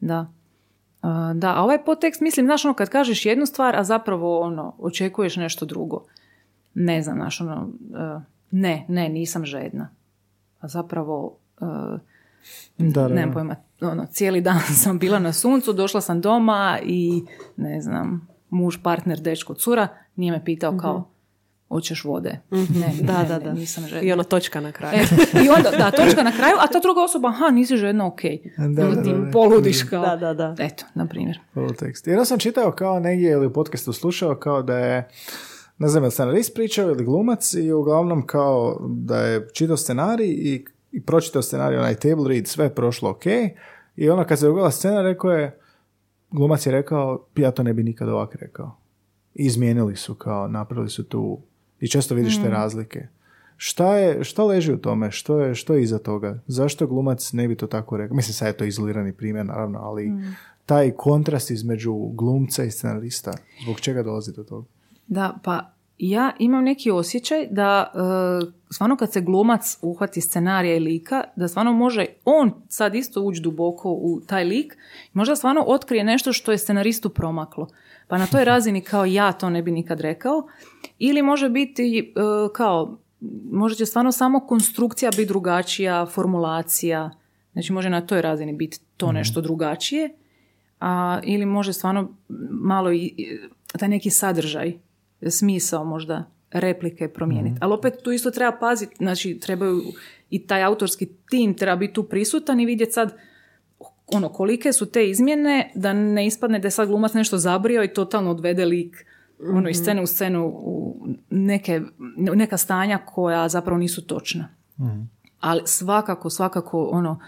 [0.00, 0.26] Da.
[1.34, 5.36] Da, a ovaj podtekst, mislim, znaš, ono, kad kažeš jednu stvar, a zapravo, ono, očekuješ
[5.36, 6.04] nešto drugo.
[6.74, 9.88] Ne znam, znaš, ono, e, ne, ne, nisam žedna.
[10.60, 11.64] A zapravo, e,
[12.78, 17.22] Da, da, nemam pojma, ono, cijeli dan sam bila na suncu, došla sam doma i,
[17.56, 21.08] ne znam, muž, partner, dečko, cura, nije me pitao kao,
[21.72, 22.40] hoćeš vode?
[22.50, 23.06] Ne, Mhm.
[23.06, 23.52] Da, ne, da, ne, da.
[23.52, 24.02] nisam žedna.
[24.08, 24.98] I ono točka na kraju.
[25.34, 28.20] E, I onda, da, točka na kraju, a ta druga osoba, aha, nisi žedna, ok.
[28.58, 29.30] Da, da, ti da, da.
[29.30, 30.02] poludiš kao.
[30.02, 30.64] Da, da, da.
[30.64, 31.38] Eto, na primjer.
[31.78, 32.06] Tekst.
[32.06, 35.08] Jedno sam čitao kao negdje ili u podcastu slušao kao da je
[35.78, 41.02] ne znam scenarist pričao ili glumac i uglavnom kao da je čitao scenarij i, i
[41.02, 43.22] pročitao scenarij, onaj table read, sve je prošlo ok
[43.96, 45.58] i ono kad se dogodila scena rekao je
[46.30, 48.76] glumac je rekao ja to ne bi nikad ovak rekao.
[49.34, 51.38] I izmijenili su kao, napravili su tu
[51.82, 53.06] i često vidiš te razlike.
[53.56, 55.10] Šta, je, šta leži u tome?
[55.10, 56.38] Što je, što je iza toga?
[56.46, 58.16] Zašto glumac ne bi to tako rekao?
[58.16, 60.12] Mislim, sad je to izolirani primjer, naravno, ali
[60.66, 64.66] taj kontrast između glumca i scenarista, zbog čega dolazi do toga?
[65.06, 67.98] Da, pa ja imam neki osjećaj da e,
[68.70, 73.40] stvarno kad se glumac uhvati scenarija i lika, da stvarno može on sad isto ući
[73.40, 74.76] duboko u taj lik,
[75.12, 77.68] možda stvarno otkrije nešto što je scenaristu promaklo.
[78.08, 80.46] Pa na toj razini kao ja to ne bi nikad rekao.
[80.98, 82.20] Ili može biti e,
[82.54, 82.98] kao,
[83.50, 87.10] možda će stvarno samo konstrukcija biti drugačija, formulacija,
[87.52, 90.10] znači može na toj razini biti to nešto drugačije,
[90.80, 92.16] a, ili može stvarno
[92.50, 93.38] malo i, i
[93.78, 94.72] taj neki sadržaj,
[95.30, 97.58] smisao možda replike promijeniti.
[97.60, 99.82] Ali opet tu isto treba paziti, znači trebaju
[100.30, 103.16] i taj autorski tim treba biti tu prisutan i vidjeti sad
[104.12, 107.94] ono, kolike su te izmjene da ne ispadne da je sad glumac nešto zabrio i
[107.94, 109.06] totalno odvede lik
[109.48, 111.80] ono, iz scene u scenu u neke,
[112.16, 114.48] neka stanja koja zapravo nisu točna.
[115.40, 117.20] Ali svakako, svakako ono,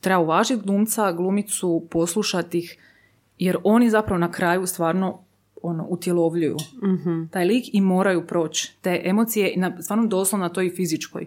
[0.00, 2.78] treba uvažiti glumca, glumicu, poslušati ih,
[3.38, 5.24] jer oni zapravo na kraju stvarno
[5.62, 6.56] ono, utjelovljuju
[7.30, 11.26] taj lik i moraju proći te emocije, na, stvarno doslovno na toj fizičkoj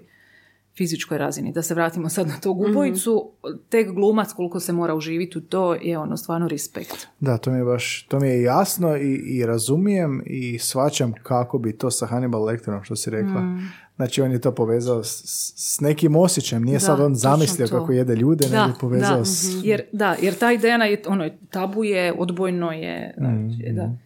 [0.77, 1.51] fizičkoj razini.
[1.51, 3.31] Da se vratimo sad na tog ubojicu,
[3.69, 7.07] tek glumac koliko se mora uživiti u to je ono stvarno respekt.
[7.19, 11.57] Da, to mi je baš, to mi je jasno i, i razumijem i svačam kako
[11.57, 13.59] bi to sa Hannibal Lecterom, što si rekla.
[13.95, 15.23] Znači, on je to povezao s,
[15.55, 17.79] s nekim osjećajem, nije Da, sad on zamislio to.
[17.79, 19.25] kako jede ljude, nego je povezao da.
[19.25, 19.45] s...
[19.63, 24.04] Jer, da, jer ta ideja na, ono, tabu je, odbojno je, znači, da.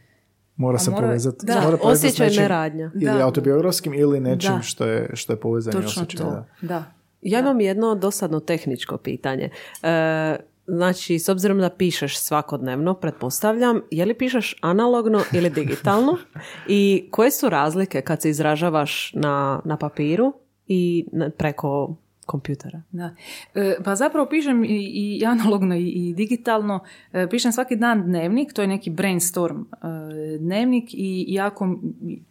[0.60, 1.46] Mora se mora- povezati.
[1.46, 2.92] da, mora povezati s osjećaj nečim neradnja.
[2.96, 3.26] Ili Da.
[3.26, 4.62] autobiografskim ili nečim Da.
[4.62, 6.18] što je, što je povezano Točno osjećaj.
[6.20, 6.32] to.
[6.32, 6.46] Da.
[6.64, 6.84] Da.
[7.22, 9.50] Ja imam jedno dosadno tehničko pitanje.
[9.84, 10.36] E,
[10.68, 16.18] znači, s obzirom da pišeš svakodnevno, pretpostavljam, je li pišeš analogno ili digitalno?
[16.68, 20.34] I koje su razlike kad se izražavaš na, na papiru
[20.68, 21.06] i
[21.38, 21.96] preko
[22.30, 22.82] kompjutera?
[22.92, 23.10] Da.
[23.56, 26.80] E, pa zapravo pišem i, i analogno i, i digitalno.
[27.14, 31.80] E, pišem svaki dan dnevnik, to je neki brainstorm e, dnevnik i jako,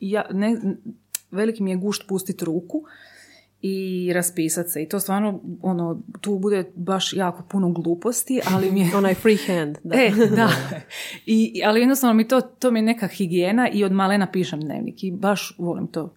[0.01, 0.57] ja, ne,
[1.31, 2.85] veliki mi je gušt pustiti ruku
[3.63, 4.83] i raspisati se.
[4.83, 8.97] I to stvarno, ono, tu bude baš jako puno gluposti, ali mi je...
[8.99, 9.79] Onaj freehand.
[9.85, 9.97] Da.
[9.97, 10.49] E, da.
[11.27, 15.05] I, ali jednostavno mi to, to mi je neka higijena i od malena pišem dnevnik
[15.05, 16.15] i baš volim to.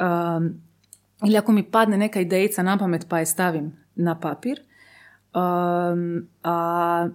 [0.00, 0.65] Um,
[1.24, 4.60] ili ako mi padne neka idejica na pamet pa je stavim na papir.
[5.34, 7.08] Um, a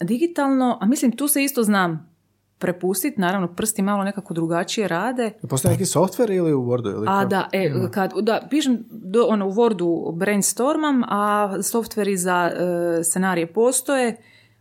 [0.00, 2.12] digitalno, a mislim tu se isto znam
[2.58, 5.30] prepustiti, naravno prsti malo nekako drugačije rade.
[5.48, 6.94] Postoji neki software ili u Wordu?
[6.94, 12.50] Ili a da, e, kad, da, pišem do, ono, u Wordu brainstormam, a softveri za
[12.54, 14.16] e, scenarije postoje.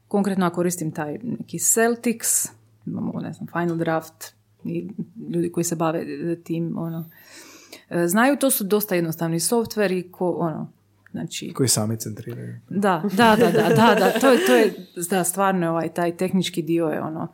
[0.07, 2.27] Konkretno ja koristim taj neki Celtics,
[2.85, 4.33] imamo, ne znam, Final Draft,
[4.63, 4.89] i
[5.29, 6.05] ljudi koji se bave
[6.43, 7.50] tim, ono, e,
[8.05, 10.71] znaju, to su dosta jednostavni softveri, ko, ono,
[11.11, 12.55] Znači, koji sami centriraju.
[12.69, 14.73] Da, da, da, da, da, da, to, je, to je,
[15.09, 17.27] da, stvarno ovaj, taj tehnički dio je ono,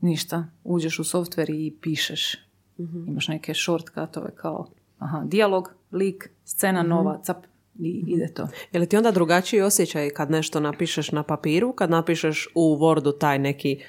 [0.00, 2.36] ništa, uđeš u softver i pišeš.
[2.78, 4.68] mm Imaš neke shortcutove kao
[4.98, 7.36] aha, dijalog, lik, scena mm nova, cap,
[7.78, 8.08] i mhm.
[8.08, 8.48] ide to.
[8.72, 13.18] Je li ti onda drugačiji osjećaj kad nešto napišeš na papiru, kad napišeš u Wordu
[13.18, 13.82] taj neki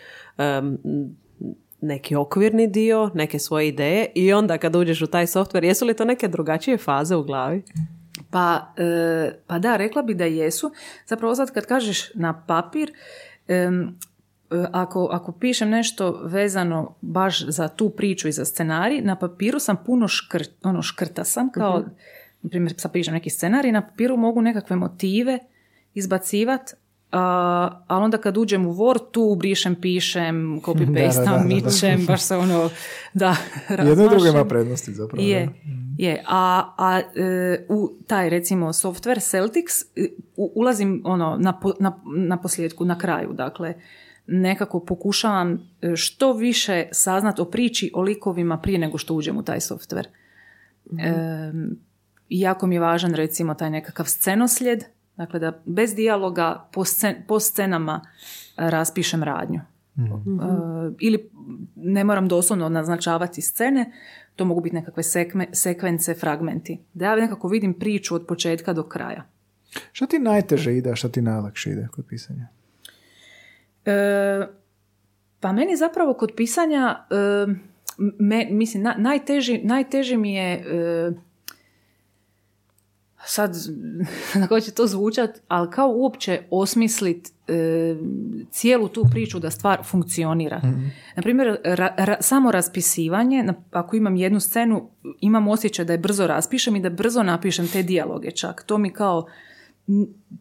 [1.81, 5.93] neki okvirni dio, neke svoje ideje i onda kad uđeš u taj softver, jesu li
[5.93, 7.63] to neke drugačije faze u glavi?
[8.29, 10.71] Pa, e, pa da, rekla bi da jesu.
[11.07, 12.91] Zapravo sad kad kažeš na papir,
[14.51, 19.59] E, ako, ako pišem nešto vezano baš za tu priču i za scenarij, na papiru
[19.59, 21.85] sam puno škrt, ono škrta sam, kao, uh
[22.41, 25.39] na primjer, sad pišem neki scenarij, na papiru mogu nekakve motive
[25.93, 26.73] izbacivati,
[27.87, 32.69] ali onda kad uđem u Word, tu brišem, pišem, copy-paste, mičem, baš se ono,
[33.13, 33.35] da,
[33.69, 35.27] Jedno drugo ima prednosti zapravo.
[35.27, 35.49] Je,
[35.97, 36.23] je.
[36.27, 42.85] A, a e, u taj, recimo, software Celtics e, ulazim ono, na, na, na posljedku,
[42.85, 43.73] na kraju, dakle,
[44.27, 49.43] nekako pokušavam e, što više saznat o priči, o likovima prije nego što uđem u
[49.43, 50.07] taj softver.
[50.91, 51.51] mm E,
[52.29, 54.83] jako mi je važan recimo taj nekakav scenoslijed,
[55.17, 56.83] dakle da bez dijaloga po,
[57.27, 58.01] po scenama
[58.57, 59.61] raspišem radnju.
[59.95, 61.29] mm ili
[61.75, 63.91] ne moram doslovno naznačavati scene,
[64.35, 66.79] to mogu biti nekakve sekme, sekvence, fragmenti.
[66.93, 69.25] Da ja nekako vidim priču od početka do kraja.
[69.91, 72.47] Što ti najteže ide, a što ti najlakše ide kod pisanja?
[73.85, 74.47] E,
[75.39, 77.47] pa meni zapravo kod pisanja, e,
[78.19, 81.11] me, mislim, na, najteži, najteži mi je, e,
[83.25, 83.55] sad
[84.39, 87.95] na koji će to zvučat, ali kao uopće osmislit e,
[88.51, 90.57] cijelu tu priču da stvar funkcionira.
[90.57, 90.91] Mm-hmm.
[91.15, 91.57] Naprimjer,
[92.19, 94.89] samo raspisivanje, ako imam jednu scenu,
[95.21, 98.63] imam osjećaj da je brzo raspišem i da brzo napišem te dijaloge čak.
[98.63, 99.25] To mi kao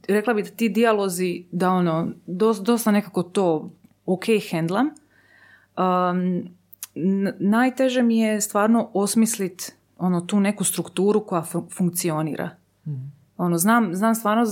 [0.08, 2.08] rekla bi da ti dijalozi, da ono,
[2.62, 3.70] dosta nekako to
[4.06, 4.90] ok hendlam.
[5.76, 6.48] Um,
[7.38, 11.44] najteže mi je stvarno osmislit ono, tu neku strukturu koja
[11.76, 12.50] funkcionira.
[12.86, 14.44] Mm Ono, znam, znam stvarno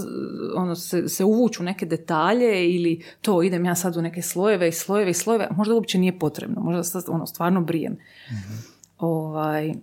[0.57, 4.73] ono, se, se uvuću neke detalje ili to idem ja sad u neke slojeve i
[4.73, 7.93] slojeve i slojeve, možda uopće nije potrebno, možda sad ono, stvarno brijem.
[7.93, 9.75] mm Ovaj,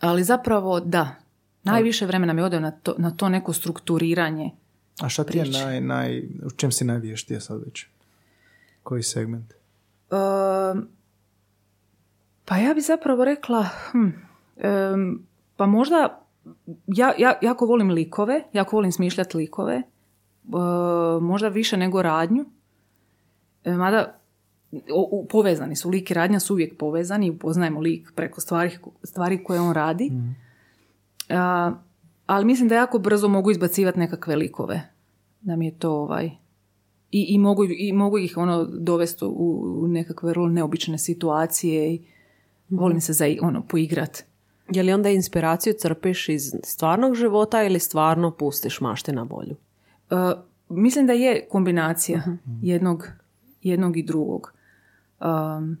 [0.00, 1.22] ali zapravo da,
[1.62, 4.50] Najviše vremena mi ode na to, na to neko strukturiranje.
[5.00, 7.86] A šta ti je naj, naj, u čem si najvještija sad već?
[8.82, 9.52] Koji segment?
[10.10, 10.82] Uh,
[12.44, 14.08] pa ja bi zapravo rekla, hm,
[15.56, 16.21] pa možda,
[16.86, 19.82] ja, ja jako volim likove, jako volim smišljati likove,
[21.20, 22.44] možda više nego radnju,
[23.64, 24.18] e, mada
[24.94, 29.60] o, povezani su, lik i radnja su uvijek povezani, upoznajemo lik preko stvari, stvari koje
[29.60, 30.10] on radi.
[30.10, 30.36] Mm
[32.26, 34.82] ali mislim da jako brzo mogu izbacivati nekakve likove.
[35.40, 36.30] Da mi je to ovaj...
[37.10, 42.00] I, i, mogu, i mogu ih ono dovesti u, u nekakve vrlo neobične situacije i
[42.68, 44.24] volim se za ono poigrat.
[44.74, 49.56] Je li onda inspiraciju crpiš iz stvarnog života ili stvarno pustiš mašte na volju?
[50.10, 50.18] Uh,
[50.68, 52.32] mislim da je kombinacija uh
[52.62, 53.08] jednog,
[53.62, 54.52] jednog i drugog.
[55.20, 55.78] Um,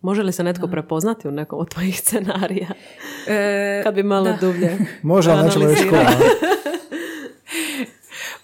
[0.00, 2.68] Može li se netko prepoznati u nekom od tvojih scenarija?
[3.28, 4.36] E, Kad bi malo da.
[4.40, 5.78] dublje Može, ali nećemo još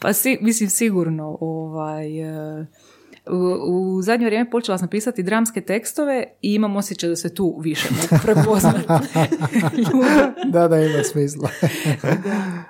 [0.00, 1.38] Pa si, mislim sigurno.
[1.40, 2.66] Ovaj, e,
[3.30, 7.58] u, u zadnje vrijeme počela sam pisati dramske tekstove i imam osjećaj da se tu
[7.60, 8.86] više mogu prepoznati.
[10.52, 11.48] da, da, ima smisla.
[12.02, 12.62] da.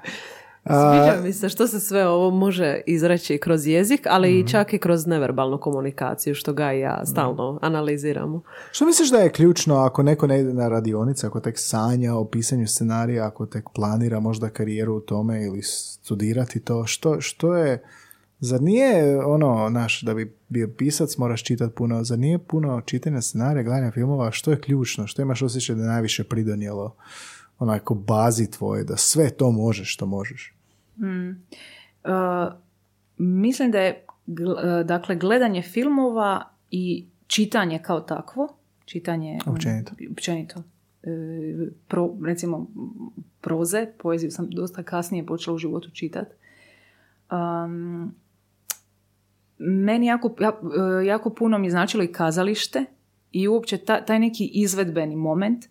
[0.69, 4.49] Sviđa mi se što se sve ovo može izreći kroz jezik, ali i mhm.
[4.49, 8.43] čak i kroz neverbalnu komunikaciju, što ga i ja stalno analiziramo.
[8.73, 12.25] Što misliš da je ključno ako neko ne ide na radionice, ako tek sanja o
[12.25, 17.83] pisanju scenarija, ako tek planira možda karijeru u tome ili studirati to, što, što je...
[18.41, 23.23] Zar nije ono, naš, da bi bio pisac moraš čitati puno, zar nije puno čitanja
[23.23, 26.95] scenarija, gledanja filmova, što je ključno, što imaš osjećaj da je najviše pridonijelo
[27.59, 30.55] onako bazi tvoje, da sve to možeš što možeš?
[30.97, 32.53] Uh,
[33.19, 38.49] mislim da je uh, dakle gledanje filmova i čitanje kao takvo,
[38.85, 39.93] čitanje ono, Općenito.
[40.11, 40.63] općenito,
[41.03, 41.11] e,
[41.89, 42.67] pro, recimo
[43.41, 46.31] proze, poeziju sam dosta kasnije počela u životu čitati.
[47.31, 48.15] Um,
[49.61, 50.61] meni jako, ja-
[51.01, 52.85] e, jako puno mi je značilo i kazalište
[53.33, 55.65] i uopće ta- taj neki izvedbeni moment,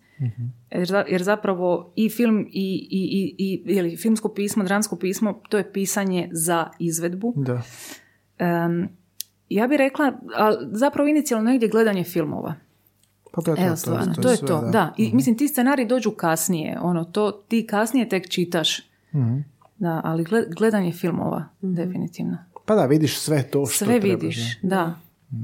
[0.70, 2.48] jer, za- jer zapravo i film i,
[2.90, 7.34] i, i, i jeli, filmsko pismo, dramsko pismo, to je pisanje za izvedbu.
[7.36, 7.62] Da.
[8.38, 8.88] Em,
[9.48, 12.54] ja bih rekla, ali zapravo inicijalno negdje gledanje filmova.
[13.32, 13.62] Pa to je to.
[13.62, 14.94] Evo to, stvarno, to to je sve, to, da.
[14.96, 18.78] I mislim, ti scenariji dođu kasnije, ono, to ti kasnije tek čitaš.
[19.14, 19.38] Mhm.
[19.76, 22.38] Da, ali gled- gledanje filmova, definitivno.
[22.68, 24.68] Pa da, vidiš sve to što Sve vidiš, ne?
[24.68, 24.94] da.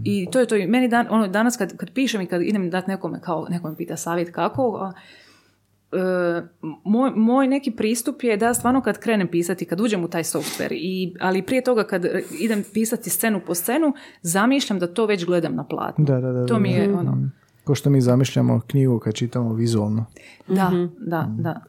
[0.04, 0.56] I to je to.
[0.56, 3.68] I meni dan, ono, danas kad, kad pišem i kad idem dati nekome, kao neko
[3.70, 4.92] me pita savjet kako, a,
[5.92, 6.42] e,
[6.84, 10.72] moj, moj neki pristup je da stvarno kad krenem pisati, kad uđem u taj software,
[10.72, 12.06] i, ali prije toga kad
[12.40, 13.92] idem pisati scenu po scenu,
[14.22, 16.04] zamišljam da to već gledam na platnu.
[16.04, 16.98] Da, da, da, To mi je da.
[16.98, 17.30] ono,
[17.64, 20.06] Ko što mi zamišljamo knjigu kad čitamo vizualno.
[20.48, 21.60] da, da, da.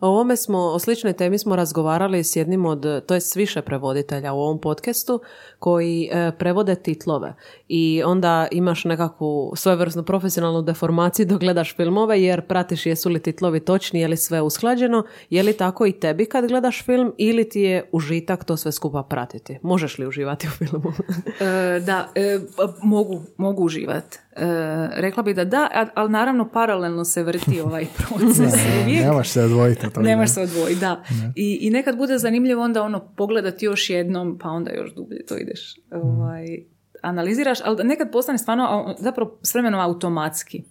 [0.00, 3.62] O ovome smo, o sličnoj temi smo razgovarali s jednim od, to je s više
[3.62, 5.20] prevoditelja u ovom podcastu,
[5.58, 7.34] koji e, prevode titlove.
[7.68, 13.60] I onda imaš nekakvu svojevrsnu profesionalnu deformaciju dok gledaš filmove, jer pratiš jesu li titlovi
[13.60, 17.60] točni, je li sve usklađeno, je li tako i tebi kad gledaš film, ili ti
[17.60, 19.58] je užitak to sve skupa pratiti.
[19.62, 20.92] Možeš li uživati u filmu?
[21.40, 24.18] E, da, e, pa mogu, mogu uživati.
[24.90, 28.54] Rekla bi da da, ali naravno paralelno se vrti ovaj proces
[28.84, 29.04] uvijek.
[29.04, 29.92] Nemaš se odvojiti od.
[30.04, 31.02] Nemaš se odvojiti, da.
[31.36, 35.36] I, I nekad bude zanimljivo onda ono pogledati još jednom, pa onda još dublje to
[35.36, 35.76] ideš.
[35.90, 36.46] Ovaj,
[37.02, 40.62] analiziraš, ali da nekad postane stvarno zapravo s vremenom automatski.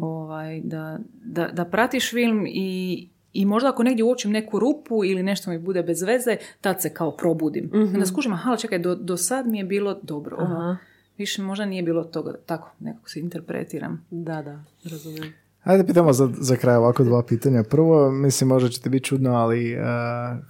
[0.00, 5.22] Ovaj, da, da, da pratiš film i, i možda ako negdje uočim neku rupu ili
[5.22, 7.70] nešto mi bude bez veze, tad se kao probudim.
[7.74, 10.36] Onda skužim, aha, čekaj, do, do sad mi je bilo dobro.
[10.40, 10.76] Ono,
[11.18, 14.06] više možda nije bilo toga, tako, nekako se interpretiram.
[14.10, 15.32] da, da, razumijem.
[15.62, 17.62] Ajde pitamo za, za kraj ovako dva pitanja.
[17.62, 19.80] Prvo, mislim možda će ti biti čudno, ali uh,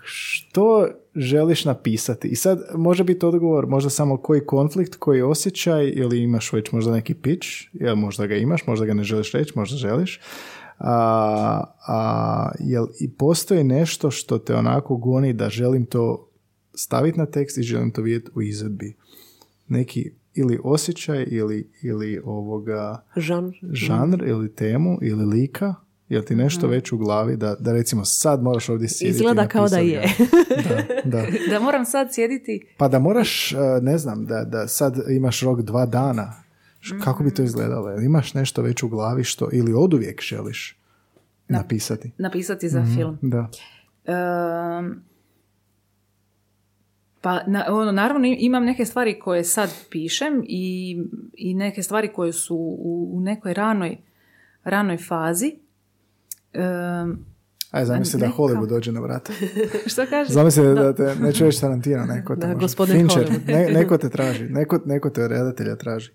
[0.02, 2.28] što želiš napisati?
[2.28, 6.92] I sad može biti odgovor možda samo koji konflikt, koji osjećaj ili imaš već možda
[6.92, 10.20] neki pitch, jel možda ga imaš, možda ga ne želiš reći, možda želiš.
[10.78, 16.28] A, a, jel i postoji nešto što te onako goni da želim to
[16.74, 18.96] staviti na tekst i želim to vidjeti u izvedbi?
[19.68, 23.52] Neki ili osjećaj ili, ili ovoga Žanr.
[23.72, 25.74] žanr ili temu ili lika
[26.08, 29.68] jel ti nešto već u glavi da, da recimo sad moraš ovdje sjediti Izgleda kao
[29.68, 30.02] da je.
[30.64, 31.26] da, da.
[31.50, 35.60] Da moram sad sjediti Pa da moraš, uh, ne znam, da, da sad imaš rok
[35.60, 36.32] dva dana.
[36.80, 37.88] Š- Kako bi to izgledalo?
[37.88, 40.78] Jel imaš nešto već u glavi što ili oduvijek želiš
[41.48, 42.10] napisati?
[42.18, 43.18] napisati za film.
[43.22, 43.48] Da.
[44.04, 44.92] Ehm,
[47.20, 50.96] pa na, ono, naravno im- imam neke stvari koje sad pišem i,
[51.34, 53.96] i neke stvari koje su u, u nekoj ranoj,
[54.64, 55.54] ranoj fazi.
[56.52, 57.10] Ehm,
[57.70, 59.32] Aj, zamisli da Hollywood dođe na vrata.
[59.86, 60.32] što kaže?
[60.32, 62.68] Zamisli da, te, neću reći Tarantino, neko te Da, može.
[62.88, 66.10] Fincher, ne- neko te traži, neko, neko te redatelja traži.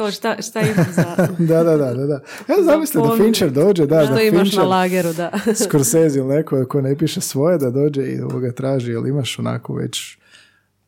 [0.00, 1.28] Kao šta, šta imam za...
[1.38, 2.06] Da, da, da, da.
[2.06, 2.20] da.
[2.48, 3.16] Ja zamisli da.
[3.16, 5.30] Fincher dođe, da, Što da imaš Fincher, na lageru, da.
[5.64, 9.74] Scorsese ili neko ko ne piše svoje da dođe i ovoga traži, jel imaš onako
[9.74, 10.18] već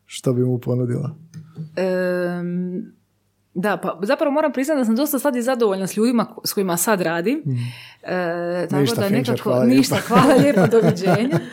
[0.05, 1.15] što bi mu ponudila?
[1.75, 2.79] Ehm,
[3.53, 6.77] da, pa zapravo moram priznati da sam dosta sad i zadovoljna s ljudima s kojima
[6.77, 7.43] sad radim.
[8.03, 10.07] E, tako Ništa, da Fincher, nekako, hvala ništa, lijepa.
[10.07, 11.39] hvala lijepa, doviđenja.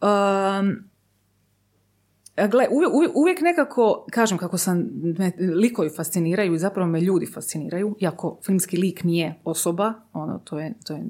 [0.00, 0.87] Um,
[2.46, 4.88] Gle, uvijek, uvijek, nekako, kažem kako sam,
[5.18, 10.58] me likovi fasciniraju i zapravo me ljudi fasciniraju, iako filmski lik nije osoba, ono, to
[10.58, 11.04] je, to je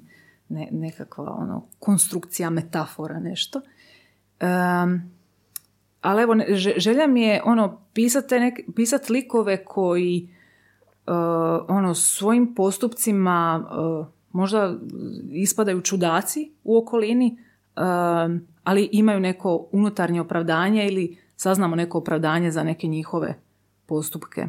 [0.48, 3.60] ne, nekakva ono, konstrukcija, metafora, nešto.
[4.40, 5.02] Um,
[6.00, 6.34] ali evo,
[6.76, 10.28] želja mi je ono, pisati nek, pisat likove koji
[11.06, 11.14] uh,
[11.68, 14.74] ono, svojim postupcima uh, možda
[15.30, 17.38] ispadaju čudaci u okolini,
[18.68, 23.34] ali imaju neko unutarnje opravdanje ili saznamo neko opravdanje za neke njihove
[23.86, 24.46] postupke.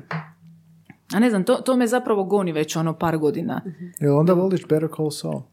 [1.14, 3.62] A ne znam, to, to me zapravo goni već ono par godina.
[4.00, 5.36] Jel onda voliš Better Call Saul?
[5.36, 5.44] Uh,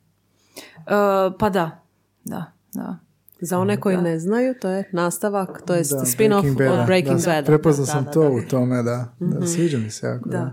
[1.38, 1.84] pa da,
[2.24, 2.98] da, da.
[3.40, 7.20] Za one koji ne znaju, to je nastavak, to je Da, spin-off Breaking od Breaking
[7.20, 7.46] Da, Bad.
[7.46, 8.28] Prepoznao Da, sam da, to da.
[8.28, 9.14] u tome, da.
[9.20, 10.28] da sviđa mi se jako.
[10.28, 10.38] Da.
[10.38, 10.52] Da.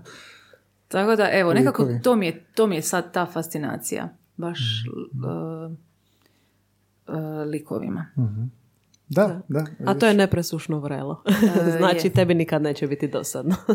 [0.87, 4.09] Tako da, evo, nekako to mi, je, to mi je sad ta fascinacija.
[4.37, 4.59] Baš
[5.13, 5.77] uh,
[7.51, 8.05] likovima.
[9.09, 9.65] Da, da.
[9.85, 11.23] A to je nepresušno vrelo.
[11.77, 13.55] znači, tebi nikad neće biti dosadno.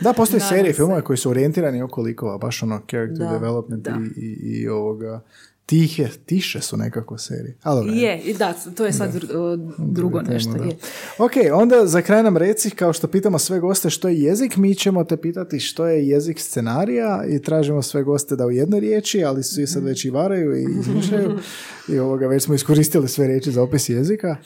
[0.00, 0.76] Da, postoje Nadam serije se.
[0.76, 3.90] filmova koji su orijentirani oko likova, baš ono character Da, development da.
[4.16, 5.20] I, i, i ovoga
[5.66, 7.56] tihe, tiše su nekako serije.
[7.62, 10.52] Ali Je, i da, to je sad dru- drugo nešto.
[10.52, 10.64] da.
[10.64, 10.76] Je.
[11.18, 14.74] Ok, onda za kraj nam reci, kao što pitamo sve goste što je jezik, mi
[14.74, 19.24] ćemo te pitati što je jezik scenarija i tražimo sve goste da u jednoj riječi,
[19.24, 21.38] ali svi sad već i varaju i izmišljaju
[21.92, 24.36] i ovoga, već smo iskoristili sve riječi za opis jezika.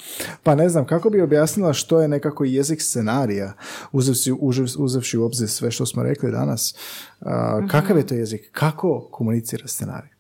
[0.43, 3.53] Pa ne znam, kako bi objasnila što je nekako jezik scenarija,
[3.93, 4.33] uzevši,
[4.79, 6.75] uzevši u obzir sve što smo rekli danas.
[7.21, 8.49] A, Kakav je to jezik?
[8.53, 10.20] Kako komunicira scenarij?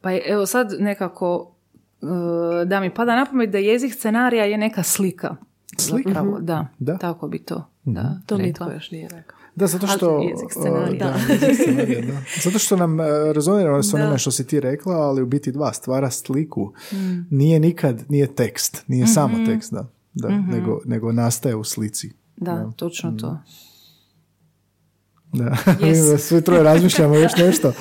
[0.00, 1.54] Pa je, evo sad nekako
[2.00, 2.10] uh,
[2.66, 5.36] da mi pada na pamet da jezik scenarija je neka slika.
[5.78, 6.08] Slika?
[6.08, 6.98] Zapravo, da, Da.
[6.98, 7.70] tako bi to.
[7.84, 9.38] Da, To nitko još nije rekao.
[9.54, 10.20] Da, zato Ali što...
[10.20, 11.06] jezik scenarija.
[11.06, 12.12] o, Da, jezik scenarija, da.
[12.44, 15.72] Zato što nam e, rezonira s onime što si ti rekla, ali u biti dva,
[15.72, 16.72] stvara sliku.
[17.30, 19.86] Nije nikad, nije tekst, nije samo tekst, da.
[20.14, 22.12] da nego, nego nastaje u slici.
[22.36, 23.38] Da, točno to.
[25.32, 25.44] Da.
[25.80, 26.10] Yes.
[26.12, 27.72] Da Svi troje razmišljamo još nešto.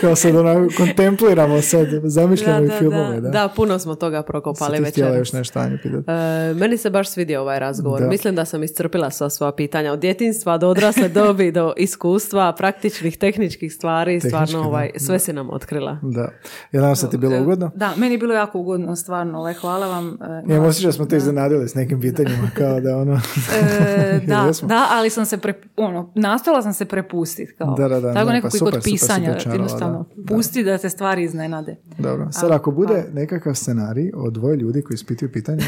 [0.00, 3.20] Kao sad onako kontempliramo sad, zamišljamo i filmove.
[3.20, 4.92] Da, da, puno smo toga prokopali ti već.
[4.92, 6.10] htjela još nešto Anju pitati.
[6.10, 8.00] E, meni se baš svidio ovaj razgovor.
[8.00, 8.08] Da.
[8.08, 13.18] Mislim da sam iscrpila sva svoja pitanja od djetinstva do odrasle dobi, do iskustva, praktičnih,
[13.18, 14.20] tehničkih stvari.
[14.20, 14.68] Stvarno, da.
[14.68, 15.98] ovaj, sve si nam otkrila.
[16.02, 16.28] Da.
[16.72, 17.70] Jel nam se ti bilo ugodno?
[17.74, 19.38] Da, meni je bilo jako ugodno, stvarno.
[19.38, 20.08] Ovaj, hvala vam.
[20.08, 23.20] uh, Ja na- osjećam da smo te iznenadili s nekim pitanjima, kao da ono...
[23.54, 27.54] E, da, da, ali sam se, pre, ono, nastojala sam se prepustiti.
[27.54, 27.74] Kao.
[27.74, 30.34] Da, da, da, Tako ne, nekako pa kod super, super si pisanja, jednostavno, da.
[30.34, 31.76] pusti da te stvari iznenade.
[31.98, 35.64] Dobro, sad ako bude nekakav scenarij od dvoje ljudi koji ispituju pitanja,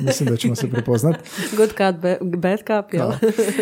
[0.00, 1.18] mislim da ćemo se prepoznati.
[1.56, 3.10] Good cut, ba- bad cup, jel?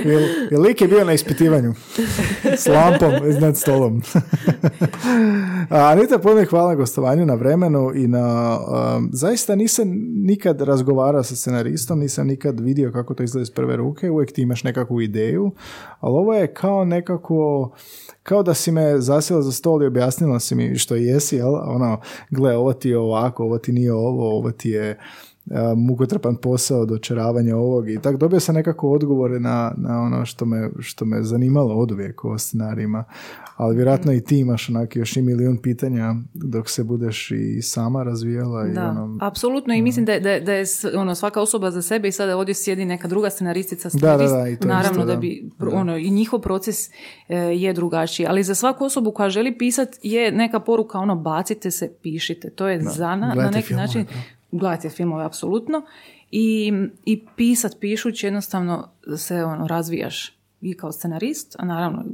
[0.05, 1.75] Jel, jel lik je bio na ispitivanju
[2.63, 4.03] s lampom iznad stolom.
[5.91, 8.59] Anita, puno hvala na gostovanju, na vremenu i na...
[8.97, 13.77] um, zaista nisam nikad razgovarao sa scenaristom, nisam nikad vidio kako to izgleda iz prve
[13.77, 15.53] ruke, uvijek ti imaš nekakvu ideju,
[16.01, 17.71] ali ovo je kao nekako...
[18.23, 21.55] Kao da si me zasjela za stol i objasnila si mi što jesi, jel?
[21.55, 22.01] Ono,
[22.31, 24.99] gle, ovo ti je ovako, ovo ti nije ovo, ovo ti je
[25.51, 30.45] a, mukotrpan posao dočaravanja ovog i tak dobio sam nekako odgovore na, na ono što
[30.45, 33.05] me, što me zanimalo od uvijek o scenarijima,
[33.57, 38.03] ali vjerojatno i ti imaš onak još i milijun pitanja dok se budeš i sama
[38.03, 39.75] razvijala i Da, ono, apsolutno.
[39.75, 40.65] I mislim da je, da da je
[40.97, 44.49] ono, svaka osoba za sebe i sada ovdje sjedi neka druga scenaristica, da, scenarist, da,
[44.49, 45.15] i to naravno isto, da.
[45.15, 45.21] da.
[45.21, 46.91] bi ono, i njihov proces
[47.29, 51.71] e, je drugačiji, ali za svaku osobu koja želi pisat je neka poruka ono bacite
[51.71, 54.07] se, pišite, to je za na, na neki filmove, način
[54.53, 55.83] gledajte filmove apsolutno.
[56.31, 56.73] I,
[57.05, 62.05] i pisat pišući jednostavno se ono razvijaš i kao scenarist, a naravno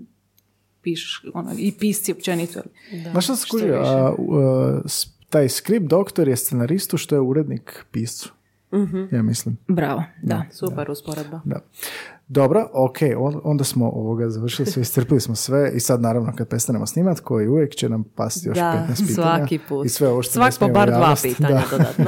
[0.83, 2.61] pišeš ono, i pisci općenito.
[3.05, 3.67] Sam Što skužio?
[3.79, 3.91] više.
[3.91, 8.33] A, u, a, s- taj skript doktor je scenaristu što je urednik piscu.
[9.11, 9.57] Ja mislim.
[9.69, 10.45] Bravo, da.
[10.51, 11.41] Super usporedba.
[11.45, 11.61] Da.
[12.33, 16.49] Dobro, ok, on- onda smo ovoga završili sve, iscrpili smo sve i sad naravno kad
[16.49, 19.37] prestanemo snimat, koji uvijek će nam pasti još Da, 15 pitanja.
[19.37, 19.87] svaki put.
[19.87, 21.63] I sve ovo što Svak po bar dva pitanja Da.
[21.71, 22.05] dodatno.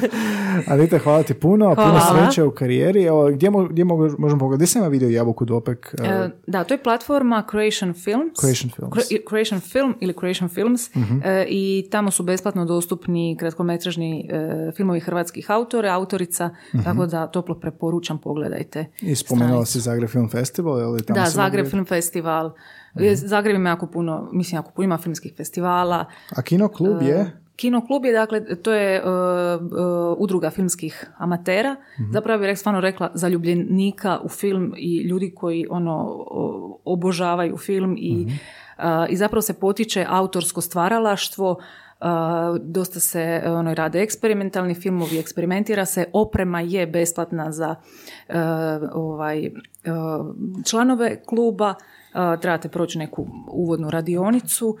[0.66, 2.22] Anita, hvala ti puno, puno Hvala.
[2.24, 3.02] sreće u karijeri.
[3.04, 4.58] Evo, gdje, mo- gdje mogu- možemo pogledati?
[4.58, 5.94] Gdje sam ja vidio Jabuku Dopek?
[5.94, 8.32] E, da, to je platforma Creation Films.
[8.40, 8.90] Creation Films.
[8.90, 8.98] Mhm.
[9.00, 10.80] Cre- Creation Film ili Creation Films
[11.24, 16.84] E, i tamo su besplatno dostupni kratkometražni e, filmovi hrvatskih autora, autorica, Mhm.
[16.84, 18.86] tako da toplo preporučam, pogledajte.
[19.00, 19.14] I
[19.52, 21.66] spomenula si Zagreb Film Festival, je li tamo Da, Zagreb?
[21.66, 22.52] Film Festival.
[23.00, 26.04] E, Zagreb ima jako puno, mislim jako puno, ima filmskih festivala.
[26.36, 27.38] A Kino klub je?
[27.56, 29.02] Kino klub je, dakle, to je e, e,
[30.18, 31.76] udruga filmskih amatera.
[32.12, 36.26] Zapravo bih stvarno rekla zaljubljenika u film i ljudi koji ono
[36.84, 38.26] obožavaju film i,
[38.76, 41.56] a, i zapravo se potiče autorsko stvaralaštvo.
[42.60, 47.74] Dosta se ono, rade eksperimentalni filmovi, eksperimentira se, oprema je besplatna za
[48.28, 48.38] e,
[48.92, 49.50] ovaj, e,
[50.64, 51.74] članove kluba,
[52.12, 54.76] a, trebate proći neku uvodnu radionicu.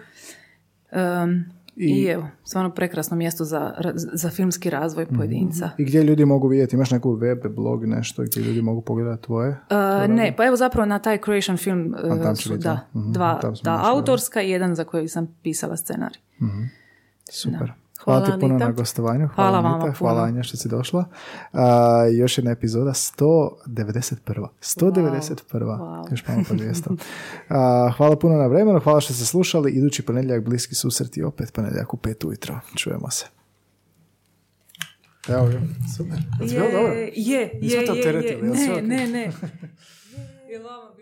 [1.24, 1.44] Um,
[1.76, 5.70] I, evo, stvarno prekrasno mjesto za, za filmski razvoj pojedinca.
[5.78, 6.76] I gdje ljudi mogu vidjeti?
[6.76, 9.50] Imaš neku web, blog, nešto gdje ljudi mogu pogledati tvoje?
[9.50, 13.80] Uh, ne, pa evo zapravo na taj Creation film uh, su da, mhm, dva, da,
[13.84, 16.20] autorska i jedan za koji sam pisala scenarij.
[17.32, 17.72] Super.
[18.04, 18.66] Hvala, Hvala, ti puno Anita.
[18.66, 19.28] na gostovanju.
[19.34, 19.98] Hvala, Hvala vama Anita.
[19.98, 20.22] Hvala.
[20.22, 21.04] Anja što si došla.
[21.52, 24.46] A, još jedna epizoda 191.
[24.60, 26.10] 191.
[26.10, 26.96] Još malo pa 200.
[27.48, 28.80] A, hvala puno na vremenu.
[28.80, 29.72] Hvala što ste slušali.
[29.72, 32.60] Idući ponedjeljak bliski susret i opet ponedjeljak u pet ujutro.
[32.76, 33.26] Čujemo se.
[35.28, 35.60] Evo ga.
[35.96, 36.18] Super.
[36.40, 36.54] Je,
[37.16, 37.80] je, je,
[38.76, 38.82] je.
[38.82, 39.22] ne.
[40.50, 41.01] Je li vama bilo